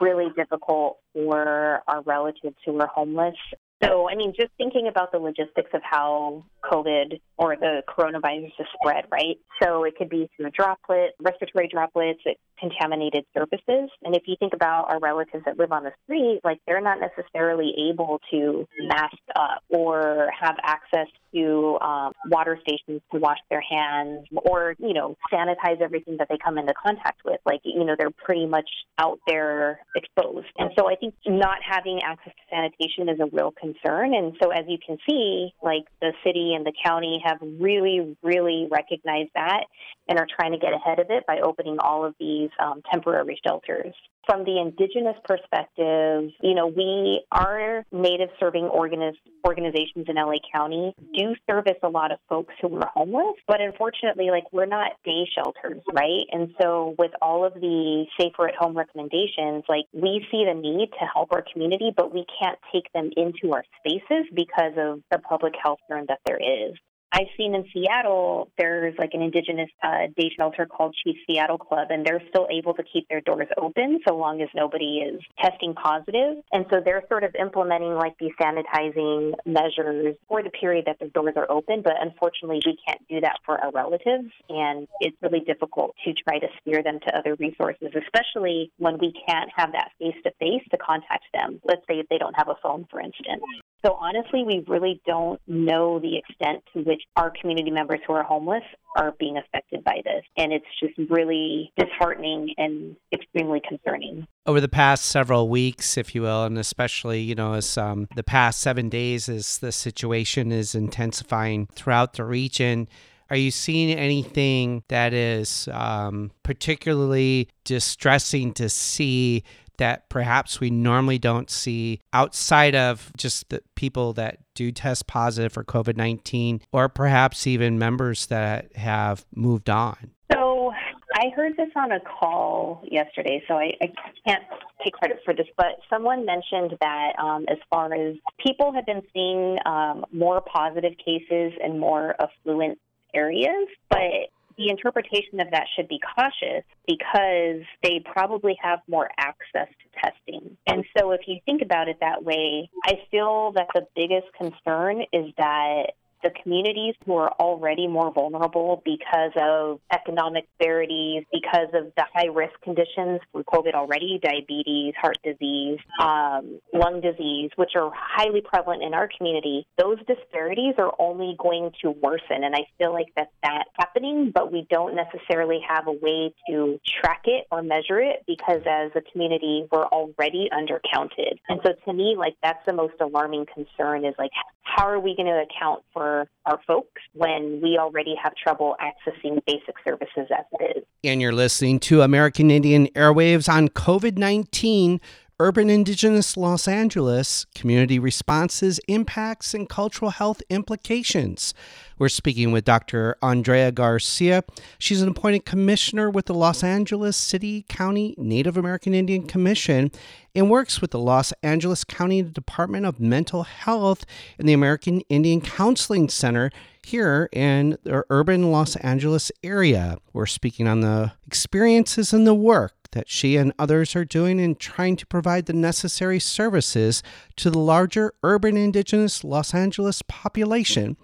really 0.00 0.28
difficult 0.36 0.98
for 1.12 1.82
our 1.86 2.02
relatives 2.02 2.56
who 2.64 2.78
are 2.80 2.86
homeless. 2.86 3.34
So, 3.82 4.08
I 4.10 4.14
mean, 4.14 4.34
just 4.38 4.50
thinking 4.58 4.88
about 4.88 5.10
the 5.10 5.18
logistics 5.18 5.70
of 5.72 5.80
how 5.82 6.44
COVID 6.64 7.18
or 7.38 7.56
the 7.56 7.82
coronavirus 7.88 8.52
is 8.58 8.66
spread, 8.74 9.04
right? 9.10 9.38
So 9.62 9.84
it 9.84 9.96
could 9.96 10.10
be 10.10 10.28
through 10.36 10.48
a 10.48 10.50
droplet, 10.50 11.14
respiratory 11.18 11.68
droplets, 11.68 12.20
contaminated 12.58 13.24
surfaces. 13.34 13.90
And 14.02 14.14
if 14.14 14.24
you 14.26 14.36
think 14.38 14.52
about 14.52 14.90
our 14.90 14.98
relatives 15.00 15.44
that 15.46 15.58
live 15.58 15.72
on 15.72 15.84
the 15.84 15.92
street, 16.04 16.40
like 16.44 16.58
they're 16.66 16.82
not 16.82 16.98
necessarily 17.00 17.72
able 17.90 18.20
to 18.30 18.68
mask 18.80 19.16
up 19.34 19.62
or 19.70 20.28
have 20.38 20.56
access 20.62 21.06
to 21.34 21.78
um, 21.80 22.12
water 22.26 22.58
stations 22.60 23.00
to 23.12 23.18
wash 23.18 23.38
their 23.48 23.62
hands 23.62 24.26
or, 24.44 24.74
you 24.78 24.92
know, 24.92 25.16
sanitize 25.32 25.80
everything 25.80 26.18
that 26.18 26.28
they 26.28 26.36
come 26.42 26.58
into 26.58 26.74
contact 26.74 27.20
with. 27.24 27.40
Like, 27.46 27.60
you 27.64 27.84
know, 27.84 27.94
they're 27.98 28.10
pretty 28.10 28.46
much 28.46 28.68
out 28.98 29.20
there 29.26 29.80
exposed. 29.96 30.48
And 30.58 30.70
so 30.78 30.90
I 30.90 30.96
think 30.96 31.14
not 31.26 31.58
having 31.66 32.00
access 32.04 32.34
to 32.34 32.54
sanitation 32.54 33.08
is 33.08 33.20
a 33.20 33.34
real 33.34 33.52
concern. 33.52 33.69
And 33.84 34.36
so 34.42 34.50
as 34.50 34.64
you 34.68 34.78
can 34.84 34.98
see, 35.08 35.52
like 35.62 35.84
the 36.00 36.12
city 36.24 36.54
and 36.54 36.64
the 36.64 36.72
county 36.84 37.22
have 37.24 37.38
really, 37.40 38.16
really 38.22 38.68
recognized 38.70 39.30
that 39.34 39.64
and 40.08 40.18
are 40.18 40.26
trying 40.38 40.52
to 40.52 40.58
get 40.58 40.72
ahead 40.72 40.98
of 40.98 41.06
it 41.10 41.26
by 41.26 41.40
opening 41.40 41.78
all 41.78 42.04
of 42.04 42.14
these 42.18 42.50
um, 42.58 42.82
temporary 42.90 43.38
shelters. 43.46 43.94
From 44.26 44.44
the 44.44 44.60
indigenous 44.60 45.16
perspective, 45.24 46.30
you 46.42 46.54
know, 46.54 46.66
we 46.66 47.24
are 47.32 47.84
native 47.90 48.28
serving 48.38 48.68
organiz- 48.68 49.16
organizations 49.46 50.06
in 50.08 50.16
LA 50.16 50.38
County 50.54 50.94
do 51.14 51.34
service 51.48 51.78
a 51.82 51.88
lot 51.88 52.12
of 52.12 52.18
folks 52.28 52.54
who 52.60 52.76
are 52.76 52.90
homeless, 52.94 53.36
but 53.48 53.60
unfortunately, 53.60 54.30
like 54.30 54.44
we're 54.52 54.66
not 54.66 54.92
day 55.04 55.28
shelters, 55.34 55.82
right? 55.92 56.24
And 56.32 56.54
so, 56.60 56.94
with 56.98 57.12
all 57.22 57.44
of 57.44 57.54
the 57.54 58.06
safer 58.18 58.48
at 58.48 58.54
home 58.54 58.76
recommendations, 58.76 59.64
like 59.68 59.86
we 59.92 60.24
see 60.30 60.44
the 60.44 60.54
need 60.54 60.90
to 61.00 61.06
help 61.12 61.32
our 61.32 61.44
community, 61.52 61.90
but 61.96 62.12
we 62.12 62.24
can't 62.40 62.58
take 62.72 62.92
them 62.92 63.10
into 63.16 63.54
our 63.54 63.64
spaces 63.78 64.26
because 64.34 64.72
of 64.76 65.00
the 65.10 65.18
public 65.18 65.54
health 65.62 65.78
burn 65.88 66.06
that 66.08 66.20
there 66.26 66.38
is. 66.38 66.74
I've 67.12 67.26
seen 67.36 67.54
in 67.54 67.64
Seattle, 67.72 68.50
there's 68.56 68.94
like 68.96 69.10
an 69.14 69.22
indigenous 69.22 69.68
uh, 69.82 70.06
day 70.16 70.30
shelter 70.36 70.64
called 70.64 70.94
Chief 71.04 71.16
Seattle 71.26 71.58
Club, 71.58 71.88
and 71.90 72.06
they're 72.06 72.22
still 72.28 72.46
able 72.50 72.72
to 72.74 72.84
keep 72.84 73.08
their 73.08 73.20
doors 73.20 73.48
open 73.58 74.00
so 74.06 74.16
long 74.16 74.40
as 74.40 74.48
nobody 74.54 74.98
is 74.98 75.20
testing 75.42 75.74
positive. 75.74 76.36
And 76.52 76.66
so 76.70 76.80
they're 76.84 77.02
sort 77.08 77.24
of 77.24 77.34
implementing 77.34 77.94
like 77.94 78.16
these 78.18 78.30
sanitizing 78.40 79.32
measures 79.44 80.14
for 80.28 80.42
the 80.42 80.50
period 80.50 80.84
that 80.86 81.00
their 81.00 81.08
doors 81.08 81.34
are 81.36 81.50
open. 81.50 81.82
But 81.82 81.94
unfortunately, 82.00 82.60
we 82.64 82.78
can't 82.86 83.06
do 83.08 83.20
that 83.20 83.38
for 83.44 83.58
our 83.58 83.72
relatives, 83.72 84.30
and 84.48 84.86
it's 85.00 85.16
really 85.20 85.40
difficult 85.40 85.96
to 86.04 86.12
try 86.12 86.38
to 86.38 86.46
steer 86.60 86.82
them 86.82 87.00
to 87.06 87.16
other 87.16 87.34
resources, 87.34 87.88
especially 87.94 88.70
when 88.78 88.98
we 88.98 89.12
can't 89.26 89.50
have 89.56 89.72
that 89.72 89.90
face 89.98 90.16
to 90.24 90.30
face 90.38 90.62
to 90.70 90.78
contact 90.78 91.24
them. 91.34 91.60
Let's 91.64 91.82
say 91.88 92.04
they 92.08 92.18
don't 92.18 92.36
have 92.36 92.48
a 92.48 92.56
phone, 92.62 92.86
for 92.88 93.00
instance. 93.00 93.42
So 93.84 93.94
honestly, 93.94 94.44
we 94.44 94.64
really 94.66 95.00
don't 95.06 95.40
know 95.46 95.98
the 95.98 96.18
extent 96.18 96.62
to 96.74 96.82
which 96.82 97.02
our 97.16 97.32
community 97.40 97.70
members 97.70 98.00
who 98.06 98.12
are 98.12 98.22
homeless 98.22 98.62
are 98.96 99.14
being 99.18 99.38
affected 99.38 99.82
by 99.84 100.02
this. 100.04 100.22
And 100.36 100.52
it's 100.52 100.66
just 100.78 101.10
really 101.10 101.72
disheartening 101.78 102.54
and 102.58 102.96
extremely 103.12 103.62
concerning. 103.66 104.26
Over 104.46 104.60
the 104.60 104.68
past 104.68 105.06
several 105.06 105.48
weeks, 105.48 105.96
if 105.96 106.14
you 106.14 106.22
will, 106.22 106.44
and 106.44 106.58
especially, 106.58 107.20
you 107.20 107.34
know, 107.34 107.54
as 107.54 107.78
um, 107.78 108.08
the 108.16 108.22
past 108.22 108.60
seven 108.60 108.88
days 108.88 109.28
as 109.28 109.58
the 109.58 109.72
situation 109.72 110.52
is 110.52 110.74
intensifying 110.74 111.66
throughout 111.74 112.14
the 112.14 112.24
region, 112.24 112.88
are 113.30 113.36
you 113.36 113.52
seeing 113.52 113.96
anything 113.96 114.82
that 114.88 115.14
is 115.14 115.68
um, 115.72 116.32
particularly 116.42 117.48
distressing 117.64 118.52
to 118.54 118.68
see 118.68 119.44
that 119.80 120.08
perhaps 120.08 120.60
we 120.60 120.70
normally 120.70 121.18
don't 121.18 121.50
see 121.50 122.00
outside 122.12 122.74
of 122.74 123.12
just 123.16 123.48
the 123.48 123.62
people 123.74 124.12
that 124.12 124.38
do 124.54 124.70
test 124.70 125.06
positive 125.06 125.52
for 125.52 125.64
COVID 125.64 125.96
19, 125.96 126.60
or 126.72 126.88
perhaps 126.88 127.46
even 127.46 127.78
members 127.78 128.26
that 128.26 128.76
have 128.76 129.26
moved 129.34 129.68
on? 129.68 130.12
So 130.32 130.72
I 131.14 131.30
heard 131.34 131.56
this 131.56 131.70
on 131.76 131.92
a 131.92 132.00
call 132.00 132.84
yesterday, 132.90 133.42
so 133.48 133.54
I, 133.54 133.72
I 133.82 133.92
can't 134.26 134.44
take 134.84 134.94
credit 134.94 135.20
for 135.24 135.34
this, 135.34 135.46
but 135.56 135.80
someone 135.88 136.24
mentioned 136.24 136.76
that 136.80 137.12
um, 137.18 137.44
as 137.48 137.58
far 137.68 137.92
as 137.92 138.16
people 138.44 138.72
have 138.72 138.86
been 138.86 139.02
seeing 139.12 139.58
um, 139.66 140.04
more 140.12 140.40
positive 140.40 140.92
cases 141.04 141.52
in 141.62 141.78
more 141.78 142.14
affluent 142.20 142.78
areas, 143.14 143.66
but 143.88 144.30
the 144.60 144.68
interpretation 144.68 145.40
of 145.40 145.50
that 145.52 145.64
should 145.74 145.88
be 145.88 145.98
cautious 146.14 146.64
because 146.86 147.64
they 147.82 148.04
probably 148.04 148.56
have 148.62 148.80
more 148.86 149.08
access 149.16 149.68
to 149.68 150.00
testing. 150.00 150.56
And 150.66 150.84
so 150.96 151.12
if 151.12 151.22
you 151.26 151.38
think 151.46 151.62
about 151.62 151.88
it 151.88 151.96
that 152.00 152.22
way, 152.22 152.68
I 152.84 153.00
feel 153.10 153.52
that 153.52 153.68
the 153.74 153.86
biggest 153.96 154.26
concern 154.36 155.00
is 155.14 155.32
that 155.38 155.92
the 156.22 156.30
communities 156.42 156.94
who 157.04 157.16
are 157.16 157.32
already 157.40 157.86
more 157.86 158.12
vulnerable 158.12 158.82
because 158.84 159.32
of 159.40 159.80
economic 159.92 160.46
disparities, 160.58 161.24
because 161.32 161.68
of 161.74 161.92
the 161.96 162.04
high 162.12 162.26
risk 162.26 162.52
conditions 162.62 163.20
from 163.32 163.44
COVID 163.44 163.74
already, 163.74 164.20
diabetes, 164.22 164.94
heart 165.00 165.18
disease, 165.24 165.78
um, 166.00 166.60
lung 166.72 167.00
disease, 167.00 167.50
which 167.56 167.72
are 167.76 167.90
highly 167.94 168.40
prevalent 168.40 168.82
in 168.82 168.94
our 168.94 169.08
community, 169.16 169.66
those 169.78 169.98
disparities 170.06 170.74
are 170.78 170.92
only 170.98 171.36
going 171.38 171.70
to 171.82 171.90
worsen. 171.90 172.44
And 172.44 172.54
I 172.54 172.66
feel 172.78 172.92
like 172.92 173.08
that 173.16 173.30
that's 173.42 173.70
happening, 173.78 174.32
but 174.34 174.52
we 174.52 174.66
don't 174.70 174.94
necessarily 174.94 175.60
have 175.68 175.86
a 175.86 175.92
way 175.92 176.34
to 176.48 176.80
track 177.00 177.22
it 177.24 177.46
or 177.50 177.62
measure 177.62 178.00
it 178.00 178.24
because 178.26 178.62
as 178.66 178.90
a 178.94 179.02
community, 179.12 179.66
we're 179.70 179.86
already 179.86 180.48
undercounted. 180.52 181.38
And 181.48 181.60
so 181.64 181.72
to 181.84 181.92
me, 181.92 182.14
like 182.16 182.34
that's 182.42 182.64
the 182.66 182.72
most 182.72 182.94
alarming 183.00 183.46
concern 183.52 184.04
is 184.04 184.14
like, 184.18 184.30
how 184.62 184.86
are 184.86 185.00
we 185.00 185.16
going 185.16 185.26
to 185.26 185.42
account 185.42 185.82
for 185.92 186.09
our 186.46 186.60
folks 186.66 187.02
when 187.14 187.60
we 187.62 187.78
already 187.78 188.14
have 188.22 188.34
trouble 188.34 188.76
accessing 188.80 189.40
basic 189.46 189.74
services 189.86 190.26
as 190.30 190.44
it 190.60 190.78
is? 190.78 190.84
And 191.04 191.20
you're 191.20 191.32
listening 191.32 191.80
to 191.80 192.02
American 192.02 192.50
Indian 192.50 192.86
Airwaves 192.88 193.48
on 193.48 193.68
COVID 193.68 194.18
19 194.18 195.00
Urban 195.40 195.70
Indigenous 195.70 196.36
Los 196.36 196.68
Angeles, 196.68 197.46
community 197.54 197.98
responses, 197.98 198.78
impacts, 198.88 199.54
and 199.54 199.70
cultural 199.70 200.10
health 200.10 200.42
implications. 200.50 201.54
We're 201.98 202.10
speaking 202.10 202.52
with 202.52 202.66
Dr. 202.66 203.16
Andrea 203.22 203.72
Garcia. 203.72 204.44
She's 204.78 205.00
an 205.00 205.08
appointed 205.08 205.46
commissioner 205.46 206.10
with 206.10 206.26
the 206.26 206.34
Los 206.34 206.62
Angeles 206.62 207.16
City 207.16 207.64
County 207.70 208.14
Native 208.18 208.58
American 208.58 208.92
Indian 208.92 209.26
Commission 209.26 209.90
and 210.34 210.50
works 210.50 210.82
with 210.82 210.90
the 210.90 210.98
Los 210.98 211.32
Angeles 211.42 211.84
County 211.84 212.20
Department 212.20 212.84
of 212.84 213.00
Mental 213.00 213.44
Health 213.44 214.04
and 214.38 214.46
the 214.46 214.52
American 214.52 215.00
Indian 215.08 215.40
Counseling 215.40 216.10
Center 216.10 216.50
here 216.84 217.28
in 217.32 217.76
the 217.82 218.04
urban 218.10 218.50
Los 218.50 218.76
Angeles 218.76 219.30
area. 219.42 219.98
We're 220.12 220.26
speaking 220.26 220.66
on 220.66 220.80
the 220.80 221.12
experiences 221.26 222.12
and 222.12 222.26
the 222.26 222.34
work 222.34 222.74
that 222.92 223.08
she 223.08 223.36
and 223.36 223.52
others 223.58 223.94
are 223.94 224.04
doing 224.04 224.40
in 224.40 224.56
trying 224.56 224.96
to 224.96 225.06
provide 225.06 225.46
the 225.46 225.52
necessary 225.52 226.18
services 226.18 227.02
to 227.36 227.50
the 227.50 227.58
larger 227.58 228.12
urban 228.22 228.56
indigenous 228.56 229.22
Los 229.22 229.54
Angeles 229.54 230.02
population 230.08 230.96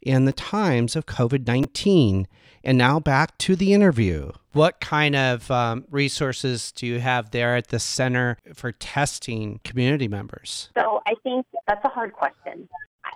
in 0.00 0.24
the 0.24 0.32
times 0.32 0.96
of 0.96 1.06
COVID 1.06 1.46
19. 1.46 2.26
And 2.66 2.78
now 2.78 2.98
back 2.98 3.36
to 3.38 3.56
the 3.56 3.74
interview. 3.74 4.32
What 4.52 4.80
kind 4.80 5.14
of 5.14 5.50
um, 5.50 5.84
resources 5.90 6.72
do 6.72 6.86
you 6.86 7.00
have 7.00 7.30
there 7.30 7.56
at 7.56 7.68
the 7.68 7.78
Center 7.78 8.38
for 8.54 8.72
Testing 8.72 9.60
community 9.64 10.08
members? 10.08 10.70
So 10.74 11.02
I 11.06 11.14
think 11.22 11.44
that's 11.68 11.84
a 11.84 11.88
hard 11.88 12.14
question. 12.14 12.68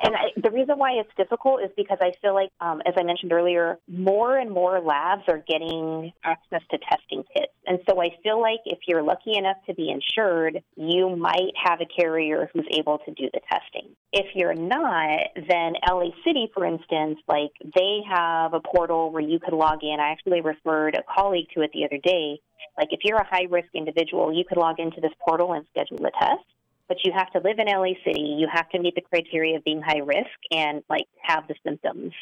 And 0.03 0.15
I, 0.15 0.41
the 0.41 0.51
reason 0.51 0.79
why 0.79 0.93
it's 0.93 1.11
difficult 1.17 1.63
is 1.63 1.71
because 1.77 1.99
I 2.01 2.13
feel 2.23 2.35
like, 2.35 2.51
um, 2.61 2.81
as 2.87 2.95
I 2.97 3.03
mentioned 3.03 3.33
earlier, 3.33 3.79
more 3.89 4.39
and 4.39 4.51
more 4.51 4.81
labs 4.81 5.23
are 5.29 5.43
getting 5.49 6.13
access 6.25 6.63
to 6.71 6.79
testing 6.79 7.25
kits. 7.35 7.53
And 7.67 7.81
so 7.89 8.01
I 8.01 8.11
feel 8.23 8.41
like 8.41 8.61
if 8.65 8.79
you're 8.87 9.03
lucky 9.03 9.37
enough 9.37 9.57
to 9.67 9.75
be 9.75 9.91
insured, 9.91 10.63
you 10.77 11.17
might 11.17 11.53
have 11.63 11.81
a 11.81 11.87
carrier 11.87 12.49
who's 12.53 12.67
able 12.71 12.99
to 12.99 13.11
do 13.13 13.29
the 13.33 13.41
testing. 13.51 13.95
If 14.13 14.27
you're 14.35 14.55
not, 14.55 15.21
then 15.35 15.75
LA 15.87 16.11
City, 16.25 16.51
for 16.55 16.65
instance, 16.65 17.19
like 17.27 17.53
they 17.63 18.01
have 18.09 18.55
a 18.55 18.61
portal 18.61 19.11
where 19.11 19.23
you 19.23 19.39
could 19.41 19.55
log 19.55 19.81
in. 19.83 19.99
I 20.01 20.11
actually 20.11 20.41
referred 20.41 20.95
a 20.95 21.03
colleague 21.13 21.49
to 21.55 21.63
it 21.63 21.71
the 21.73 21.85
other 21.85 21.99
day. 21.99 22.41
Like 22.77 22.89
if 22.93 23.01
you're 23.03 23.19
a 23.19 23.27
high 23.27 23.47
risk 23.51 23.69
individual, 23.75 24.33
you 24.33 24.45
could 24.49 24.59
log 24.59 24.79
into 24.79 25.01
this 25.01 25.13
portal 25.27 25.53
and 25.53 25.67
schedule 25.73 26.05
a 26.07 26.11
test 26.11 26.45
but 26.89 26.99
you 27.05 27.13
have 27.13 27.31
to 27.33 27.41
live 27.41 27.59
in 27.59 27.67
LA 27.67 27.93
City. 28.05 28.37
You 28.39 28.49
have 28.53 28.69
to 28.71 28.79
meet 28.79 28.95
the 28.95 29.03
criteria 29.03 29.57
of 29.57 29.65
being 29.65 29.83
high 29.83 29.99
risk 29.99 30.39
and 30.51 30.83
like 30.89 31.07
have 31.23 31.47
the 31.49 31.55
symptoms. 31.65 32.13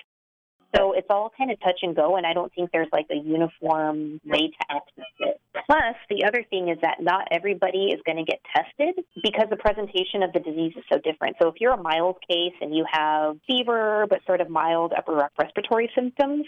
So 0.76 0.92
it's 0.92 1.06
all 1.08 1.32
kind 1.36 1.50
of 1.50 1.58
touch 1.60 1.80
and 1.82 1.96
go, 1.96 2.16
and 2.16 2.26
I 2.26 2.34
don't 2.34 2.52
think 2.54 2.70
there's 2.72 2.88
like 2.92 3.06
a 3.10 3.16
uniform 3.16 4.20
way 4.24 4.48
to 4.48 4.66
access 4.68 5.04
it. 5.20 5.40
Plus, 5.66 5.96
the 6.10 6.24
other 6.24 6.44
thing 6.50 6.68
is 6.68 6.78
that 6.82 6.98
not 7.00 7.26
everybody 7.30 7.86
is 7.86 8.00
going 8.04 8.18
to 8.18 8.24
get 8.24 8.40
tested 8.54 9.02
because 9.22 9.46
the 9.48 9.56
presentation 9.56 10.22
of 10.22 10.32
the 10.32 10.40
disease 10.40 10.74
is 10.76 10.84
so 10.92 10.98
different. 10.98 11.36
So 11.40 11.48
if 11.48 11.54
you're 11.60 11.72
a 11.72 11.82
mild 11.82 12.18
case 12.28 12.52
and 12.60 12.76
you 12.76 12.84
have 12.90 13.36
fever 13.46 14.06
but 14.08 14.20
sort 14.26 14.40
of 14.40 14.50
mild 14.50 14.92
upper 14.96 15.28
respiratory 15.38 15.90
symptoms, 15.94 16.44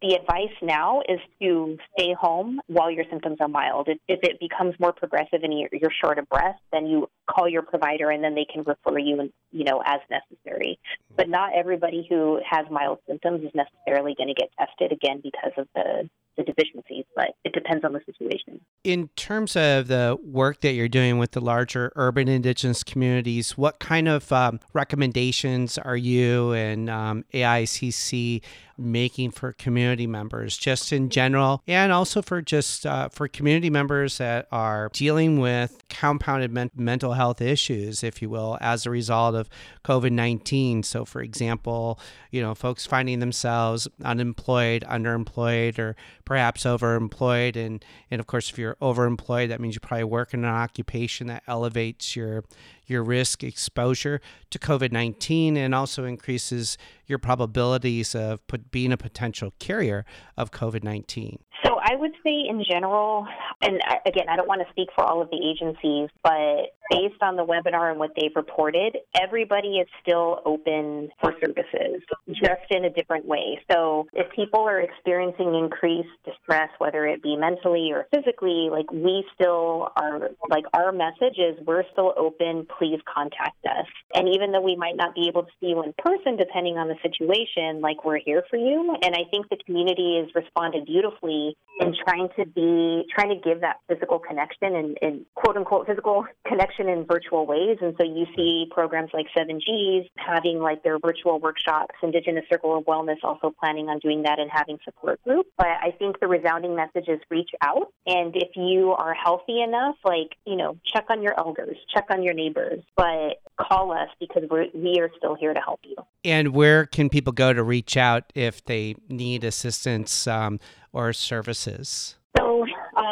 the 0.00 0.14
advice 0.14 0.54
now 0.62 1.00
is 1.08 1.18
to 1.40 1.76
stay 1.98 2.14
home 2.18 2.60
while 2.68 2.90
your 2.90 3.04
symptoms 3.10 3.38
are 3.40 3.48
mild. 3.48 3.88
If 3.88 4.20
it 4.22 4.38
becomes 4.38 4.74
more 4.78 4.92
progressive 4.92 5.40
and 5.42 5.52
you're 5.52 5.90
short 6.02 6.18
of 6.18 6.28
breath, 6.28 6.56
then 6.72 6.86
you 6.86 7.08
call 7.28 7.48
your 7.48 7.62
provider 7.62 8.10
and 8.10 8.22
then 8.22 8.34
they 8.34 8.46
can 8.50 8.62
refer 8.62 8.98
you, 8.98 9.30
you 9.50 9.64
know, 9.64 9.82
as 9.84 10.00
necessary. 10.08 10.78
But 11.16 11.28
not 11.28 11.50
everybody 11.54 12.06
who 12.08 12.40
has 12.48 12.66
mild 12.70 13.00
symptoms 13.08 13.42
is 13.42 13.50
necessarily 13.54 13.71
going 13.86 14.28
to 14.28 14.34
get 14.34 14.50
tested 14.58 14.92
again 14.92 15.20
because 15.22 15.52
of 15.56 15.68
the 15.74 16.08
the 16.36 16.42
deficiencies, 16.44 17.04
but 17.14 17.34
it 17.44 17.52
depends 17.52 17.84
on 17.84 17.92
the 17.92 18.00
situation. 18.06 18.58
In 18.84 19.08
terms 19.16 19.54
of 19.54 19.88
the 19.88 20.16
work 20.24 20.62
that 20.62 20.72
you're 20.72 20.88
doing 20.88 21.18
with 21.18 21.32
the 21.32 21.42
larger 21.42 21.92
urban 21.94 22.26
indigenous 22.26 22.82
communities, 22.82 23.58
what 23.58 23.78
kind 23.78 24.08
of 24.08 24.32
um, 24.32 24.58
recommendations 24.72 25.76
are 25.76 25.96
you 25.96 26.52
and 26.52 26.88
um, 26.88 27.24
AICC 27.34 28.42
making 28.78 29.30
for 29.30 29.52
community 29.52 30.06
members, 30.06 30.56
just 30.56 30.92
in 30.92 31.08
general, 31.08 31.62
and 31.66 31.92
also 31.92 32.22
for 32.22 32.42
just 32.42 32.86
uh, 32.86 33.08
for 33.08 33.28
community 33.28 33.70
members 33.70 34.18
that 34.18 34.48
are 34.50 34.90
dealing 34.92 35.38
with 35.38 35.82
compounded 35.88 36.52
men- 36.52 36.70
mental 36.74 37.12
health 37.12 37.40
issues, 37.40 38.02
if 38.02 38.22
you 38.22 38.30
will, 38.30 38.58
as 38.60 38.86
a 38.86 38.90
result 38.90 39.34
of 39.34 39.48
COVID 39.84 40.12
nineteen. 40.12 40.82
So, 40.82 41.04
for 41.04 41.22
example, 41.22 41.98
you 42.30 42.40
know, 42.42 42.54
folks 42.54 42.86
finding 42.86 43.20
themselves 43.20 43.88
unemployed, 44.04 44.84
underemployed, 44.88 45.78
or 45.78 45.96
perhaps 46.24 46.64
overemployed, 46.64 47.56
and 47.56 47.84
and 48.10 48.20
of 48.20 48.26
course, 48.26 48.50
if 48.50 48.58
you're 48.58 48.76
overemployed, 48.76 49.48
that 49.48 49.60
means 49.60 49.74
you 49.74 49.80
probably 49.80 50.04
work 50.04 50.34
in 50.34 50.44
an 50.44 50.50
occupation 50.50 51.26
that 51.28 51.42
elevates 51.46 52.16
your 52.16 52.44
your 52.86 53.02
risk 53.02 53.42
exposure 53.42 54.20
to 54.50 54.58
COVID 54.58 54.92
19 54.92 55.56
and 55.56 55.74
also 55.74 56.04
increases 56.04 56.76
your 57.06 57.18
probabilities 57.18 58.14
of 58.14 58.46
put, 58.62 58.70
being 58.70 58.92
a 58.92 58.96
potential 58.96 59.52
carrier 59.58 60.04
of 60.36 60.50
COVID 60.50 60.82
19? 60.82 61.38
So 61.64 61.76
I 61.80 61.94
would 61.94 62.12
say 62.24 62.42
in 62.48 62.64
general, 62.68 63.26
and 63.60 63.80
uh, 63.88 63.96
again, 64.06 64.26
I 64.28 64.36
don't 64.36 64.48
want 64.48 64.62
to 64.66 64.70
speak 64.70 64.88
for 64.94 65.04
all 65.04 65.22
of 65.22 65.30
the 65.30 65.36
agencies, 65.36 66.08
but 66.22 66.74
based 66.92 67.22
on 67.22 67.36
the 67.36 67.44
webinar 67.44 67.90
and 67.90 67.98
what 67.98 68.10
they've 68.16 68.34
reported, 68.36 68.96
everybody 69.20 69.78
is 69.78 69.88
still 70.02 70.40
open 70.44 71.08
for 71.20 71.34
services, 71.40 72.02
just 72.28 72.68
in 72.70 72.84
a 72.84 72.90
different 72.90 73.24
way. 73.26 73.60
So 73.70 74.06
if 74.12 74.30
people 74.32 74.60
are 74.60 74.80
experiencing 74.80 75.54
increased 75.54 76.08
distress, 76.24 76.68
whether 76.78 77.06
it 77.06 77.22
be 77.22 77.36
mentally 77.36 77.90
or 77.92 78.06
physically, 78.12 78.68
like 78.70 78.90
we 78.92 79.24
still 79.34 79.88
are, 79.96 80.30
like 80.50 80.64
our 80.74 80.92
message 80.92 81.38
is 81.38 81.58
we're 81.66 81.84
still 81.92 82.12
open, 82.16 82.66
please 82.78 83.00
contact 83.12 83.64
us. 83.64 83.86
And 84.14 84.28
even 84.28 84.52
though 84.52 84.60
we 84.60 84.76
might 84.76 84.96
not 84.96 85.14
be 85.14 85.28
able 85.28 85.44
to 85.44 85.50
see 85.60 85.68
you 85.68 85.82
in 85.82 85.94
person, 85.98 86.36
depending 86.36 86.76
on 86.76 86.88
the 86.88 86.96
situation, 87.02 87.80
like 87.80 88.04
we're 88.04 88.20
here 88.24 88.44
for 88.50 88.56
you. 88.56 88.96
And 89.02 89.14
I 89.14 89.24
think 89.30 89.48
the 89.48 89.56
community 89.64 90.20
has 90.22 90.34
responded 90.34 90.86
beautifully 90.86 91.56
in 91.80 91.94
trying 92.04 92.28
to 92.36 92.46
be, 92.46 93.04
trying 93.14 93.30
to 93.30 93.40
give 93.42 93.60
that 93.62 93.76
physical 93.88 94.18
connection 94.18 94.74
and, 94.76 94.98
and 95.00 95.26
quote 95.34 95.56
unquote 95.56 95.86
physical 95.86 96.26
connection 96.46 96.81
in 96.88 97.04
virtual 97.04 97.46
ways. 97.46 97.78
And 97.80 97.94
so 98.00 98.04
you 98.04 98.26
see 98.36 98.66
programs 98.70 99.10
like 99.12 99.26
7Gs 99.36 100.08
having 100.16 100.58
like 100.58 100.82
their 100.82 100.98
virtual 100.98 101.38
workshops, 101.38 101.94
Indigenous 102.02 102.44
Circle 102.50 102.78
of 102.78 102.84
Wellness 102.84 103.16
also 103.22 103.52
planning 103.58 103.88
on 103.88 103.98
doing 103.98 104.22
that 104.22 104.38
and 104.38 104.50
having 104.50 104.78
support 104.84 105.22
groups. 105.24 105.48
But 105.56 105.68
I 105.68 105.94
think 105.98 106.20
the 106.20 106.28
resounding 106.28 106.74
message 106.74 107.08
is 107.08 107.20
reach 107.30 107.50
out. 107.62 107.92
And 108.06 108.34
if 108.36 108.56
you 108.56 108.92
are 108.92 109.14
healthy 109.14 109.60
enough, 109.60 109.96
like, 110.04 110.36
you 110.46 110.56
know, 110.56 110.78
check 110.84 111.06
on 111.10 111.22
your 111.22 111.38
elders, 111.38 111.76
check 111.92 112.06
on 112.10 112.22
your 112.22 112.34
neighbors, 112.34 112.82
but 112.96 113.40
call 113.60 113.92
us 113.92 114.08
because 114.20 114.44
we're, 114.50 114.66
we 114.74 115.00
are 115.00 115.10
still 115.16 115.34
here 115.34 115.54
to 115.54 115.60
help 115.60 115.80
you. 115.84 115.96
And 116.24 116.54
where 116.54 116.86
can 116.86 117.08
people 117.08 117.32
go 117.32 117.52
to 117.52 117.62
reach 117.62 117.96
out 117.96 118.32
if 118.34 118.64
they 118.64 118.94
need 119.08 119.44
assistance 119.44 120.26
um, 120.26 120.60
or 120.92 121.12
services? 121.12 122.16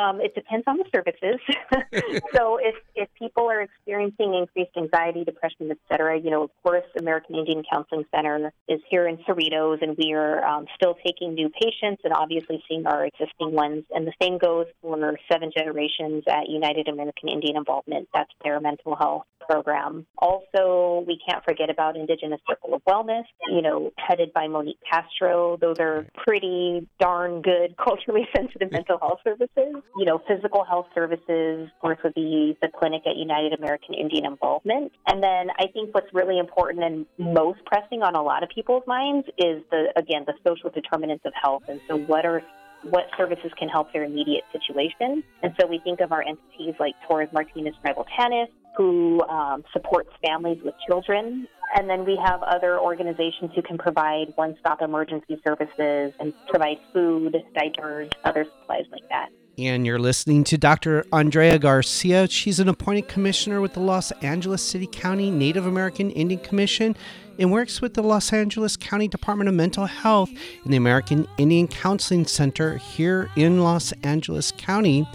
Um, 0.00 0.20
it 0.20 0.34
depends 0.34 0.64
on 0.66 0.78
the 0.78 0.84
services. 0.94 1.40
so 2.34 2.58
if, 2.58 2.74
if 2.94 3.08
people 3.18 3.50
are 3.50 3.60
experiencing 3.60 4.34
increased 4.34 4.76
anxiety, 4.76 5.24
depression, 5.24 5.70
et 5.70 5.78
cetera, 5.90 6.18
you 6.18 6.30
know, 6.30 6.44
of 6.44 6.50
course, 6.62 6.84
American 6.98 7.34
Indian 7.34 7.62
Counseling 7.70 8.04
Center 8.14 8.52
is 8.68 8.80
here 8.88 9.06
in 9.06 9.18
Cerritos, 9.18 9.82
and 9.82 9.96
we 9.98 10.12
are 10.14 10.44
um, 10.44 10.66
still 10.74 10.96
taking 11.04 11.34
new 11.34 11.50
patients 11.50 12.00
and 12.04 12.14
obviously 12.14 12.62
seeing 12.68 12.86
our 12.86 13.04
existing 13.04 13.52
ones. 13.52 13.84
And 13.90 14.06
the 14.06 14.12
same 14.22 14.38
goes 14.38 14.66
for 14.80 15.18
Seven 15.30 15.50
Generations 15.54 16.24
at 16.28 16.48
United 16.48 16.88
American 16.88 17.28
Indian 17.28 17.56
Involvement. 17.56 18.08
That's 18.14 18.32
their 18.42 18.58
mental 18.60 18.96
health 18.96 19.24
program. 19.50 20.06
Also, 20.18 21.04
we 21.06 21.18
can't 21.26 21.44
forget 21.44 21.70
about 21.70 21.96
Indigenous 21.96 22.40
Circle 22.48 22.74
of 22.74 22.82
Wellness, 22.84 23.24
you 23.48 23.62
know, 23.62 23.90
headed 23.96 24.32
by 24.32 24.46
Monique 24.46 24.78
Castro. 24.88 25.56
Those 25.60 25.76
are 25.80 26.06
pretty 26.24 26.86
darn 27.00 27.42
good 27.42 27.76
culturally 27.84 28.28
sensitive 28.34 28.70
mental 28.70 28.98
health 28.98 29.18
services. 29.24 29.82
You 29.96 30.04
know, 30.04 30.20
physical 30.28 30.64
health 30.64 30.86
services, 30.94 31.68
of 31.74 31.80
course, 31.80 31.98
would 32.04 32.14
be 32.14 32.56
the 32.62 32.68
clinic 32.68 33.02
at 33.06 33.16
United 33.16 33.58
American 33.58 33.94
Indian 33.94 34.26
Involvement. 34.26 34.92
And 35.06 35.22
then 35.22 35.48
I 35.58 35.66
think 35.72 35.94
what's 35.94 36.12
really 36.14 36.38
important 36.38 36.84
and 36.84 37.06
most 37.18 37.64
pressing 37.64 38.02
on 38.02 38.14
a 38.14 38.22
lot 38.22 38.42
of 38.42 38.48
people's 38.50 38.84
minds 38.86 39.26
is 39.38 39.62
the, 39.70 39.92
again, 39.96 40.24
the 40.26 40.34
social 40.46 40.70
determinants 40.70 41.24
of 41.26 41.32
health. 41.40 41.62
And 41.68 41.80
so 41.88 41.96
what 41.96 42.24
are 42.24 42.42
what 42.82 43.04
services 43.16 43.50
can 43.58 43.68
help 43.68 43.92
their 43.92 44.04
immediate 44.04 44.44
situation. 44.52 45.22
And 45.42 45.52
so 45.60 45.66
we 45.66 45.80
think 45.84 46.00
of 46.00 46.12
our 46.12 46.22
entities 46.22 46.74
like 46.78 46.94
Torres 47.06 47.28
Martinez 47.32 47.74
Tribal 47.82 48.06
TANF, 48.18 48.48
who 48.80 49.20
um, 49.28 49.62
supports 49.74 50.08
families 50.26 50.58
with 50.64 50.74
children. 50.88 51.46
And 51.76 51.88
then 51.88 52.06
we 52.06 52.18
have 52.24 52.42
other 52.42 52.80
organizations 52.80 53.50
who 53.54 53.60
can 53.60 53.76
provide 53.76 54.32
one 54.36 54.56
stop 54.58 54.80
emergency 54.80 55.38
services 55.46 56.14
and 56.18 56.32
provide 56.48 56.78
food, 56.90 57.36
diapers, 57.54 58.08
other 58.24 58.44
supplies 58.44 58.86
like 58.90 59.06
that. 59.10 59.28
And 59.58 59.84
you're 59.84 59.98
listening 59.98 60.44
to 60.44 60.56
Dr. 60.56 61.04
Andrea 61.12 61.58
Garcia. 61.58 62.26
She's 62.28 62.58
an 62.58 62.70
appointed 62.70 63.08
commissioner 63.08 63.60
with 63.60 63.74
the 63.74 63.80
Los 63.80 64.12
Angeles 64.22 64.62
City 64.62 64.86
County 64.86 65.30
Native 65.30 65.66
American 65.66 66.10
Indian 66.12 66.40
Commission 66.40 66.96
and 67.38 67.52
works 67.52 67.82
with 67.82 67.92
the 67.92 68.02
Los 68.02 68.32
Angeles 68.32 68.78
County 68.78 69.08
Department 69.08 69.48
of 69.48 69.54
Mental 69.54 69.84
Health 69.84 70.30
and 70.64 70.72
the 70.72 70.78
American 70.78 71.28
Indian 71.36 71.68
Counseling 71.68 72.24
Center 72.24 72.78
here 72.78 73.28
in 73.36 73.62
Los 73.62 73.92
Angeles 74.02 74.52
County. 74.52 75.06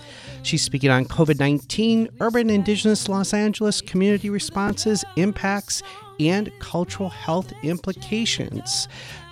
She's 0.45 0.61
speaking 0.61 0.91
on 0.91 1.05
COVID 1.05 1.39
19, 1.39 2.07
urban 2.19 2.51
indigenous 2.51 3.09
Los 3.09 3.33
Angeles 3.33 3.81
community 3.81 4.29
responses, 4.29 5.03
impacts, 5.15 5.81
and 6.19 6.51
cultural 6.59 7.09
health 7.09 7.51
implications. 7.63 8.87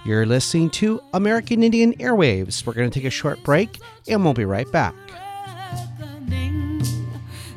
You're 0.05 0.25
listening 0.25 0.71
to 0.71 0.99
American 1.13 1.61
Indian 1.61 1.93
Airwaves. 1.97 2.65
We're 2.65 2.73
going 2.73 2.89
to 2.89 2.99
take 2.99 3.05
a 3.05 3.11
short 3.11 3.43
break 3.43 3.79
and 4.07 4.23
we'll 4.23 4.33
be 4.33 4.43
right 4.43 4.71
back. 4.71 4.95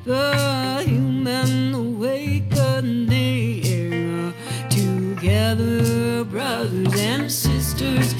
The 0.05 0.83
human 0.85 1.75
awakening 1.75 3.15
uh, 4.27 4.69
together, 4.69 6.25
brothers 6.25 6.95
and 6.95 7.33
sisters. 7.33 8.15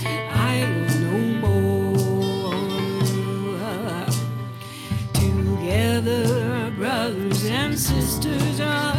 Sisters. 7.77 8.61
I 8.61 8.96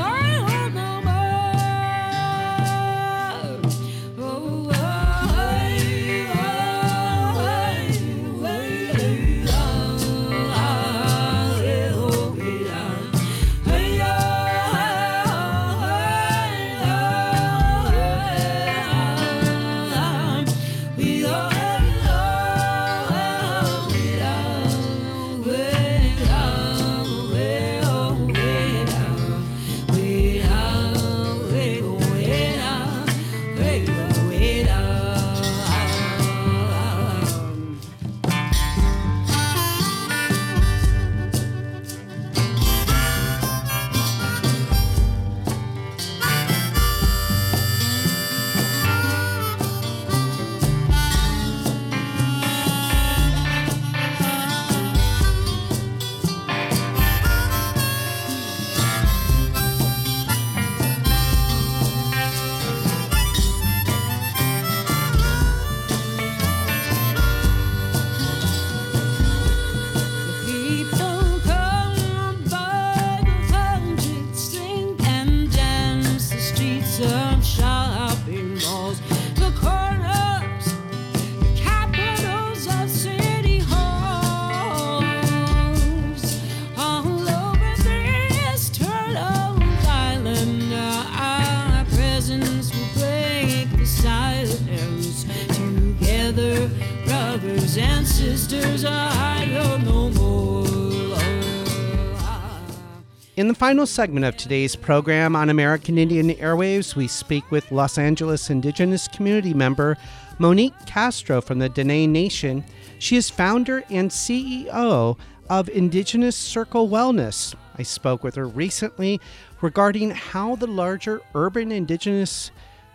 final 103.58 103.88
segment 103.88 104.24
of 104.24 104.38
today's 104.38 104.76
program 104.76 105.36
on 105.36 105.50
American 105.50 105.98
Indian 105.98 106.30
Airwaves, 106.30 106.96
we 106.96 107.08
speak 107.08 107.50
with 107.50 107.72
Los 107.72 107.98
Angeles 107.98 108.52
Indigenous 108.52 109.08
community 109.08 109.52
member 109.52 109.98
Monique 110.38 110.76
Castro 110.86 111.42
from 111.42 111.58
the 111.58 111.68
Dene 111.68 112.12
Nation. 112.12 112.64
She 113.00 113.16
is 113.16 113.32
founder 113.32 113.84
and 113.90 114.12
CEO 114.12 115.18
of 115.50 115.70
Indigenous 115.70 116.36
Circle 116.36 116.88
Wellness. 116.88 117.56
I 117.80 117.82
spoke 117.82 118.24
with 118.24 118.36
her 118.36 118.48
recently 118.48 119.20
regarding 119.62 120.12
how 120.12 120.56
the 120.56 120.68
larger 120.68 121.20
urban 121.34 121.72
indigenous 121.72 122.52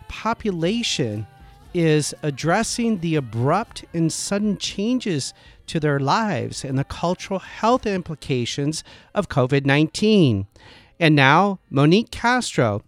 population 0.07 1.27
is 1.73 2.13
addressing 2.23 2.99
the 2.99 3.15
abrupt 3.15 3.83
and 3.93 4.13
sudden 4.13 4.57
changes 4.57 5.33
to 5.67 5.79
their 5.79 5.99
lives 5.99 6.63
and 6.63 6.77
the 6.77 6.83
cultural 6.83 7.39
health 7.39 7.85
implications 7.85 8.83
of 9.13 9.29
COVID 9.29 9.65
19. 9.65 10.47
And 10.99 11.15
now, 11.15 11.59
Monique 11.69 12.11
Castro 12.11 12.81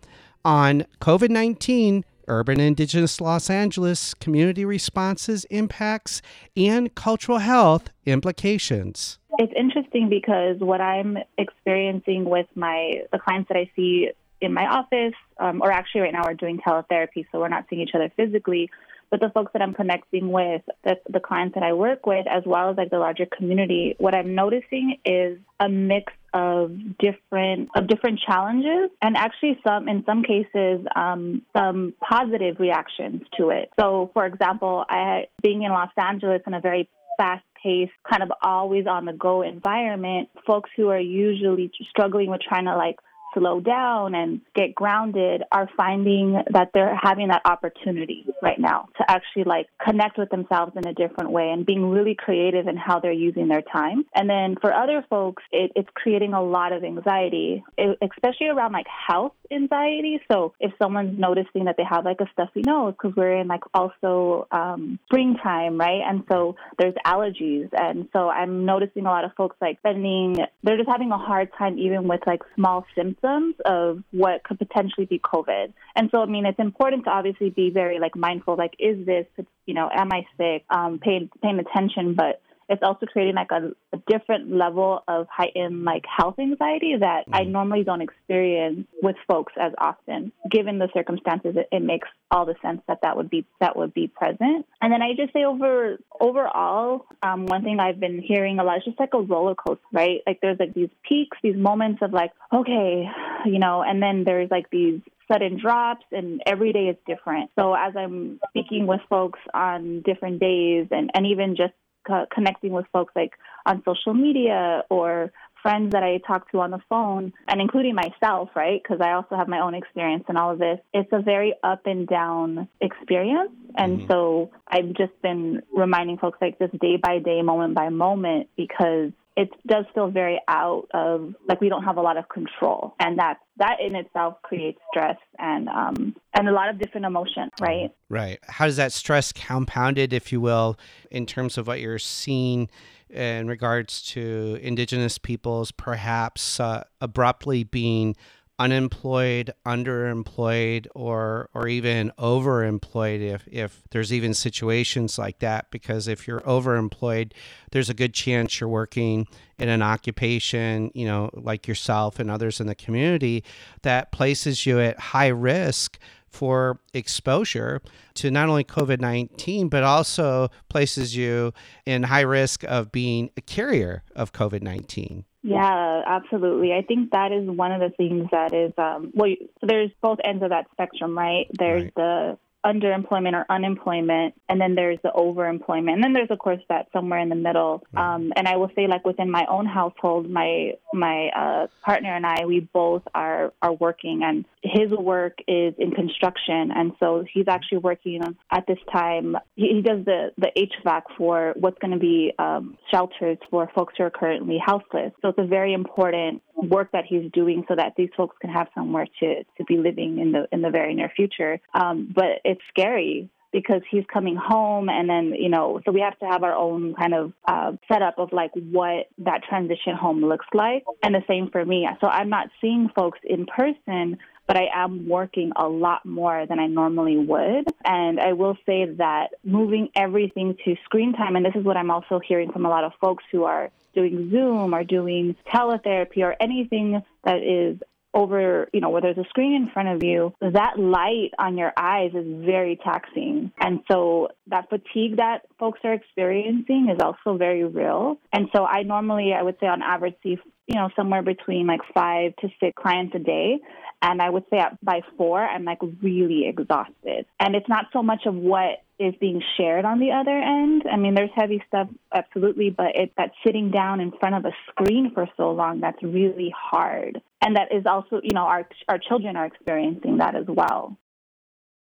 on 0.44 0.86
COVID 1.02 1.30
19, 1.30 2.06
urban 2.28 2.60
indigenous 2.60 3.20
Los 3.20 3.50
Angeles 3.50 4.14
community 4.14 4.66
responses, 4.66 5.46
impacts, 5.46 6.22
and 6.56 6.94
cultural 6.96 7.40
health 7.40 7.90
implications. 8.06 9.20
it's 9.40 9.54
interesting 9.56 10.10
because 10.10 10.58
what 10.60 10.82
I'm 10.82 11.18
experiencing 11.38 12.26
with 12.26 12.48
my 12.56 13.02
the 13.12 13.20
clients 13.20 13.50
that 13.50 13.58
I 13.58 13.70
see 13.76 14.12
in 14.42 14.54
my 14.54 14.66
office, 14.66 15.14
um, 15.40 15.62
or 15.62 15.72
actually 15.72 16.02
right 16.02 16.14
now 16.14 16.24
we're 16.26 16.34
doing 16.34 16.60
teletherapy, 16.60 17.26
so 17.32 17.40
we're 17.40 17.50
not 17.50 17.66
seeing 17.70 17.82
each 17.82 17.96
other 17.96 18.12
physically. 18.16 18.70
But 19.12 19.20
the 19.20 19.30
folks 19.30 19.54
that 19.54 19.62
I'm 19.62 19.74
connecting 19.74 20.32
with, 20.32 20.64
the, 20.84 20.96
the 21.08 21.20
clients 21.20 21.54
that 21.54 21.64
I 21.64 21.74
work 21.74 22.06
with, 22.08 22.26
as 22.28 22.44
well 22.46 22.72
as 22.72 22.78
like 22.78 22.90
the 22.90 22.98
larger 22.98 23.28
community, 23.28 23.96
what 24.00 24.16
I'm 24.16 24.34
noticing 24.34 24.98
is 25.06 25.38
a 25.60 25.70
mix 25.70 26.12
of 26.36 26.72
different 27.00 27.70
of 27.76 27.88
different 27.88 28.20
challenges, 28.20 28.92
and 29.02 29.16
actually 29.16 29.58
some 29.66 29.88
in 29.88 30.04
some 30.06 30.22
cases 30.22 30.86
um, 30.96 31.42
some 31.56 31.94
positive 32.02 32.60
reactions 32.60 33.22
to 33.38 33.50
it. 33.50 33.72
So, 33.80 34.12
for 34.14 34.26
example, 34.26 34.86
I 34.90 35.28
being 35.42 35.64
in 35.64 35.72
Los 35.72 35.90
Angeles 35.98 36.42
in 36.46 36.54
a 36.54 36.60
very 36.60 36.90
fast 37.18 37.46
paced, 37.64 37.94
kind 38.10 38.22
of 38.22 38.32
always 38.42 38.86
on 38.86 39.06
the 39.06 39.14
go 39.14 39.42
environment, 39.42 40.30
folks 40.46 40.70
who 40.76 40.90
are 40.90 41.00
usually 41.00 41.72
struggling 41.90 42.30
with 42.30 42.42
trying 42.42 42.66
to 42.66 42.76
like 42.76 42.98
slow 43.36 43.60
down 43.60 44.16
and 44.16 44.42
get 44.56 44.74
grounded 44.74 45.44
are 45.52 45.70
finding 45.76 46.42
that 46.52 46.70
they're 46.74 46.98
having 47.02 47.28
that 47.28 47.42
opportunity 47.46 48.26
right 48.42 48.60
now 48.60 48.88
to 48.98 49.10
actually 49.10 49.44
like 49.44 49.68
connect 49.84 50.18
with 50.18 50.30
themselves 50.30 50.74
in 50.76 50.88
a 50.88 50.94
different 50.94 51.32
way 51.32 51.50
and 51.50 51.66
being 51.66 51.90
really 51.90 52.16
creative 52.16 52.68
in 52.68 52.78
how 52.78 53.00
they're 53.00 53.12
using 53.12 53.48
their 53.48 53.62
time. 53.62 54.06
And 54.16 54.30
then 54.30 54.56
for 54.60 54.74
other 54.74 55.06
folks, 55.10 55.44
it, 55.52 55.72
it's 55.76 55.90
creating 55.94 56.34
a 56.34 56.44
lot 56.44 56.74
of 56.74 56.84
anxiety, 56.84 57.64
especially 58.02 58.48
around 58.48 58.74
like 58.74 58.88
health 58.88 59.34
anxiety. 59.52 60.20
So 60.32 60.54
if 60.60 60.72
someone's 60.82 61.20
noticing 61.20 61.66
that 61.66 61.76
they 61.78 61.84
have 61.90 62.06
like 62.06 62.22
a 62.22 62.30
stuffy 62.34 62.62
nose, 62.66 62.94
because 62.94 63.16
we're 63.16 63.38
in 63.38 63.48
like 63.48 63.64
also 63.74 64.48
um, 64.52 65.00
springtime, 65.06 65.80
right? 65.80 66.02
And 66.08 66.24
so 66.32 66.56
there's 66.80 66.96
allergies. 67.06 67.70
And 67.74 68.08
so 68.14 68.30
I'm 68.30 68.66
noticing 68.66 69.06
a 69.06 69.10
lot 69.10 69.26
of 69.26 69.32
folks 69.36 69.56
like 69.62 69.80
spending, 69.80 70.38
they're 70.64 70.78
just 70.78 70.90
having 70.90 71.12
a 71.12 71.18
hard 71.18 71.50
time 71.58 71.78
even 71.78 72.08
with 72.08 72.22
like 72.26 72.42
small 72.56 72.86
symptoms 72.96 73.25
symptoms 73.26 73.56
of 73.66 74.04
what 74.12 74.44
could 74.44 74.60
potentially 74.60 75.06
be 75.06 75.20
COVID. 75.20 75.74
And 75.96 76.10
so, 76.12 76.22
I 76.22 76.26
mean, 76.26 76.46
it's 76.46 76.60
important 76.60 77.06
to 77.06 77.12
obviously 77.12 77.50
be 77.50 77.70
very 77.70 78.00
like 78.00 78.16
mindful. 78.16 78.56
Like, 78.56 78.76
is 78.80 79.06
this, 79.06 79.26
you 79.66 79.74
know, 79.74 79.90
am 79.94 80.12
I 80.12 80.26
sick? 80.38 80.66
Um, 80.70 81.00
paying 81.00 81.30
paying 81.42 81.60
attention, 81.60 82.16
but 82.16 82.42
it's 82.70 82.82
also 82.84 83.06
creating 83.06 83.36
like 83.36 83.52
a, 83.52 83.72
a 83.96 84.02
different 84.08 84.52
level 84.52 85.04
of 85.08 85.28
heightened 85.30 85.84
like 85.84 86.04
health 86.06 86.36
anxiety 86.40 86.96
that 87.00 87.26
I 87.32 87.44
normally 87.44 87.84
don't 87.84 88.02
experience 88.02 88.88
with 89.02 89.16
folks 89.28 89.54
as 89.60 89.74
often. 89.78 90.32
Given 90.50 90.80
the 90.80 90.90
circumstances, 90.94 91.56
it, 91.58 91.68
it 91.72 91.84
makes 91.84 92.08
all 92.32 92.46
the 92.46 92.56
sense 92.62 92.82
that 92.88 93.00
that 93.04 93.18
would 93.18 93.30
be 93.30 93.46
that 93.60 93.78
would 93.78 93.94
be 93.94 94.08
present. 94.08 94.66
And 94.82 94.92
then 94.92 95.02
I 95.02 95.14
just 95.16 95.34
say 95.34 95.44
over 95.44 95.98
overall, 96.20 97.06
um, 97.22 97.46
one 97.46 97.64
thing 97.64 97.80
I've 97.80 98.00
been 98.00 98.22
hearing 98.22 98.60
a 98.60 98.64
lot 98.64 98.78
is 98.78 98.86
just 98.86 99.00
like 99.00 99.14
a 99.14 99.22
roller 99.22 99.56
coaster, 99.56 99.82
right? 99.92 100.22
Like 100.26 100.40
there's 100.42 100.60
like 100.60 100.74
these 100.74 100.90
peaks, 101.08 101.38
these 101.44 101.56
moments 101.56 102.02
of 102.02 102.14
like, 102.14 102.32
okay, 102.54 103.06
you 103.46 103.60
know, 103.60 103.84
and 103.84 104.02
then 104.02 104.24
there's 104.24 104.50
like 104.50 104.70
these 104.72 105.02
sudden 105.32 105.60
drops 105.60 106.06
and 106.12 106.42
every 106.46 106.72
day 106.72 106.88
is 106.88 106.98
different. 107.08 107.50
So 107.58 107.74
as 107.74 107.94
I'm 107.98 108.40
speaking 108.50 108.88
with 108.88 109.02
folks 109.10 109.40
on 109.54 110.02
different 110.02 110.40
days 110.40 110.88
and, 110.92 111.10
and 111.14 111.26
even 111.28 111.56
just 111.56 111.74
co- 112.06 112.26
connecting 112.34 112.72
with 112.72 112.86
folks 112.92 113.14
like 113.16 113.34
on 113.66 113.82
social 113.86 114.14
media 114.14 114.84
or 114.90 115.32
friends 115.62 115.94
that 115.94 116.04
I 116.04 116.20
talk 116.20 116.52
to 116.52 116.60
on 116.60 116.70
the 116.70 116.80
phone, 116.88 117.34
and 117.48 117.60
including 117.60 117.96
myself, 117.96 118.50
right? 118.56 118.80
Because 118.82 119.02
I 119.02 119.14
also 119.14 119.36
have 119.36 119.48
my 119.48 119.62
own 119.62 119.74
experience 119.74 120.24
in 120.30 120.38
all 120.38 120.52
of 120.52 120.60
this. 120.60 120.80
It's 120.94 121.10
a 121.12 121.24
very 121.24 121.56
up 121.64 121.88
and 121.88 122.08
down 122.08 122.68
experience. 122.82 123.50
And 123.76 124.00
Mhm. 124.00 124.08
so 124.08 124.52
I've 124.68 124.94
just 124.94 125.20
been 125.24 125.64
reminding 125.76 126.20
folks 126.20 126.38
like 126.40 126.60
this 126.60 126.70
day 126.80 126.98
by 126.98 127.18
day, 127.18 127.42
moment 127.42 127.74
by 127.74 127.90
moment, 127.90 128.50
because 128.56 129.12
it 129.38 129.50
does 129.68 129.86
feel 129.94 130.10
very 130.10 130.40
out 130.48 130.88
of 130.94 131.36
like 131.48 131.60
we 131.60 131.68
don't 131.68 131.84
have 131.84 131.98
a 131.98 132.02
lot 132.02 132.18
of 132.18 132.30
control, 132.30 132.96
and 133.00 133.20
that 133.20 133.40
that 133.58 133.78
in 133.86 133.96
itself 133.96 134.42
creates 134.44 134.80
stress 134.92 135.18
and 135.38 135.68
um, 135.68 136.16
and 136.34 136.48
a 136.48 136.52
lot 136.52 136.70
of 136.70 136.80
different 136.80 137.06
emotions, 137.06 137.52
right? 137.60 137.92
Right. 138.10 138.40
How 138.44 138.66
does 138.66 138.78
that 138.78 138.94
stress 138.94 139.32
compounded, 139.32 140.14
if 140.14 140.32
you 140.32 140.40
will, 140.40 140.78
in 141.12 141.26
terms 141.26 141.58
of 141.58 141.68
what 141.68 141.82
you're 141.82 142.00
seeing 142.00 142.70
in 143.10 143.48
regards 143.48 144.02
to 144.02 144.58
Indigenous 144.62 145.18
peoples 145.18 145.72
perhaps 145.72 146.60
uh, 146.60 146.84
abruptly 147.02 147.64
being 147.64 148.16
unemployed, 148.58 149.54
underemployed, 149.66 150.88
or 150.96 151.50
or 151.54 151.68
even 151.68 152.12
overemployed 152.18 153.22
if 153.22 153.48
if 153.52 153.84
there's 153.92 154.14
even 154.14 154.34
situations 154.34 155.18
like 155.18 155.40
that 155.40 155.70
because 155.72 156.08
if 156.08 156.28
you're 156.28 156.42
overemployed, 156.42 157.32
there's 157.72 157.90
a 157.90 157.94
good 157.94 158.14
chance 158.14 158.60
you're 158.60 158.70
working 158.70 159.28
in 159.60 159.70
an 159.70 159.82
occupation, 159.82 160.92
you 160.94 161.06
know, 161.06 161.30
like 161.34 161.68
yourself 161.68 162.20
and 162.20 162.32
others 162.32 162.60
in 162.60 162.68
the 162.68 162.76
community 162.76 163.44
that 163.82 164.12
places 164.12 164.66
you 164.66 164.80
at 164.80 165.00
high 165.00 165.28
risk 165.28 165.98
for 166.36 166.82
exposure 166.94 167.82
to 168.14 168.30
not 168.30 168.50
only 168.50 168.64
COVID 168.64 169.00
19, 169.00 169.70
but 169.70 169.84
also 169.84 170.50
places 170.70 171.16
you 171.16 171.54
in 171.86 172.04
high 172.04 172.22
risk 172.22 172.64
of 172.66 172.92
being 172.92 173.30
a 173.38 173.42
carrier 173.42 174.04
of 174.16 174.34
COVID 174.34 174.62
19. 174.62 175.26
Yeah, 175.48 176.02
absolutely. 176.08 176.74
I 176.74 176.82
think 176.82 177.12
that 177.12 177.32
is 177.32 177.48
one 177.48 177.72
of 177.72 177.80
the 177.80 177.96
things 177.96 178.28
that 178.32 178.54
is 178.54 178.74
um, 178.78 179.12
well. 179.14 179.32
There's 179.62 179.92
both 180.02 180.20
ends 180.24 180.44
of 180.44 180.50
that 180.50 180.66
spectrum, 180.72 181.18
right? 181.18 181.46
There's 181.58 181.84
Right. 181.84 181.96
the 181.96 182.38
underemployment 182.66 183.34
or 183.34 183.46
unemployment, 183.50 184.34
and 184.50 184.60
then 184.60 184.76
there's 184.76 185.00
the 185.04 185.12
overemployment, 185.16 185.94
and 185.94 186.04
then 186.04 186.14
there's 186.14 186.32
of 186.32 186.40
course 186.40 186.62
that 186.70 186.88
somewhere 186.92 187.20
in 187.20 187.30
the 187.30 187.36
middle. 187.36 187.84
Um, 187.96 188.34
and 188.36 188.48
I 188.48 188.58
will 188.58 188.72
say, 188.76 188.88
like 188.88 189.06
within 189.06 189.30
my 189.30 189.46
own 189.48 189.66
household, 189.66 190.30
my 190.30 190.74
my 190.94 191.30
uh, 191.36 191.68
partner 191.84 192.14
and 192.16 192.26
I, 192.26 192.46
we 192.46 192.60
both 192.60 193.04
are 193.14 193.54
are 193.62 193.74
working, 193.74 194.22
and 194.24 194.46
his 194.64 194.90
work 194.92 195.38
is 195.48 195.74
in 195.78 195.92
construction, 195.92 196.72
and 196.76 196.94
so 197.00 197.24
he's 197.32 197.48
actually 197.48 197.80
working 197.80 198.22
at 198.52 198.66
this 198.68 198.80
time. 198.92 199.38
He, 199.56 199.76
he 199.76 199.82
does 199.82 200.04
the 200.06 200.32
the 200.38 200.52
HVAC 200.58 201.04
for 201.18 201.54
what's 201.58 201.78
going 201.80 201.94
to 201.94 202.00
be 202.00 202.34
um, 202.40 202.78
shelters 202.92 203.38
for 203.50 203.70
folks 203.76 203.94
who 203.98 204.04
are 204.04 204.10
currently 204.10 204.58
houseless. 204.58 205.12
So 205.22 205.30
it's 205.30 205.40
a 205.40 205.46
very 205.46 205.74
important 205.74 206.42
work 206.56 206.92
that 206.94 207.06
he's 207.06 207.32
doing 207.32 207.66
so 207.68 207.76
that 207.76 207.94
these 207.98 208.10
folks 208.16 208.36
can 208.40 208.50
have 208.50 208.68
somewhere 208.74 209.08
to 209.20 209.44
to 209.44 209.64
be 209.68 209.78
living 209.78 210.20
in 210.20 210.32
the 210.32 210.48
in 210.52 210.62
the 210.62 210.70
very 210.70 210.96
near 210.96 211.12
future. 211.16 211.60
Um, 211.74 212.12
but 212.14 212.42
it's 212.56 212.62
scary 212.70 213.30
because 213.52 213.82
he's 213.90 214.04
coming 214.12 214.36
home 214.36 214.90
and 214.90 215.10
then 215.10 215.34
you 215.34 215.50
know 215.50 215.80
so 215.86 215.92
we 215.92 216.02
have 216.02 216.18
to 216.20 216.26
have 216.26 216.44
our 216.44 216.54
own 216.54 216.94
kind 216.96 217.14
of 217.14 217.34
uh, 217.48 217.72
setup 217.92 218.20
of 218.20 218.34
like 218.34 218.52
what 218.54 219.08
that 219.18 219.44
transition 219.48 219.96
home 219.96 220.24
looks 220.24 220.48
like 220.54 220.84
and 221.04 221.16
the 221.16 221.24
same 221.28 221.50
for 221.50 221.64
me 221.66 221.88
so 222.02 222.08
i'm 222.08 222.30
not 222.30 222.48
seeing 222.62 222.90
folks 222.96 223.20
in 223.24 223.46
person 223.46 224.18
but 224.48 224.58
I 224.58 224.68
am 224.74 225.10
working 225.10 225.52
a 225.56 225.68
lot 225.68 226.06
more 226.06 226.46
than 226.46 226.60
I 226.60 226.68
normally 226.68 227.18
would. 227.18 227.66
And 227.84 228.20
I 228.20 228.34
will 228.34 228.56
say 228.66 228.86
that 228.86 229.30
moving 229.44 229.90
everything 229.96 230.56
to 230.66 230.76
screen 230.84 231.14
time, 231.14 231.36
and 231.36 231.44
this 231.44 231.56
is 231.56 231.64
what 231.64 231.78
I'm 231.78 231.90
also 231.90 232.20
hearing 232.20 232.52
from 232.52 232.66
a 232.66 232.70
lot 232.70 232.84
of 232.84 232.92
folks 233.02 233.24
who 233.32 233.46
are 233.46 233.72
doing 233.96 234.30
Zoom 234.30 234.76
or 234.76 234.84
doing 234.84 235.36
teletherapy 235.52 236.20
or 236.20 236.36
anything 236.40 237.02
that 237.24 237.38
is 237.38 237.80
over, 238.16 238.70
you 238.74 238.80
know, 238.80 238.90
where 238.90 239.02
there's 239.02 239.18
a 239.18 239.26
screen 239.30 239.54
in 239.54 239.70
front 239.70 239.90
of 239.90 240.04
you, 240.04 240.34
that 240.40 240.80
light 240.80 241.32
on 241.38 241.58
your 241.58 241.74
eyes 241.78 242.12
is 242.16 242.26
very 242.46 242.80
taxing. 242.84 243.52
And 243.60 243.82
so 243.92 244.30
that 244.48 244.70
fatigue 244.70 245.18
that 245.18 245.42
folks 245.60 245.82
are 245.84 245.94
experiencing 245.94 246.88
is 246.90 247.02
also 247.04 247.38
very 247.38 247.66
real. 247.66 248.18
And 248.32 248.48
so 248.56 248.66
I 248.66 248.84
normally, 248.84 249.34
I 249.38 249.44
would 249.44 249.58
say 249.60 249.68
on 249.68 249.82
average, 249.82 250.16
see, 250.24 250.38
you 250.68 250.76
know, 250.76 250.90
somewhere 250.96 251.22
between 251.22 251.68
like 251.68 251.82
five 251.94 252.36
to 252.38 252.50
six 252.60 252.74
clients 252.76 253.16
a 253.16 253.20
day. 253.20 253.60
And 254.02 254.22
I 254.22 254.30
would 254.30 254.44
say 254.50 254.58
at, 254.58 254.84
by 254.84 255.02
four, 255.18 255.40
I'm 255.44 255.64
like 255.64 255.80
really 256.02 256.48
exhausted. 256.48 257.26
And 257.40 257.56
it's 257.56 257.70
not 257.70 257.86
so 257.94 258.04
much 258.04 258.26
of 258.26 258.36
what 258.36 258.84
is 258.98 259.14
being 259.20 259.42
shared 259.58 259.86
on 259.86 260.00
the 260.00 260.12
other 260.12 260.38
end. 260.38 260.84
I 260.92 260.98
mean, 260.98 261.16
there's 261.16 261.32
heavy 261.36 261.62
stuff, 261.68 261.88
absolutely, 262.14 262.70
but 262.70 262.96
it's 262.96 263.12
that 263.18 263.32
sitting 263.46 263.72
down 263.72 264.00
in 264.00 264.12
front 264.20 264.36
of 264.36 264.46
a 264.46 264.52
screen 264.70 265.12
for 265.14 265.28
so 265.38 265.52
long 265.52 265.82
that's 265.82 266.02
really 266.02 266.54
hard. 266.56 267.22
And 267.42 267.56
that 267.58 267.74
is 267.74 267.86
also, 267.86 268.22
you 268.24 268.34
know, 268.34 268.46
our, 268.46 268.68
our 268.88 268.98
children 268.98 269.36
are 269.36 269.46
experiencing 269.46 270.18
that 270.18 270.36
as 270.36 270.46
well. 270.48 270.98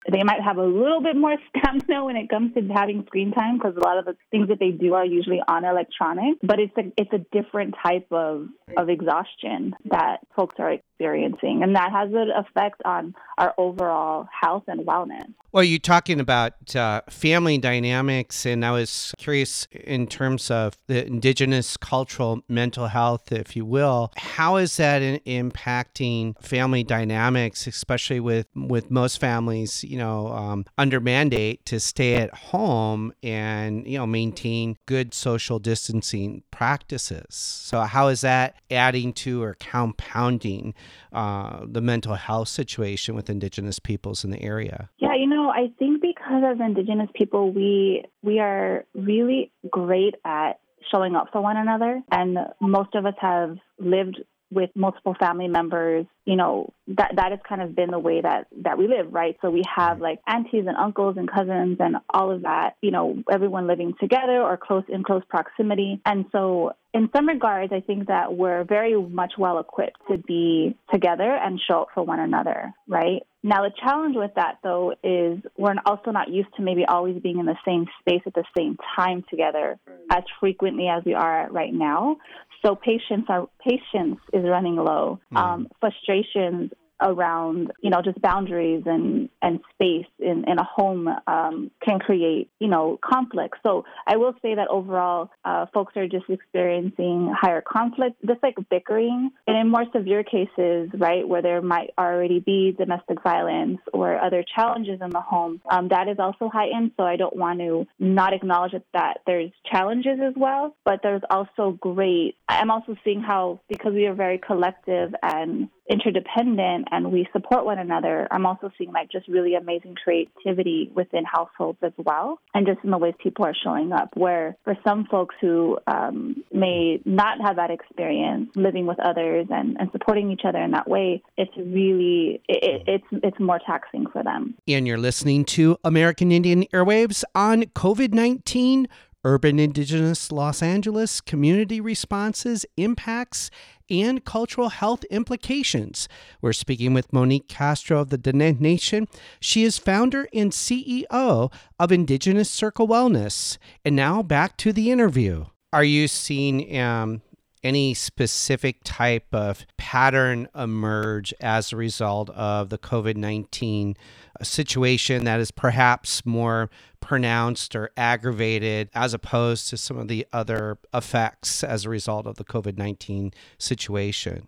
They 0.10 0.24
might 0.24 0.41
have 0.41 0.58
a 0.58 0.64
little 0.64 1.01
bit 1.01 1.16
more 1.16 1.36
stamina 1.49 2.05
when 2.05 2.16
it 2.16 2.30
comes 2.30 2.53
to 2.53 2.62
having 2.74 3.03
screen 3.08 3.32
time 3.32 3.58
because 3.58 3.76
a 3.76 3.82
lot 3.82 3.97
of 3.97 4.05
the 4.05 4.16
things 4.32 4.47
that 4.47 4.60
they 4.60 4.72
do 4.72 4.93
are 4.93 5.05
usually 5.05 5.41
on 5.47 5.66
electronic, 5.66 6.38
but 6.41 6.60
it's 6.60 6.76
a, 6.78 6.91
it's 6.97 7.12
a 7.14 7.26
different 7.32 7.76
type 7.84 8.08
of, 8.12 8.47
of 8.78 8.89
exhaustion 8.89 9.76
that 9.86 10.18
folks 10.36 10.55
are 10.60 10.78
experiencing. 10.98 11.62
And 11.64 11.76
that 11.76 11.91
has 11.91 12.10
an 12.12 12.32
effect 12.36 12.82
on 12.86 13.14
our 13.38 13.54
overall 13.58 14.28
health 14.41 14.64
and 14.68 14.86
wellness. 14.86 15.32
Well, 15.52 15.64
you're 15.64 15.80
talking 15.80 16.20
about 16.20 16.76
uh, 16.76 17.02
family 17.10 17.58
dynamics, 17.58 18.45
and 18.45 18.66
I 18.66 18.72
was 18.72 19.14
curious 19.18 19.68
in 19.72 20.08
terms 20.08 20.52
of 20.52 20.78
the 20.88 21.06
indigenous 21.06 21.78
cultural 21.78 22.43
mental 22.50 22.88
health, 22.88 23.32
if 23.32 23.56
you 23.56 23.66
will. 23.66 24.12
How 24.18 24.58
is 24.58 24.78
that 24.78 25.02
in- 25.02 25.52
impacting 25.52 26.39
family 26.41 26.84
dynamics, 26.84 27.66
especially 27.66 28.20
with 28.20 28.48
with 28.56 28.91
most 28.91 29.20
families, 29.20 29.84
you 29.84 29.98
know, 29.98 30.28
um, 30.28 30.66
under 30.78 31.00
mandate 31.00 31.66
to 31.68 31.80
stay 31.80 32.16
at 32.16 32.34
home 32.34 33.14
and 33.24 33.88
you 33.88 33.98
know 33.98 34.06
maintain 34.06 34.78
good 34.86 35.14
social 35.14 35.60
distancing 35.60 36.43
practices? 36.52 37.26
So, 37.30 37.82
how 37.82 38.10
is 38.10 38.22
that 38.22 38.58
adding 38.70 39.14
to 39.14 39.41
or 39.41 39.56
compounding 39.56 40.76
uh, 41.13 41.65
the 41.65 41.81
mental 41.81 42.15
health 42.15 42.47
situation 42.47 43.15
with 43.15 43.29
indigenous 43.29 43.79
peoples 43.79 44.23
in 44.23 44.31
the 44.31 44.41
area? 44.41 44.89
Yeah, 44.99 45.15
you 45.15 45.27
know, 45.27 45.49
I 45.49 45.71
think 45.79 46.01
because 46.01 46.43
as 46.45 46.57
Indigenous 46.59 47.09
people, 47.15 47.51
we 47.51 48.03
we 48.21 48.39
are 48.39 48.85
really 48.93 49.51
great 49.69 50.15
at 50.25 50.59
showing 50.93 51.15
up 51.15 51.27
for 51.31 51.41
one 51.41 51.57
another, 51.57 52.01
and 52.11 52.38
most 52.61 52.95
of 52.95 53.05
us 53.05 53.15
have 53.19 53.57
lived 53.79 54.21
with 54.51 54.69
multiple 54.75 55.15
family 55.19 55.47
members. 55.47 56.05
You 56.25 56.35
know, 56.35 56.73
that 56.88 57.11
that 57.15 57.31
has 57.31 57.39
kind 57.47 57.61
of 57.61 57.75
been 57.75 57.91
the 57.91 57.99
way 57.99 58.21
that 58.21 58.47
that 58.63 58.77
we 58.77 58.88
live, 58.88 59.13
right? 59.13 59.38
So 59.41 59.49
we 59.49 59.63
have 59.75 59.99
like 59.99 60.19
aunties 60.27 60.65
and 60.67 60.77
uncles 60.77 61.17
and 61.17 61.29
cousins 61.29 61.77
and 61.79 61.97
all 62.09 62.31
of 62.31 62.43
that. 62.43 62.75
You 62.81 62.91
know, 62.91 63.23
everyone 63.29 63.67
living 63.67 63.93
together 63.99 64.41
or 64.41 64.57
close 64.57 64.83
in 64.88 65.03
close 65.03 65.23
proximity, 65.29 66.01
and 66.05 66.25
so 66.31 66.73
in 66.93 67.09
some 67.15 67.27
regards, 67.27 67.71
I 67.73 67.81
think 67.81 68.07
that 68.07 68.33
we're 68.33 68.63
very 68.63 68.99
much 68.99 69.33
well 69.38 69.59
equipped 69.59 69.99
to 70.09 70.17
be 70.17 70.75
together 70.91 71.29
and 71.31 71.59
show 71.67 71.81
up 71.81 71.89
for 71.93 72.03
one 72.03 72.19
another, 72.19 72.73
right? 72.88 73.21
Now, 73.43 73.63
the 73.63 73.71
challenge 73.79 74.15
with 74.17 74.31
that, 74.35 74.57
though, 74.63 74.93
is 75.03 75.39
we're 75.57 75.75
also 75.85 76.11
not 76.11 76.29
used 76.29 76.49
to 76.57 76.63
maybe 76.63 76.85
always 76.85 77.21
being 77.21 77.39
in 77.39 77.45
the 77.45 77.57
same 77.65 77.85
space 77.99 78.21
at 78.25 78.33
the 78.33 78.43
same 78.57 78.77
time 78.95 79.23
together 79.29 79.77
as 80.09 80.23
frequently 80.39 80.88
as 80.88 81.03
we 81.05 81.13
are 81.13 81.47
right 81.51 81.73
now. 81.73 82.17
So 82.65 82.75
patience, 82.75 83.25
are, 83.29 83.47
patience 83.63 84.19
is 84.33 84.43
running 84.43 84.75
low. 84.75 85.19
Um, 85.35 85.67
frustrations 85.79 86.71
around, 87.02 87.72
you 87.82 87.89
know, 87.89 88.02
just 88.04 88.22
boundaries 88.22 88.84
and, 88.86 89.30
and 89.41 89.60
space 89.74 90.08
in, 90.20 90.45
in 90.48 90.60
a 90.60 90.64
home 90.64 91.08
um, 91.28 91.72
can 91.86 92.00
create, 92.00 92.50
you 92.60 92.68
know, 92.68 93.00
conflict. 93.04 93.56
So 93.64 93.86
I 94.06 94.18
will 94.18 94.34
say 94.41 94.56
that 94.56 94.68
overall, 94.70 95.30
uh, 95.45 95.68
folks 95.74 95.95
are 95.95 96.08
just 96.08 96.30
experiencing 96.30 97.34
higher 97.39 97.62
conflict, 97.62 98.18
just 98.26 98.41
like 98.43 98.56
bickering. 98.70 99.32
And 99.45 99.58
in 99.58 99.70
more 99.70 99.86
severe 99.95 100.24
cases, 100.24 100.89
right, 100.93 101.28
where 101.28 101.41
there 101.41 101.62
might 101.62 101.91
already 101.98 102.39
be 102.39 102.76
domestic 102.78 103.22
violence 103.24 103.80
or 103.93 104.20
other 104.20 104.43
challenges 104.56 105.00
in 105.02 105.10
the 105.10 105.22
home, 105.22 105.62
um, 105.70 105.89
that 105.89 106.08
is 106.08 106.18
also 106.20 106.50
heightened. 106.50 106.91
So 106.98 107.04
I 107.04 107.16
don't 107.16 107.36
want 107.36 107.60
to 107.60 107.86
not 108.00 108.34
acknowledge 108.34 108.74
that 108.93 109.20
there's 109.26 109.52
challenges 109.72 110.20
as 110.24 110.34
well, 110.36 110.76
but 110.84 111.02
there's 111.04 111.22
also 111.30 111.78
great. 111.80 112.36
I'm 112.48 112.72
also 112.72 112.95
seeing 113.04 113.22
how, 113.22 113.60
because 113.70 113.93
we 113.93 114.06
are 114.06 114.14
very 114.14 114.38
collective 114.38 115.14
and 115.22 115.70
interdependent 115.89 116.86
and 116.91 117.11
we 117.11 117.27
support 117.33 117.65
one 117.65 117.79
another, 117.79 118.27
I'm 118.31 118.45
also 118.45 118.71
seeing 118.77 118.91
like 118.91 119.11
just 119.11 119.27
really 119.27 119.55
amazing 119.55 119.95
creativity 119.95 120.91
within 120.93 121.23
households 121.25 121.79
as 121.81 121.93
well. 121.97 122.39
And 122.53 122.65
just 122.65 122.79
in 122.83 122.91
the 122.91 122.97
ways 122.97 123.13
people 123.21 123.45
are 123.45 123.55
showing 123.63 123.91
up, 123.91 124.15
where 124.15 124.55
for 124.63 124.75
some 124.85 125.05
folks 125.05 125.35
who 125.41 125.77
um, 125.88 126.43
may 126.51 126.99
not 127.05 127.39
have 127.41 127.55
that 127.57 127.71
experience 127.71 128.49
living 128.55 128.85
with 128.85 128.99
others 128.99 129.47
and, 129.49 129.77
and 129.79 129.91
supporting 129.91 130.31
each 130.31 130.41
other 130.45 130.59
in 130.59 130.71
that 130.71 130.89
way, 130.89 131.21
it's 131.38 131.55
really, 131.57 132.41
it, 132.47 132.83
it's, 132.88 133.23
it's 133.23 133.39
more 133.39 133.59
taxing 133.65 134.05
for 134.11 134.23
them. 134.23 134.55
And 134.67 134.88
you're 134.88 134.97
listening 134.97 135.45
to 135.45 135.77
American 135.83 136.31
Indian 136.31 136.63
Airwaves 136.73 137.23
on 137.35 137.63
COVID 137.63 138.13
19 138.13 138.88
urban 139.27 139.59
indigenous 139.59 140.31
Los 140.31 140.61
Angeles, 140.61 141.19
community 141.19 141.81
responses, 141.81 142.65
impacts, 142.77 143.49
and 143.89 144.23
cultural 144.23 144.69
health 144.69 145.03
implications. 145.05 146.07
We're 146.41 146.53
speaking 146.53 146.93
with 146.93 147.13
Monique 147.13 147.47
Castro 147.47 147.99
of 147.99 148.09
the 148.09 148.17
Dene 148.17 148.57
Nation. 148.59 149.07
She 149.39 149.63
is 149.63 149.77
founder 149.77 150.27
and 150.33 150.51
CEO 150.51 151.51
of 151.79 151.91
Indigenous 151.91 152.49
Circle 152.49 152.88
Wellness. 152.88 153.57
And 153.85 153.95
now 153.95 154.21
back 154.23 154.57
to 154.57 154.73
the 154.73 154.91
interview. 154.91 155.45
Are 155.73 155.83
you 155.83 156.07
seeing 156.07 156.77
um, 156.79 157.21
any 157.64 157.93
specific 157.93 158.80
type 158.84 159.28
of 159.34 159.66
pattern 159.78 160.47
emerge 160.55 161.34
as 161.41 161.72
a 161.72 161.76
result 161.76 162.30
of 162.32 162.70
the 162.70 162.78
COVID 162.78 163.16
19 163.16 163.95
situation 164.43 165.24
that 165.26 165.39
is 165.39 165.51
perhaps 165.51 166.26
more 166.26 166.70
pronounced 166.99 167.76
or 167.76 167.89
aggravated 167.97 168.89
as 168.93 169.14
opposed 169.14 169.70
to 169.70 169.78
some 169.78 169.97
of 169.97 170.08
the 170.08 170.26
other 170.34 170.78
effects 170.93 171.64
as 171.64 171.86
a 171.86 171.89
result 171.89 172.28
of 172.28 172.36
the 172.36 172.43
COVID 172.43 172.78
19 172.78 173.32
situation? 173.58 174.47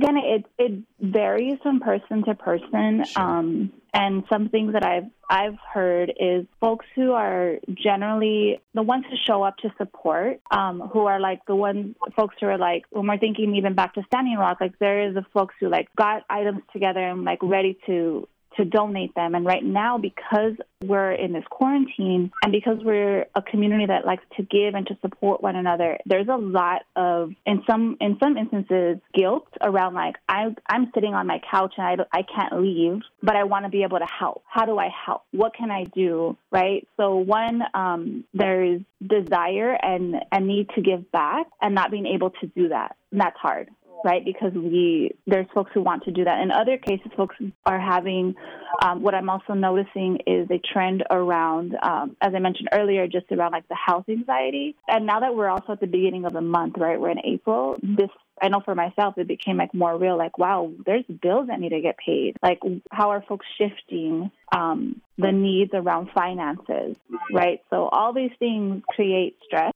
Again, 0.00 0.16
it, 0.16 0.46
it 0.58 0.82
varies 1.00 1.58
from 1.62 1.80
person 1.80 2.24
to 2.24 2.34
person. 2.34 3.04
Sure. 3.04 3.22
Um, 3.22 3.72
and 3.92 4.24
some 4.30 4.48
things 4.48 4.72
that 4.72 4.84
I've 4.84 5.10
I've 5.28 5.58
heard 5.74 6.12
is 6.18 6.46
folks 6.60 6.86
who 6.94 7.12
are 7.12 7.56
generally 7.74 8.60
the 8.72 8.82
ones 8.82 9.04
who 9.10 9.16
show 9.26 9.42
up 9.42 9.56
to 9.58 9.72
support, 9.78 10.40
um, 10.50 10.80
who 10.92 11.06
are 11.06 11.20
like 11.20 11.44
the 11.46 11.54
ones 11.54 11.96
folks 12.16 12.36
who 12.40 12.46
are 12.46 12.58
like 12.58 12.84
when 12.90 13.06
we're 13.06 13.18
thinking 13.18 13.56
even 13.56 13.74
back 13.74 13.94
to 13.94 14.02
Standing 14.06 14.38
Rock, 14.38 14.58
like 14.60 14.78
there 14.78 15.08
is 15.08 15.14
the 15.14 15.24
folks 15.34 15.54
who 15.60 15.68
like 15.68 15.88
got 15.96 16.22
items 16.30 16.62
together 16.72 17.00
and 17.00 17.24
like 17.24 17.40
ready 17.42 17.78
to 17.86 18.28
to 18.56 18.64
donate 18.64 19.14
them. 19.14 19.34
And 19.34 19.44
right 19.44 19.64
now, 19.64 19.98
because 19.98 20.54
we're 20.82 21.12
in 21.12 21.32
this 21.32 21.44
quarantine 21.50 22.32
and 22.42 22.52
because 22.52 22.78
we're 22.82 23.26
a 23.34 23.42
community 23.42 23.86
that 23.86 24.06
likes 24.06 24.24
to 24.36 24.42
give 24.42 24.74
and 24.74 24.86
to 24.86 24.96
support 25.00 25.42
one 25.42 25.56
another, 25.56 25.98
there's 26.06 26.28
a 26.28 26.36
lot 26.36 26.82
of, 26.96 27.30
in 27.46 27.62
some 27.68 27.96
in 28.00 28.16
some 28.22 28.36
instances, 28.36 28.98
guilt 29.14 29.46
around 29.60 29.94
like 29.94 30.16
I 30.28 30.54
I'm 30.68 30.90
sitting 30.94 31.14
on 31.14 31.26
my 31.26 31.40
couch 31.50 31.74
and 31.76 31.86
I 31.86 32.18
I 32.18 32.22
can't 32.22 32.60
leave, 32.60 33.00
but 33.22 33.36
I 33.36 33.44
want 33.44 33.64
to 33.64 33.70
be 33.70 33.82
able 33.82 33.98
to 33.98 34.06
help. 34.06 34.42
How 34.46 34.64
do 34.64 34.78
I 34.78 34.88
help? 34.88 35.22
What 35.32 35.54
can 35.54 35.70
I 35.70 35.84
do? 35.84 36.36
Right. 36.50 36.86
So 36.96 37.16
one, 37.16 37.62
um, 37.74 38.24
there's 38.34 38.80
desire 39.06 39.76
and 39.80 40.16
a 40.32 40.40
need 40.40 40.68
to 40.74 40.82
give 40.82 41.10
back 41.10 41.46
and 41.60 41.74
not 41.74 41.90
being 41.90 42.06
able 42.06 42.30
to 42.30 42.46
do 42.46 42.68
that. 42.68 42.96
And 43.12 43.20
that's 43.20 43.36
hard 43.38 43.70
right? 44.04 44.24
Because 44.24 44.52
we 44.54 45.12
there's 45.26 45.46
folks 45.54 45.70
who 45.74 45.82
want 45.82 46.04
to 46.04 46.10
do 46.10 46.24
that. 46.24 46.40
In 46.40 46.50
other 46.50 46.78
cases, 46.78 47.10
folks 47.16 47.36
are 47.66 47.80
having 47.80 48.34
um, 48.82 49.02
what 49.02 49.14
I'm 49.14 49.28
also 49.28 49.52
noticing 49.52 50.18
is 50.26 50.48
a 50.50 50.60
trend 50.72 51.04
around, 51.10 51.76
um, 51.82 52.16
as 52.20 52.32
I 52.34 52.38
mentioned 52.38 52.68
earlier, 52.72 53.06
just 53.06 53.26
around 53.30 53.52
like 53.52 53.68
the 53.68 53.76
health 53.76 54.04
anxiety. 54.08 54.76
And 54.88 55.06
now 55.06 55.20
that 55.20 55.34
we're 55.34 55.48
also 55.48 55.72
at 55.72 55.80
the 55.80 55.86
beginning 55.86 56.24
of 56.24 56.32
the 56.32 56.40
month, 56.40 56.74
right? 56.78 57.00
We're 57.00 57.10
in 57.10 57.24
April. 57.24 57.76
This 57.82 58.10
I 58.42 58.48
know 58.48 58.60
for 58.64 58.74
myself, 58.74 59.18
it 59.18 59.28
became 59.28 59.58
like 59.58 59.74
more 59.74 59.96
real. 59.98 60.16
Like, 60.16 60.38
wow, 60.38 60.72
there's 60.86 61.04
bills 61.04 61.48
that 61.48 61.60
need 61.60 61.70
to 61.70 61.80
get 61.80 61.96
paid. 61.98 62.36
Like, 62.42 62.60
how 62.90 63.10
are 63.10 63.22
folks 63.28 63.46
shifting 63.58 64.30
um, 64.52 65.00
the 65.18 65.32
needs 65.32 65.72
around 65.74 66.10
finances, 66.14 66.96
right? 67.32 67.60
So 67.70 67.88
all 67.88 68.12
these 68.14 68.30
things 68.38 68.82
create 68.88 69.36
stress, 69.44 69.72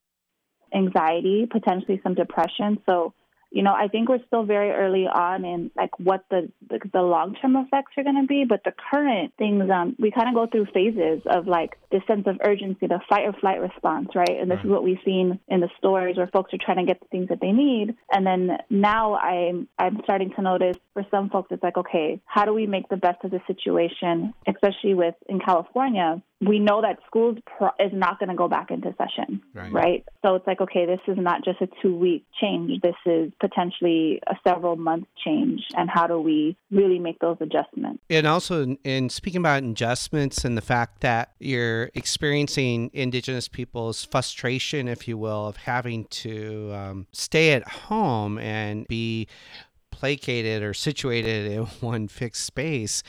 anxiety, 0.75 1.47
potentially 1.51 2.01
some 2.03 2.15
depression. 2.15 2.79
So 2.87 3.13
you 3.55 3.63
know, 3.63 3.73
I 3.73 3.87
think 3.87 4.09
we're 4.09 4.25
still 4.27 4.43
very 4.43 4.73
early 4.73 5.07
on 5.07 5.45
in 5.45 5.71
like 5.77 5.97
what 6.01 6.25
the 6.29 6.51
the, 6.69 6.81
the 6.93 7.03
long 7.03 7.37
term 7.41 7.55
effects 7.55 7.93
are 7.97 8.03
going 8.03 8.21
to 8.21 8.27
be. 8.27 8.45
But 8.45 8.65
the 8.65 8.73
current 8.91 9.33
things, 9.39 9.71
um, 9.71 9.95
we 9.97 10.11
kind 10.11 10.29
of 10.29 10.35
go 10.35 10.49
through 10.51 10.67
phases 10.75 11.23
of 11.27 11.47
like 11.47 11.79
this 11.93 12.03
sense 12.09 12.27
of 12.27 12.41
urgency, 12.45 12.89
the 12.89 12.99
fight 13.09 13.27
or 13.27 13.33
flight 13.35 13.61
response, 13.61 14.09
right? 14.17 14.37
And 14.41 14.51
this 14.51 14.57
right. 14.57 14.65
is 14.65 14.71
what 14.73 14.83
we've 14.83 14.99
seen 15.05 15.39
in 15.47 15.61
the 15.61 15.71
stores 15.79 16.17
where 16.17 16.27
folks 16.27 16.53
are 16.53 16.59
trying 16.59 16.85
to 16.85 16.93
get 16.93 16.99
the 16.99 17.07
things 17.07 17.29
that 17.29 17.41
they 17.41 17.53
need. 17.53 17.95
And 18.11 18.27
then 18.27 18.59
now 18.71 19.15
I'm 19.15 19.69
I'm 19.79 20.01
starting 20.03 20.33
to 20.35 20.43
notice 20.43 20.77
for 20.93 21.07
some 21.13 21.31
folks, 21.31 21.53
it's 21.53 21.63
like, 21.63 21.77
okay, 21.77 22.21
how 22.25 22.45
do 22.45 22.53
we 22.53 22.67
make 22.67 22.89
the 22.89 22.97
best 22.97 23.23
of 23.23 23.31
the 23.31 23.41
situation, 23.47 24.35
especially 24.49 24.95
with 24.95 25.15
in 25.29 25.39
California? 25.39 26.21
We 26.41 26.59
know 26.59 26.83
that 26.83 26.99
schools 27.07 27.39
pro- 27.47 27.71
is 27.79 27.93
not 27.93 28.19
going 28.19 28.29
to 28.29 28.35
go 28.35 28.49
back 28.49 28.71
into 28.71 28.95
session, 28.99 29.41
right. 29.55 29.73
right. 29.73 30.05
So 30.23 30.35
it's 30.35 30.47
like, 30.47 30.61
okay, 30.61 30.85
this 30.85 31.01
is 31.07 31.17
not 31.17 31.45
just 31.45 31.61
a 31.61 31.69
two 31.81 31.97
week 31.97 32.25
change. 32.41 32.81
This 32.83 32.97
is 33.07 33.33
potentially 33.41 34.21
a 34.27 34.35
several 34.47 34.77
month 34.77 35.07
change. 35.25 35.63
And 35.77 35.89
how 35.89 36.07
do 36.07 36.21
we 36.21 36.57
really 36.71 36.99
make 36.99 37.19
those 37.21 37.37
adjustments? 37.41 38.03
And 38.11 38.27
also, 38.27 38.63
in, 38.63 38.79
in 38.85 39.09
speaking 39.11 39.41
about 39.41 39.63
adjustments 39.63 40.45
and 40.45 40.57
the 40.57 40.63
fact 40.63 41.01
that 41.01 41.31
you're 41.39 41.91
experiencing 41.95 42.91
Indigenous 42.93 43.49
people's 43.49 44.05
frustration, 44.05 44.89
if 44.89 45.07
you 45.07 45.17
will, 45.17 45.47
of 45.47 45.57
having 45.57 46.05
to 46.07 46.73
um, 46.75 47.07
stay 47.13 47.53
at 47.53 47.67
home 47.69 48.39
and 48.39 48.87
be 48.89 49.29
placated 49.91 50.63
or 50.63 50.75
situated 50.75 51.51
in 51.51 51.63
one 51.81 52.09
fixed 52.09 52.45
space. 52.45 53.03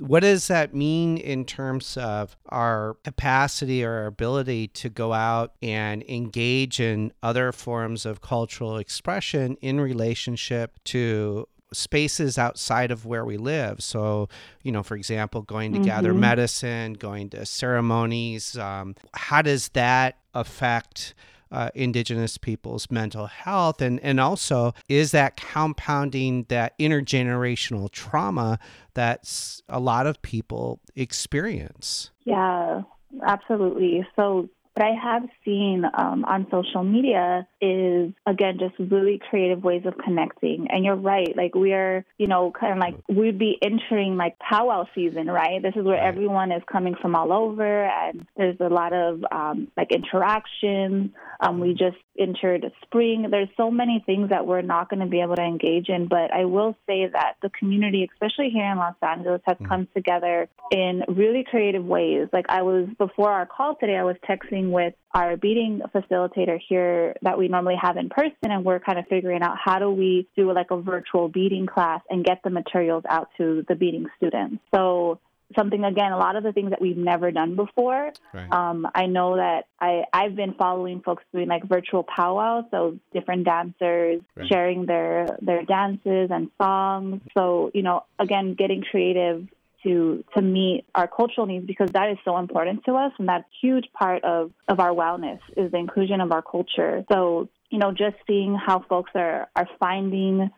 What 0.00 0.20
does 0.20 0.48
that 0.48 0.74
mean 0.74 1.18
in 1.18 1.44
terms 1.44 1.96
of 1.96 2.36
our 2.48 2.96
capacity 3.04 3.84
or 3.84 3.92
our 3.92 4.06
ability 4.06 4.68
to 4.68 4.88
go 4.88 5.12
out 5.12 5.54
and 5.62 6.02
engage 6.04 6.80
in 6.80 7.12
other 7.22 7.52
forms 7.52 8.06
of 8.06 8.20
cultural 8.20 8.78
expression 8.78 9.56
in 9.60 9.80
relationship 9.80 10.78
to 10.84 11.46
spaces 11.72 12.38
outside 12.38 12.90
of 12.90 13.06
where 13.06 13.24
we 13.24 13.36
live. 13.36 13.82
So, 13.82 14.28
you 14.62 14.72
know, 14.72 14.82
for 14.82 14.96
example, 14.96 15.42
going 15.42 15.72
to 15.72 15.78
mm-hmm. 15.78 15.86
gather 15.86 16.14
medicine, 16.14 16.94
going 16.94 17.30
to 17.30 17.46
ceremonies. 17.46 18.58
Um, 18.58 18.96
how 19.14 19.42
does 19.42 19.68
that 19.70 20.18
affect 20.34 21.14
uh, 21.50 21.70
indigenous 21.74 22.38
people's 22.38 22.90
mental 22.90 23.26
health? 23.26 23.80
And 23.80 24.00
and 24.00 24.20
also 24.20 24.74
is 24.88 25.12
that 25.12 25.36
compounding 25.36 26.44
that 26.48 26.78
intergenerational 26.78 27.90
trauma 27.90 28.58
that 28.94 29.60
a 29.68 29.80
lot 29.80 30.06
of 30.06 30.20
people 30.22 30.80
experience? 30.96 32.10
Yeah 32.24 32.82
absolutely. 33.26 34.06
So 34.16 34.48
what 34.74 34.86
I 34.86 34.94
have 35.02 35.28
seen 35.44 35.84
um, 35.96 36.24
on 36.24 36.46
social 36.50 36.84
media 36.84 37.46
is, 37.60 38.12
again, 38.26 38.58
just 38.58 38.74
really 38.90 39.20
creative 39.30 39.62
ways 39.62 39.82
of 39.86 39.94
connecting. 39.98 40.68
And 40.70 40.84
you're 40.84 40.96
right. 40.96 41.36
Like, 41.36 41.54
we 41.54 41.72
are, 41.72 42.04
you 42.18 42.26
know, 42.26 42.52
kind 42.58 42.72
of 42.72 42.78
like 42.78 42.96
we'd 43.08 43.38
be 43.38 43.58
entering 43.62 44.16
like 44.16 44.38
powwow 44.38 44.86
season, 44.94 45.26
right? 45.26 45.62
This 45.62 45.74
is 45.76 45.84
where 45.84 46.00
everyone 46.00 46.52
is 46.52 46.62
coming 46.70 46.94
from 47.00 47.14
all 47.14 47.32
over, 47.32 47.84
and 47.84 48.26
there's 48.36 48.56
a 48.60 48.68
lot 48.68 48.92
of 48.92 49.24
um, 49.30 49.68
like 49.76 49.92
interaction. 49.92 51.14
Um, 51.40 51.60
we 51.60 51.70
just 51.72 51.96
entered 52.18 52.70
spring. 52.82 53.28
There's 53.30 53.48
so 53.56 53.70
many 53.70 54.02
things 54.04 54.28
that 54.30 54.46
we're 54.46 54.62
not 54.62 54.90
going 54.90 55.00
to 55.00 55.06
be 55.06 55.20
able 55.20 55.36
to 55.36 55.42
engage 55.42 55.88
in. 55.88 56.06
But 56.06 56.32
I 56.32 56.44
will 56.44 56.76
say 56.86 57.06
that 57.06 57.36
the 57.42 57.50
community, 57.50 58.08
especially 58.12 58.50
here 58.50 58.70
in 58.70 58.78
Los 58.78 58.94
Angeles, 59.02 59.40
has 59.46 59.56
mm-hmm. 59.56 59.66
come 59.66 59.88
together 59.94 60.48
in 60.70 61.02
really 61.08 61.44
creative 61.48 61.84
ways. 61.84 62.28
Like, 62.32 62.46
I 62.48 62.62
was, 62.62 62.88
before 62.98 63.32
our 63.32 63.46
call 63.46 63.76
today, 63.76 63.96
I 63.96 64.04
was 64.04 64.16
texting 64.28 64.70
with 64.70 64.94
our 65.12 65.36
beading 65.36 65.80
facilitator 65.94 66.58
here 66.68 67.16
that 67.22 67.36
we 67.36 67.48
normally 67.50 67.76
have 67.80 67.96
in 67.96 68.08
person, 68.08 68.36
and 68.42 68.64
we're 68.64 68.80
kind 68.80 68.98
of 68.98 69.06
figuring 69.08 69.42
out 69.42 69.56
how 69.62 69.78
do 69.78 69.90
we 69.90 70.28
do 70.36 70.52
like 70.52 70.70
a 70.70 70.80
virtual 70.80 71.28
beading 71.28 71.66
class 71.66 72.00
and 72.08 72.24
get 72.24 72.40
the 72.42 72.50
materials 72.50 73.04
out 73.08 73.28
to 73.38 73.64
the 73.68 73.74
beading 73.74 74.06
students. 74.16 74.62
So 74.74 75.18
something 75.56 75.84
again, 75.84 76.12
a 76.12 76.18
lot 76.18 76.36
of 76.36 76.42
the 76.42 76.52
things 76.52 76.70
that 76.70 76.80
we've 76.80 76.96
never 76.96 77.30
done 77.30 77.56
before. 77.56 78.12
Right. 78.32 78.52
Um, 78.52 78.86
I 78.94 79.06
know 79.06 79.36
that 79.36 79.66
I 79.80 80.04
I've 80.12 80.36
been 80.36 80.54
following 80.54 81.00
folks 81.00 81.24
doing 81.32 81.48
like 81.48 81.64
virtual 81.64 82.04
powwows, 82.04 82.64
so 82.70 82.98
different 83.12 83.44
dancers 83.44 84.22
Right. 84.36 84.48
sharing 84.48 84.86
their 84.86 85.26
their 85.40 85.64
dances 85.64 86.30
and 86.30 86.50
songs. 86.60 87.22
So 87.36 87.70
you 87.74 87.82
know, 87.82 88.04
again, 88.18 88.54
getting 88.54 88.82
creative 88.82 89.46
to 89.84 90.24
to 90.36 90.42
meet 90.42 90.84
our 90.94 91.08
cultural 91.08 91.46
needs 91.46 91.66
because 91.66 91.90
that 91.92 92.10
is 92.10 92.18
so 92.24 92.38
important 92.38 92.84
to 92.84 92.94
us 92.94 93.12
and 93.18 93.28
that's 93.28 93.44
a 93.44 93.66
huge 93.66 93.86
part 93.92 94.24
of 94.24 94.52
of 94.68 94.80
our 94.80 94.90
wellness 94.90 95.40
is 95.56 95.70
the 95.72 95.78
inclusion 95.78 96.20
of 96.20 96.32
our 96.32 96.42
culture. 96.42 97.04
So 97.10 97.48
you 97.70 97.78
know, 97.78 97.92
just 97.92 98.16
seeing 98.26 98.54
how 98.54 98.80
folks 98.88 99.10
are 99.14 99.48
are 99.56 99.68
finding. 99.78 100.50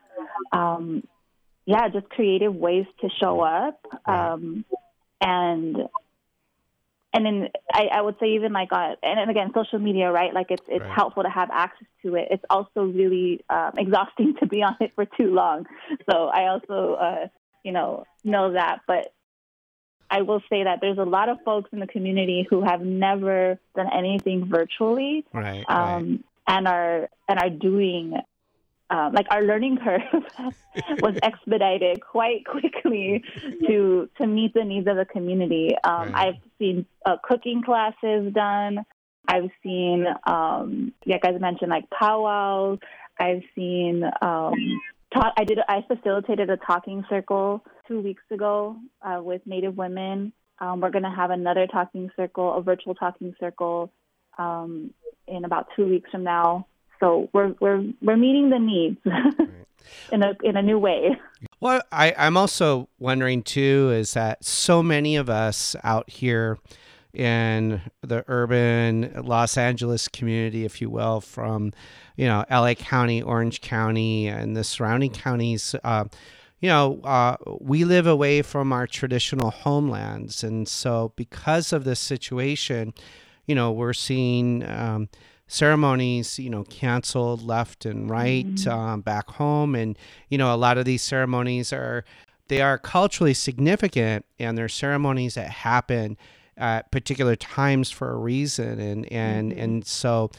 Um, 0.52 1.04
yeah, 1.64 1.88
just 1.88 2.08
creative 2.08 2.54
ways 2.54 2.86
to 3.00 3.08
show 3.20 3.40
up. 3.40 3.78
Um, 4.06 4.64
and 5.20 5.76
and 7.14 7.26
then 7.26 7.48
I, 7.72 7.86
I 7.92 8.00
would 8.00 8.16
say 8.18 8.34
even 8.34 8.52
like 8.52 8.68
uh, 8.72 8.94
and, 9.02 9.20
and 9.20 9.30
again 9.30 9.50
social 9.54 9.78
media 9.78 10.10
right 10.10 10.32
like 10.32 10.46
it's 10.50 10.64
it's 10.68 10.84
Right. 10.84 10.94
helpful 10.94 11.22
to 11.22 11.28
have 11.28 11.50
access 11.52 11.86
to 12.02 12.14
it 12.16 12.28
it's 12.30 12.44
also 12.48 12.84
really 12.84 13.44
um, 13.50 13.72
exhausting 13.78 14.34
to 14.40 14.46
be 14.46 14.62
on 14.62 14.76
it 14.80 14.92
for 14.94 15.04
too 15.04 15.32
long 15.32 15.66
so 16.10 16.26
I 16.26 16.48
also 16.48 16.94
uh, 16.94 17.26
you 17.64 17.72
know 17.72 18.04
know 18.24 18.52
that 18.52 18.80
but 18.86 19.12
I 20.10 20.20
will 20.22 20.42
say 20.50 20.64
that 20.64 20.80
there's 20.82 20.98
a 20.98 21.04
lot 21.04 21.30
of 21.30 21.38
folks 21.42 21.70
in 21.72 21.80
the 21.80 21.86
community 21.86 22.46
who 22.48 22.62
have 22.62 22.82
never 22.82 23.58
done 23.74 23.88
anything 23.92 24.44
virtually 24.46 25.24
Right. 25.32 25.64
right. 25.68 25.96
um, 25.96 26.22
and 26.46 26.68
are 26.68 27.08
and 27.28 27.38
are 27.38 27.50
doing 27.50 28.20
um, 28.90 29.14
like 29.14 29.26
our 29.30 29.42
learning 29.42 29.78
curve 29.82 30.02
was 31.00 31.16
expedited 31.22 32.02
quite 32.02 32.44
quickly 32.44 33.24
to 33.66 34.08
to 34.20 34.26
meet 34.26 34.52
the 34.52 34.64
needs 34.64 34.86
of 34.86 34.96
the 34.96 35.06
community. 35.06 35.74
Um, 35.82 36.12
Right. 36.12 36.28
I've 36.28 36.40
seen 36.58 36.84
uh, 37.06 37.16
cooking 37.24 37.62
classes 37.62 38.32
done. 38.34 38.84
I've 39.26 39.50
seen, 39.62 40.04
um, 40.26 40.92
like 41.06 41.24
I 41.24 41.30
mentioned, 41.30 41.70
like 41.70 41.88
powwows. 41.90 42.80
I've 43.18 43.42
seen. 43.54 44.04
Um, 44.20 44.80
ta- 45.12 45.32
I 45.36 45.44
did. 45.44 45.58
I 45.68 45.84
facilitated 45.86 46.50
a 46.50 46.56
talking 46.56 47.04
circle 47.08 47.64
two 47.88 48.00
weeks 48.00 48.22
ago 48.30 48.76
uh, 49.02 49.20
with 49.22 49.42
Native 49.46 49.76
women. 49.76 50.32
Um, 50.58 50.80
we're 50.80 50.90
going 50.90 51.04
to 51.04 51.10
have 51.10 51.30
another 51.30 51.66
talking 51.66 52.10
circle, 52.16 52.54
a 52.56 52.62
virtual 52.62 52.94
talking 52.94 53.34
circle, 53.40 53.92
um, 54.38 54.92
in 55.26 55.44
about 55.44 55.68
two 55.74 55.86
weeks 55.86 56.10
from 56.10 56.24
now. 56.24 56.66
So 57.00 57.28
we're 57.32 57.54
we're 57.60 57.84
we're 58.00 58.16
meeting 58.16 58.50
the 58.50 58.58
needs 58.58 58.98
in 60.12 60.22
a 60.22 60.36
in 60.42 60.56
a 60.56 60.62
new 60.62 60.78
way. 60.78 61.18
Well, 61.60 61.82
I, 61.90 62.14
I'm 62.16 62.36
also 62.36 62.88
wondering 62.98 63.42
too 63.42 63.90
is 63.92 64.14
that 64.14 64.44
so 64.44 64.82
many 64.82 65.16
of 65.16 65.28
us 65.28 65.74
out 65.82 66.08
here 66.08 66.58
in 67.14 67.80
the 68.00 68.24
urban 68.28 69.12
Los 69.22 69.56
Angeles 69.56 70.08
community, 70.08 70.64
if 70.64 70.80
you 70.80 70.90
will, 70.90 71.20
from 71.20 71.72
you 72.16 72.26
know 72.26 72.44
LA 72.50 72.74
County, 72.74 73.22
Orange 73.22 73.60
County, 73.60 74.28
and 74.28 74.56
the 74.56 74.64
surrounding 74.64 75.10
counties. 75.10 75.74
Uh, 75.84 76.04
you 76.60 76.68
know, 76.68 77.00
uh, 77.02 77.36
we 77.60 77.84
live 77.84 78.06
away 78.06 78.40
from 78.40 78.72
our 78.72 78.86
traditional 78.86 79.50
homelands, 79.50 80.44
and 80.44 80.68
so 80.68 81.12
because 81.16 81.72
of 81.72 81.84
this 81.84 82.00
situation, 82.00 82.94
you 83.46 83.54
know, 83.54 83.70
we're 83.72 83.92
seeing. 83.92 84.68
Um, 84.68 85.08
ceremonies, 85.48 86.38
you 86.38 86.48
know, 86.48 86.64
canceled 86.64 87.42
left 87.42 87.84
and 87.84 88.08
right 88.08 88.66
um, 88.66 89.02
back 89.02 89.28
home, 89.32 89.74
and 89.74 89.98
you 90.30 90.38
know, 90.38 90.54
a 90.54 90.56
lot 90.56 90.78
of 90.78 90.86
these 90.86 91.02
ceremonies 91.02 91.74
are 91.74 92.06
they 92.48 92.62
are 92.62 92.78
culturally 92.78 93.34
significant, 93.34 94.24
and 94.38 94.56
they're 94.56 94.68
ceremonies 94.68 95.34
that 95.34 95.50
happen 95.50 96.16
at 96.62 96.92
particular 96.92 97.34
times 97.34 97.90
for 97.90 98.10
a 98.10 98.16
reason, 98.16 98.78
and 98.78 99.12
and 99.12 99.52
and 99.52 99.84
so, 99.84 100.30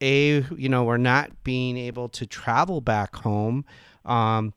a 0.00 0.42
you 0.56 0.68
know, 0.68 0.84
we're 0.84 0.96
not 0.96 1.42
being 1.42 1.76
able 1.76 2.08
to 2.10 2.24
travel 2.24 2.80
back 2.80 3.16
home. 3.16 3.64
Um, 4.04 4.54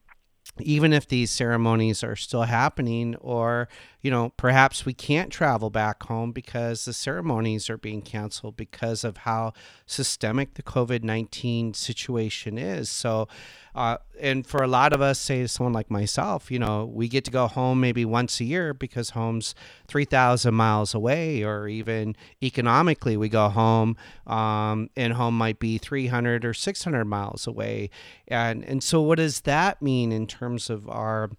even 0.59 0.93
if 0.93 1.07
these 1.07 1.31
ceremonies 1.31 2.03
are 2.03 2.15
still 2.15 2.43
happening 2.43 3.15
or 3.15 3.67
you 4.01 4.11
know 4.11 4.31
perhaps 4.37 4.85
we 4.85 4.93
can't 4.93 5.31
travel 5.31 5.69
back 5.69 6.03
home 6.03 6.31
because 6.31 6.85
the 6.85 6.93
ceremonies 6.93 7.69
are 7.69 7.77
being 7.77 8.01
canceled 8.01 8.55
because 8.55 9.03
of 9.03 9.17
how 9.17 9.53
systemic 9.85 10.53
the 10.53 10.63
covid-19 10.63 11.75
situation 11.75 12.57
is. 12.57 12.89
So 12.89 13.27
uh, 13.75 13.97
and 14.19 14.45
for 14.45 14.61
a 14.61 14.67
lot 14.67 14.93
of 14.93 15.01
us 15.01 15.17
say 15.17 15.47
someone 15.47 15.73
like 15.73 15.89
myself 15.89 16.51
you 16.51 16.59
know 16.59 16.85
we 16.85 17.07
get 17.07 17.25
to 17.25 17.31
go 17.31 17.47
home 17.47 17.79
maybe 17.81 18.05
once 18.05 18.39
a 18.39 18.43
year 18.43 18.73
because 18.73 19.11
home's 19.11 19.55
3000 19.87 20.53
miles 20.53 20.93
away 20.93 21.43
or 21.43 21.67
even 21.67 22.15
economically 22.43 23.17
we 23.17 23.29
go 23.29 23.49
home 23.49 23.97
um, 24.27 24.89
and 24.95 25.13
home 25.13 25.37
might 25.37 25.59
be 25.59 25.77
300 25.77 26.45
or 26.45 26.53
600 26.53 27.05
miles 27.05 27.47
away. 27.47 27.89
And 28.27 28.63
and 28.63 28.83
so 28.83 29.01
what 29.01 29.17
does 29.17 29.41
that 29.41 29.81
mean 29.81 30.11
in 30.11 30.27
terms 30.27 30.42
of 30.69 30.87
our 30.89 31.29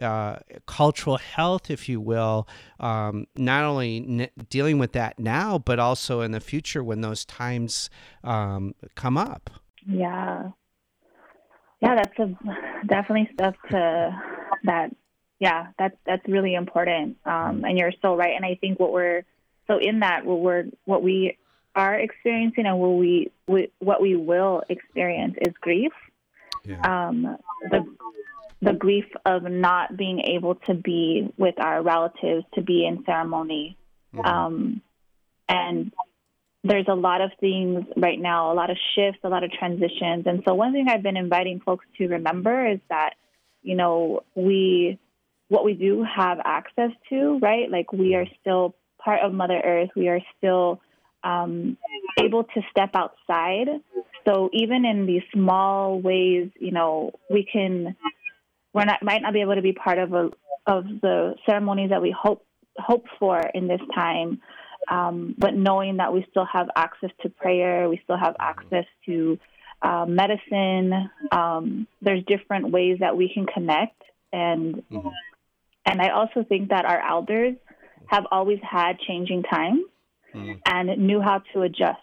uh, 0.00 0.36
cultural 0.66 1.18
health, 1.18 1.70
if 1.70 1.88
you 1.88 2.00
will, 2.00 2.48
um, 2.78 3.26
not 3.36 3.64
only 3.64 3.98
n- 3.98 4.46
dealing 4.48 4.78
with 4.78 4.92
that 4.92 5.18
now, 5.18 5.58
but 5.58 5.78
also 5.78 6.20
in 6.22 6.32
the 6.32 6.40
future 6.40 6.82
when 6.82 7.00
those 7.00 7.24
times 7.24 7.90
um, 8.24 8.74
come 8.94 9.16
up. 9.18 9.50
Yeah. 9.86 10.50
Yeah, 11.82 11.96
that's 11.96 12.18
a 12.18 12.86
definitely 12.86 13.30
stuff 13.34 13.54
to 13.70 14.20
that. 14.64 14.94
Yeah, 15.38 15.68
that's 15.78 15.96
that's 16.04 16.26
really 16.28 16.54
important. 16.54 17.16
Um, 17.24 17.64
and 17.64 17.78
you're 17.78 17.92
so 18.02 18.14
right. 18.14 18.36
And 18.36 18.44
I 18.44 18.56
think 18.60 18.78
what 18.78 18.92
we're 18.92 19.24
so 19.66 19.78
in 19.78 20.00
that 20.00 20.26
what 20.26 20.40
we're 20.40 20.64
what 20.84 21.02
we 21.02 21.38
are 21.74 21.94
experiencing 21.94 22.66
and 22.66 22.78
what 22.78 22.90
we, 22.90 23.30
we 23.46 23.70
what 23.78 24.02
we 24.02 24.16
will 24.16 24.62
experience 24.68 25.36
is 25.40 25.54
grief. 25.60 25.92
Um, 26.84 27.38
the 27.70 27.84
the 28.62 28.72
grief 28.72 29.06
of 29.24 29.42
not 29.44 29.96
being 29.96 30.20
able 30.20 30.54
to 30.66 30.74
be 30.74 31.32
with 31.38 31.54
our 31.58 31.82
relatives, 31.82 32.44
to 32.54 32.62
be 32.62 32.86
in 32.86 33.04
ceremony, 33.04 33.76
um, 34.24 34.82
and 35.48 35.92
there's 36.62 36.86
a 36.88 36.94
lot 36.94 37.20
of 37.20 37.30
things 37.40 37.84
right 37.96 38.20
now, 38.20 38.52
a 38.52 38.54
lot 38.54 38.70
of 38.70 38.76
shifts, 38.94 39.20
a 39.24 39.28
lot 39.28 39.44
of 39.44 39.50
transitions. 39.52 40.26
And 40.26 40.42
so 40.46 40.54
one 40.54 40.72
thing 40.72 40.86
I've 40.88 41.02
been 41.02 41.16
inviting 41.16 41.60
folks 41.60 41.86
to 41.98 42.08
remember 42.08 42.66
is 42.70 42.80
that, 42.90 43.14
you 43.62 43.76
know, 43.76 44.20
we 44.34 44.98
what 45.48 45.64
we 45.64 45.74
do 45.74 46.04
have 46.04 46.38
access 46.44 46.90
to, 47.08 47.38
right? 47.42 47.70
Like 47.70 47.92
we 47.92 48.14
are 48.14 48.26
still 48.40 48.74
part 49.02 49.20
of 49.22 49.32
Mother 49.32 49.60
Earth. 49.64 49.90
We 49.96 50.08
are 50.08 50.20
still 50.38 50.80
um, 51.24 51.76
able 52.22 52.44
to 52.44 52.60
step 52.70 52.90
outside. 52.94 53.68
So 54.26 54.50
even 54.52 54.84
in 54.84 55.06
these 55.06 55.22
small 55.32 56.00
ways, 56.00 56.50
you 56.60 56.70
know, 56.70 57.12
we 57.30 57.48
can 57.50 57.96
we're 58.72 58.84
not 58.84 59.02
might 59.02 59.22
not 59.22 59.32
be 59.32 59.40
able 59.40 59.54
to 59.54 59.62
be 59.62 59.72
part 59.72 59.98
of 59.98 60.12
a 60.12 60.30
of 60.66 60.84
the 61.02 61.34
ceremonies 61.46 61.90
that 61.90 62.02
we 62.02 62.14
hope 62.16 62.44
hope 62.76 63.04
for 63.18 63.40
in 63.54 63.66
this 63.66 63.80
time. 63.94 64.40
Um, 64.90 65.34
but 65.38 65.54
knowing 65.54 65.98
that 65.98 66.12
we 66.12 66.26
still 66.30 66.46
have 66.50 66.68
access 66.74 67.10
to 67.22 67.28
prayer, 67.28 67.88
we 67.88 68.00
still 68.04 68.16
have 68.16 68.34
access 68.40 68.86
to 69.06 69.38
uh, 69.82 70.06
medicine. 70.06 71.10
Um, 71.30 71.86
there's 72.00 72.24
different 72.24 72.70
ways 72.70 72.98
that 73.00 73.16
we 73.16 73.30
can 73.32 73.46
connect, 73.46 74.00
and 74.32 74.82
and 75.86 76.00
I 76.00 76.10
also 76.10 76.44
think 76.48 76.70
that 76.70 76.84
our 76.84 77.00
elders 77.00 77.54
have 78.06 78.24
always 78.30 78.58
had 78.62 78.98
changing 79.06 79.42
times 79.44 79.84
and 80.66 81.06
knew 81.06 81.20
how 81.20 81.42
to 81.52 81.62
adjust, 81.62 81.98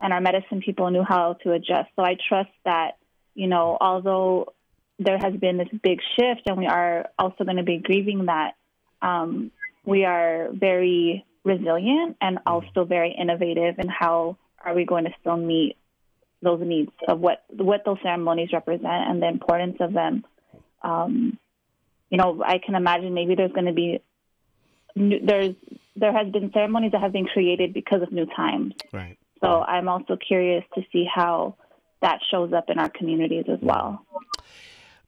and 0.00 0.12
our 0.12 0.20
medicine 0.20 0.60
people 0.64 0.90
knew 0.90 1.04
how 1.06 1.34
to 1.44 1.52
adjust. 1.52 1.88
So 1.96 2.02
I 2.02 2.16
trust 2.28 2.50
that 2.64 2.92
you 3.34 3.46
know, 3.46 3.76
although 3.80 4.54
there 4.98 5.18
has 5.18 5.34
been 5.34 5.58
this 5.58 5.68
big 5.82 6.00
shift, 6.16 6.42
and 6.46 6.56
we 6.56 6.66
are 6.66 7.10
also 7.18 7.44
going 7.44 7.58
to 7.58 7.62
be 7.62 7.78
grieving 7.78 8.26
that. 8.26 8.54
Um, 9.02 9.50
we 9.84 10.04
are 10.04 10.48
very 10.52 11.24
resilient 11.44 12.16
and 12.20 12.38
also 12.44 12.84
very 12.84 13.14
innovative 13.16 13.78
in 13.78 13.88
how 13.88 14.36
are 14.64 14.74
we 14.74 14.84
going 14.84 15.04
to 15.04 15.10
still 15.20 15.36
meet 15.36 15.76
those 16.42 16.60
needs 16.60 16.90
of 17.08 17.20
what 17.20 17.44
what 17.50 17.84
those 17.84 17.98
ceremonies 18.02 18.50
represent 18.52 18.84
and 18.84 19.22
the 19.22 19.28
importance 19.28 19.76
of 19.80 19.92
them. 19.92 20.24
Um, 20.82 21.38
you 22.10 22.18
know, 22.18 22.42
I 22.44 22.58
can 22.58 22.74
imagine 22.74 23.14
maybe 23.14 23.34
there's 23.34 23.52
going 23.52 23.66
to 23.66 23.72
be 23.72 24.00
there's 24.96 25.54
there 25.94 26.12
has 26.12 26.30
been 26.32 26.50
ceremonies 26.52 26.92
that 26.92 27.00
have 27.00 27.12
been 27.12 27.26
created 27.26 27.72
because 27.72 28.02
of 28.02 28.12
new 28.12 28.26
times. 28.26 28.74
Right. 28.92 29.18
So 29.40 29.62
I'm 29.62 29.88
also 29.88 30.16
curious 30.16 30.64
to 30.74 30.82
see 30.92 31.06
how 31.12 31.56
that 32.02 32.20
shows 32.30 32.52
up 32.52 32.68
in 32.68 32.78
our 32.78 32.88
communities 32.88 33.44
as 33.48 33.58
well. 33.62 34.04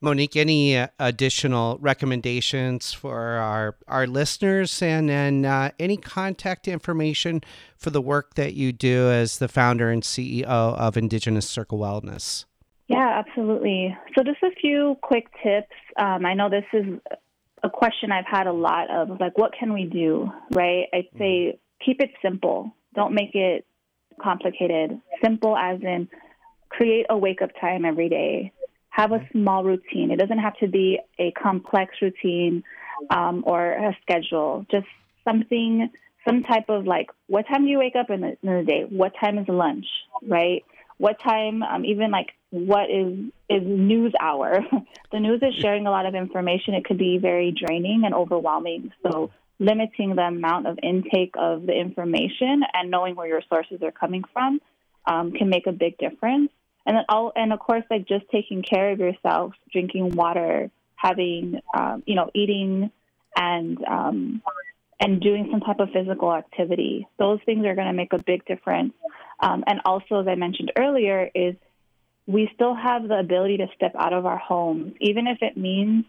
Monique, 0.00 0.36
any 0.36 0.76
uh, 0.76 0.88
additional 1.00 1.76
recommendations 1.80 2.92
for 2.92 3.18
our, 3.18 3.76
our 3.88 4.06
listeners 4.06 4.80
and 4.80 5.08
then 5.08 5.44
uh, 5.44 5.70
any 5.80 5.96
contact 5.96 6.68
information 6.68 7.42
for 7.76 7.90
the 7.90 8.00
work 8.00 8.34
that 8.34 8.54
you 8.54 8.72
do 8.72 9.10
as 9.10 9.38
the 9.38 9.48
founder 9.48 9.90
and 9.90 10.02
CEO 10.02 10.44
of 10.44 10.96
Indigenous 10.96 11.48
Circle 11.48 11.78
Wellness? 11.78 12.44
Yeah, 12.86 13.22
absolutely. 13.26 13.96
So, 14.16 14.22
just 14.22 14.42
a 14.42 14.50
few 14.60 14.96
quick 15.02 15.26
tips. 15.42 15.74
Um, 15.98 16.24
I 16.24 16.34
know 16.34 16.48
this 16.48 16.64
is 16.72 16.86
a 17.62 17.68
question 17.68 18.12
I've 18.12 18.24
had 18.24 18.46
a 18.46 18.52
lot 18.52 18.90
of 18.90 19.20
like, 19.20 19.36
what 19.36 19.52
can 19.58 19.72
we 19.72 19.84
do? 19.84 20.30
Right? 20.52 20.86
I'd 20.94 21.08
say 21.18 21.58
keep 21.84 22.00
it 22.00 22.10
simple. 22.22 22.72
Don't 22.94 23.14
make 23.14 23.34
it 23.34 23.66
complicated. 24.22 25.00
Simple 25.22 25.56
as 25.56 25.80
in 25.82 26.08
create 26.70 27.06
a 27.10 27.16
wake 27.16 27.42
up 27.42 27.50
time 27.60 27.84
every 27.84 28.08
day. 28.08 28.52
Have 28.90 29.12
a 29.12 29.26
small 29.32 29.64
routine. 29.64 30.10
It 30.10 30.18
doesn't 30.18 30.38
have 30.38 30.56
to 30.58 30.68
be 30.68 30.98
a 31.18 31.30
complex 31.32 31.94
routine 32.02 32.64
um, 33.10 33.44
or 33.46 33.72
a 33.72 33.96
schedule. 34.02 34.66
Just 34.70 34.86
something, 35.24 35.90
some 36.26 36.42
type 36.42 36.68
of 36.68 36.86
like, 36.86 37.10
what 37.26 37.46
time 37.46 37.64
do 37.64 37.70
you 37.70 37.78
wake 37.78 37.96
up 37.96 38.10
in 38.10 38.20
the, 38.22 38.36
in 38.42 38.58
the 38.58 38.64
day? 38.64 38.84
What 38.88 39.12
time 39.20 39.38
is 39.38 39.46
lunch? 39.48 39.86
Right? 40.26 40.64
What 40.96 41.20
time? 41.20 41.62
Um, 41.62 41.84
even 41.84 42.10
like, 42.10 42.30
what 42.50 42.90
is 42.90 43.18
is 43.48 43.62
news 43.64 44.12
hour? 44.20 44.58
the 45.12 45.20
news 45.20 45.40
is 45.42 45.54
sharing 45.54 45.86
a 45.86 45.90
lot 45.90 46.06
of 46.06 46.14
information. 46.14 46.74
It 46.74 46.84
could 46.84 46.98
be 46.98 47.18
very 47.18 47.52
draining 47.52 48.02
and 48.04 48.14
overwhelming. 48.14 48.92
So 49.02 49.30
limiting 49.58 50.14
the 50.14 50.22
amount 50.22 50.66
of 50.66 50.78
intake 50.82 51.34
of 51.38 51.66
the 51.66 51.72
information 51.72 52.62
and 52.72 52.90
knowing 52.90 53.16
where 53.16 53.26
your 53.26 53.42
sources 53.48 53.82
are 53.82 53.92
coming 53.92 54.22
from 54.32 54.60
um, 55.06 55.32
can 55.32 55.48
make 55.48 55.66
a 55.66 55.72
big 55.72 55.98
difference. 55.98 56.50
And 56.88 56.96
then 56.96 57.04
all, 57.10 57.32
and 57.36 57.52
of 57.52 57.58
course, 57.58 57.84
like 57.90 58.08
just 58.08 58.24
taking 58.32 58.62
care 58.62 58.90
of 58.92 58.98
yourself, 58.98 59.52
drinking 59.70 60.16
water, 60.16 60.70
having, 60.96 61.60
um, 61.76 62.02
you 62.06 62.14
know, 62.14 62.30
eating 62.34 62.90
and, 63.36 63.84
um, 63.84 64.42
and 64.98 65.20
doing 65.20 65.48
some 65.50 65.60
type 65.60 65.80
of 65.80 65.90
physical 65.90 66.32
activity. 66.32 67.06
Those 67.18 67.40
things 67.44 67.66
are 67.66 67.74
going 67.74 67.88
to 67.88 67.92
make 67.92 68.14
a 68.14 68.22
big 68.22 68.46
difference. 68.46 68.94
Um, 69.38 69.64
and 69.66 69.82
also, 69.84 70.22
as 70.22 70.26
I 70.26 70.34
mentioned 70.34 70.72
earlier, 70.78 71.30
is 71.34 71.56
we 72.26 72.50
still 72.54 72.74
have 72.74 73.06
the 73.06 73.18
ability 73.18 73.58
to 73.58 73.66
step 73.76 73.92
out 73.94 74.14
of 74.14 74.24
our 74.24 74.38
homes, 74.38 74.94
even 75.00 75.26
if 75.26 75.38
it 75.42 75.58
means, 75.58 76.06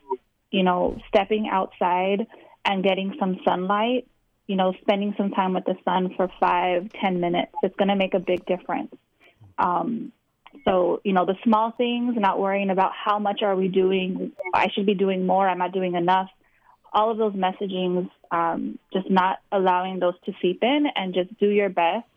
you 0.49 0.63
know, 0.63 0.97
stepping 1.09 1.49
outside 1.51 2.25
and 2.63 2.83
getting 2.83 3.15
some 3.19 3.37
sunlight, 3.45 4.07
you 4.47 4.55
know, 4.55 4.73
spending 4.81 5.13
some 5.17 5.31
time 5.31 5.53
with 5.55 5.65
the 5.65 5.75
sun 5.83 6.13
for 6.15 6.31
five, 6.39 6.89
ten 7.01 7.19
minutes, 7.19 7.51
it's 7.63 7.75
going 7.75 7.89
to 7.89 7.97
make 7.97 8.13
a 8.13 8.19
big 8.19 8.45
difference. 8.45 8.95
Um, 9.57 10.13
so, 10.65 11.01
you 11.03 11.13
know, 11.13 11.25
the 11.25 11.35
small 11.43 11.71
things, 11.71 12.15
not 12.17 12.39
worrying 12.39 12.69
about 12.69 12.91
how 12.93 13.19
much 13.19 13.41
are 13.43 13.55
we 13.55 13.67
doing, 13.67 14.31
I 14.53 14.67
should 14.73 14.85
be 14.85 14.95
doing 14.95 15.25
more, 15.25 15.47
I'm 15.47 15.59
not 15.59 15.71
doing 15.71 15.95
enough? 15.95 16.29
All 16.91 17.11
of 17.11 17.17
those 17.17 17.33
messagings, 17.33 18.09
um, 18.31 18.79
just 18.91 19.09
not 19.09 19.37
allowing 19.51 19.99
those 19.99 20.15
to 20.25 20.33
seep 20.41 20.63
in 20.63 20.87
and 20.95 21.13
just 21.13 21.37
do 21.39 21.47
your 21.47 21.69
best 21.69 22.07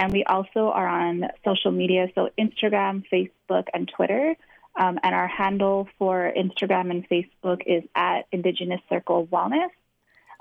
And 0.00 0.12
we 0.12 0.22
also 0.24 0.68
are 0.68 0.86
on 0.86 1.24
social 1.44 1.72
media, 1.72 2.06
so 2.14 2.30
Instagram, 2.38 3.02
Facebook, 3.12 3.64
and 3.74 3.90
Twitter. 3.96 4.36
Um, 4.78 4.98
and 5.02 5.14
our 5.14 5.26
handle 5.26 5.88
for 5.98 6.32
Instagram 6.36 6.90
and 6.90 7.08
Facebook 7.08 7.62
is 7.66 7.82
at 7.94 8.26
Indigenous 8.32 8.80
Circle 8.88 9.26
Wellness. 9.26 9.70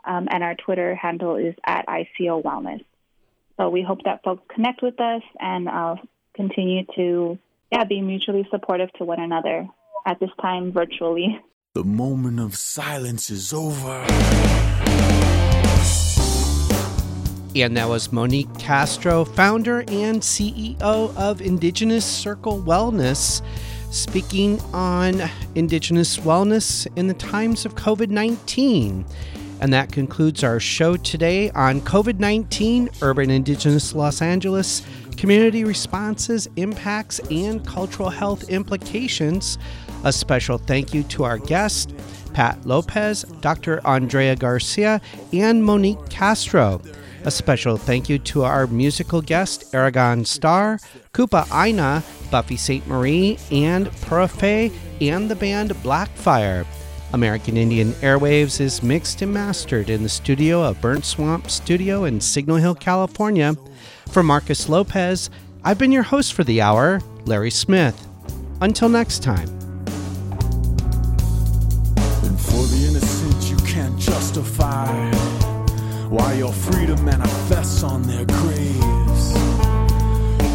Um, 0.05 0.27
and 0.31 0.43
our 0.43 0.55
Twitter 0.55 0.95
handle 0.95 1.35
is 1.35 1.55
at 1.65 1.85
ICO 1.87 2.43
Wellness. 2.43 2.85
So 3.57 3.69
we 3.69 3.81
hope 3.81 4.03
that 4.05 4.23
folks 4.23 4.43
connect 4.53 4.83
with 4.83 5.01
us 5.01 5.23
and 5.39 5.67
uh, 5.67 5.95
continue 6.35 6.85
to 6.95 7.39
yeah, 7.71 7.83
be 7.83 7.99
mutually 8.01 8.47
supportive 8.51 8.93
to 8.93 9.03
one 9.03 9.19
another 9.19 9.67
at 10.05 10.19
this 10.19 10.29
time 10.41 10.71
virtually. 10.71 11.39
The 11.73 11.83
moment 11.83 12.39
of 12.39 12.55
silence 12.55 13.29
is 13.29 13.51
over. 13.51 14.05
And 17.55 17.75
that 17.75 17.89
was 17.89 18.11
Monique 18.11 18.55
Castro, 18.59 19.25
founder 19.25 19.79
and 19.87 20.21
CEO 20.21 20.79
of 20.79 21.41
Indigenous 21.41 22.05
Circle 22.05 22.61
Wellness, 22.61 23.41
speaking 23.97 24.61
on 24.73 25.29
Indigenous 25.55 26.17
wellness 26.17 26.87
in 26.95 27.07
the 27.07 27.13
times 27.15 27.65
of 27.65 27.75
COVID 27.75 28.09
19. 28.09 29.05
And 29.59 29.73
that 29.73 29.91
concludes 29.91 30.43
our 30.43 30.59
show 30.59 30.97
today 30.97 31.49
on 31.51 31.81
COVID 31.81 32.19
19, 32.19 32.89
Urban 33.01 33.31
Indigenous 33.31 33.95
Los 33.95 34.21
Angeles, 34.21 34.83
community 35.17 35.63
responses, 35.63 36.47
impacts, 36.57 37.19
and 37.31 37.65
cultural 37.65 38.09
health 38.09 38.47
implications. 38.49 39.57
A 40.03 40.13
special 40.13 40.59
thank 40.59 40.93
you 40.93 41.01
to 41.03 41.23
our 41.23 41.39
guest, 41.39 41.91
Pat 42.33 42.63
Lopez, 42.67 43.23
Dr. 43.41 43.85
Andrea 43.85 44.35
Garcia, 44.35 45.01
and 45.33 45.63
Monique 45.63 46.09
Castro. 46.09 46.81
A 47.27 47.31
special 47.31 47.75
thank 47.75 48.07
you 48.07 48.19
to 48.19 48.45
our 48.45 48.67
musical 48.67 49.21
guest, 49.21 49.73
Arigon 49.73 50.25
Starr, 50.25 50.79
Koopa 51.11 51.45
Aina, 51.51 52.01
Buffy 52.31 52.55
Sainte-Marie, 52.55 53.37
and 53.51 53.87
Profe, 53.87 54.71
and 55.01 55.29
the 55.29 55.35
band 55.35 55.71
Blackfire. 55.83 56.65
American 57.11 57.57
Indian 57.57 57.91
Airwaves 57.95 58.61
is 58.61 58.81
mixed 58.81 59.21
and 59.21 59.33
mastered 59.33 59.89
in 59.89 60.03
the 60.03 60.07
studio 60.07 60.63
of 60.63 60.79
Burnt 60.79 61.03
Swamp 61.03 61.49
Studio 61.49 62.05
in 62.05 62.21
Signal 62.21 62.55
Hill, 62.55 62.75
California. 62.75 63.57
For 64.07 64.23
Marcus 64.23 64.69
Lopez, 64.69 65.29
I've 65.65 65.77
been 65.77 65.91
your 65.91 66.03
host 66.03 66.33
for 66.33 66.45
the 66.45 66.61
hour, 66.61 67.01
Larry 67.25 67.51
Smith. 67.51 68.07
Until 68.61 68.87
next 68.87 69.21
time. 69.21 69.49
And 72.23 72.39
for 72.39 72.63
the 72.63 72.87
innocent, 72.89 73.49
you 73.49 73.57
can't 73.67 73.99
justify 73.99 75.26
why 76.09 76.33
your 76.33 76.53
freedom 76.53 77.03
manifests 77.03 77.83
on 77.83 78.01
their 78.03 78.25
graves. 78.25 79.35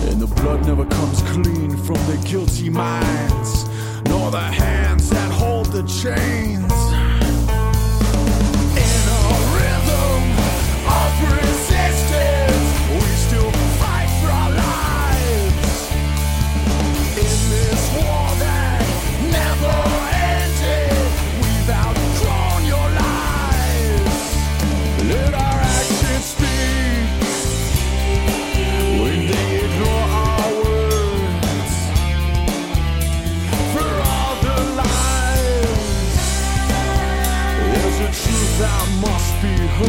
And 0.09 0.20
the 0.20 0.32
blood 0.40 0.66
never 0.66 0.84
comes 0.84 1.22
clean 1.22 1.76
from 1.76 1.96
the 2.07 2.22
guilty 2.26 2.70
minds, 2.70 3.64
nor 4.09 4.30
the 4.30 4.40
hands 4.40 5.11
that 5.11 5.32
hold 5.32 5.66
the 5.66 5.82
chains. 5.82 6.91
After 39.73 39.89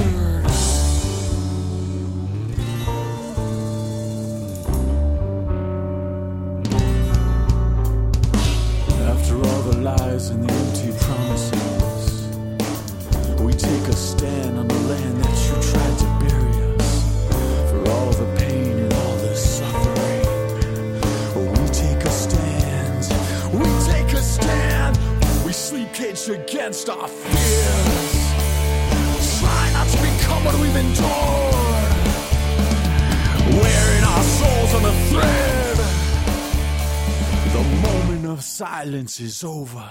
all 9.36 9.62
the 9.62 9.78
lies 9.82 10.30
and 10.30 10.44
the 10.44 10.54
empty 10.54 10.92
promises, 11.04 12.28
we 13.42 13.52
take 13.52 13.88
a 13.88 13.94
stand 13.94 14.58
on 14.58 14.68
the 14.68 14.74
land 14.74 15.22
that 15.22 15.38
you 15.46 15.54
tried 15.72 15.98
to 16.00 16.06
bury 16.24 16.76
us. 16.78 17.04
For 17.70 17.80
all 17.92 18.12
the 18.12 18.26
pain 18.40 18.80
and 18.80 18.94
all 18.94 19.18
the 19.18 19.36
suffering, 19.36 20.24
we 21.52 21.68
take 21.68 22.06
a 22.06 22.10
stand. 22.10 23.06
We 23.54 23.66
take 23.86 24.14
a 24.14 24.22
stand. 24.22 24.98
We 25.46 25.52
sleep 25.52 25.92
against 26.30 26.90
our 26.90 27.08
fears. 27.08 27.83
Endured. 30.76 31.94
Wearing 33.62 34.04
our 34.04 34.24
souls 34.24 34.74
on 34.74 34.86
a 34.86 34.96
thread. 35.10 35.78
The 37.54 37.64
moment 37.88 38.26
of 38.26 38.44
silence 38.44 39.20
is 39.20 39.44
over. 39.44 39.86